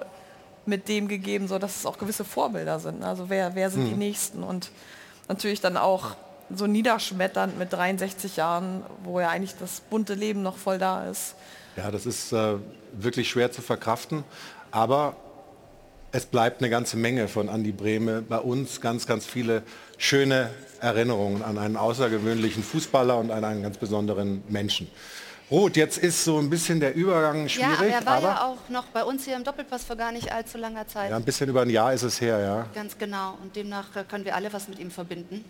[0.68, 3.04] mit dem gegeben, so dass es auch gewisse Vorbilder sind.
[3.04, 4.00] Also wer, wer sind die Mhm.
[4.00, 4.72] Nächsten und
[5.28, 6.16] natürlich dann auch
[6.54, 11.36] so niederschmetternd mit 63 Jahren, wo ja eigentlich das bunte Leben noch voll da ist.
[11.76, 12.56] Ja, das ist äh,
[12.94, 14.24] wirklich schwer zu verkraften.
[14.72, 15.16] Aber
[16.12, 18.22] es bleibt eine ganze Menge von Andi Brehme.
[18.22, 19.64] Bei uns ganz, ganz viele
[19.98, 20.50] schöne
[20.80, 24.88] Erinnerungen an einen außergewöhnlichen Fußballer und an einen ganz besonderen Menschen.
[25.50, 28.44] Ruth, jetzt ist so ein bisschen der Übergang Ja, schwierig, aber er war aber ja
[28.44, 31.10] auch noch bei uns hier im Doppelpass vor gar nicht allzu langer Zeit.
[31.10, 32.66] ja, ein bisschen über ein Jahr ist es her, ja.
[32.76, 33.38] Ganz genau.
[33.42, 35.46] Und demnach äh, können wir alle was mit ihm verbinden.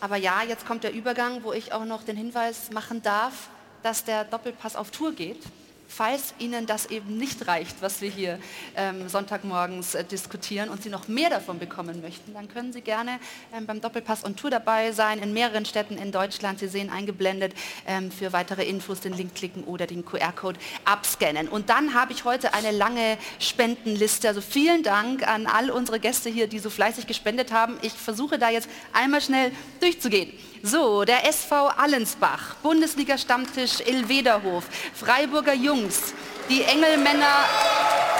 [0.00, 3.48] Aber ja, jetzt kommt der Übergang, wo ich auch noch den Hinweis machen darf,
[3.82, 5.42] dass der Doppelpass auf Tour geht.
[5.90, 8.38] Falls Ihnen das eben nicht reicht, was wir hier
[8.76, 13.18] ähm, Sonntagmorgens äh, diskutieren und Sie noch mehr davon bekommen möchten, dann können Sie gerne
[13.54, 16.58] ähm, beim Doppelpass on Tour dabei sein, in mehreren Städten in Deutschland.
[16.58, 17.54] Sie sehen eingeblendet
[17.86, 21.48] ähm, für weitere Infos den Link klicken oder den QR-Code abscannen.
[21.48, 24.28] Und dann habe ich heute eine lange Spendenliste.
[24.28, 27.78] Also vielen Dank an all unsere Gäste hier, die so fleißig gespendet haben.
[27.80, 30.32] Ich versuche da jetzt einmal schnell durchzugehen.
[30.62, 34.64] So, der SV Allensbach, Bundesliga-Stammtisch Ilvederhof,
[34.94, 36.14] Freiburger Jungs,
[36.48, 37.44] die Engelmänner,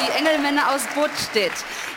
[0.01, 1.53] die Engelmänner aus Budstedt,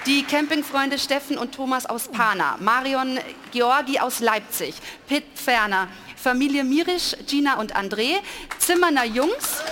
[0.07, 3.19] die Campingfreunde Steffen und Thomas aus Pana, Marion
[3.51, 4.75] Georgi aus Leipzig,
[5.07, 5.87] Pitt Ferner,
[6.21, 8.17] Familie Mirisch, Gina und André,
[8.59, 9.63] Zimmerner Jungs,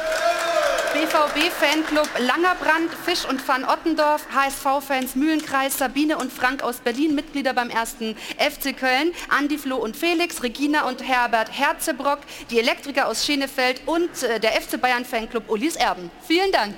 [0.94, 7.70] BVB-Fanclub Langerbrand, Fisch und Van Ottendorf, HSV-Fans Mühlenkreis, Sabine und Frank aus Berlin, Mitglieder beim
[7.70, 12.20] ersten FC Köln, Andi, Flo und Felix, Regina und Herbert Herzebrock,
[12.50, 16.10] die Elektriker aus Schenefeld und äh, der FC Bayern Fanclub Ulis Erben.
[16.28, 16.76] Vielen Dank.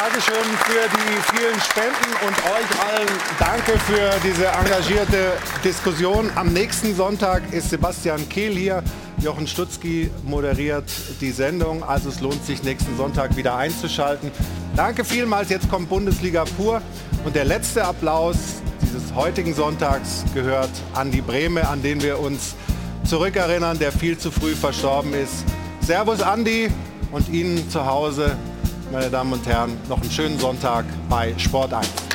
[0.00, 3.08] Dankeschön für die vielen Spenden und euch allen
[3.38, 5.32] danke für diese engagierte
[5.62, 6.30] Diskussion.
[6.36, 8.82] Am nächsten Sonntag ist Sebastian Kehl hier.
[9.18, 10.90] Jochen Stutzki moderiert
[11.20, 14.30] die Sendung, also es lohnt sich nächsten Sonntag wieder einzuschalten.
[14.74, 16.80] Danke vielmals, jetzt kommt Bundesliga pur
[17.26, 18.36] und der letzte Applaus
[18.80, 22.54] dieses heutigen Sonntags gehört Andi Brehme, an den wir uns
[23.04, 25.44] zurückerinnern, der viel zu früh verstorben ist.
[25.82, 26.70] Servus Andi
[27.12, 28.38] und Ihnen zu Hause
[28.90, 32.09] meine Damen und Herren, noch einen schönen Sonntag bei Sport 1.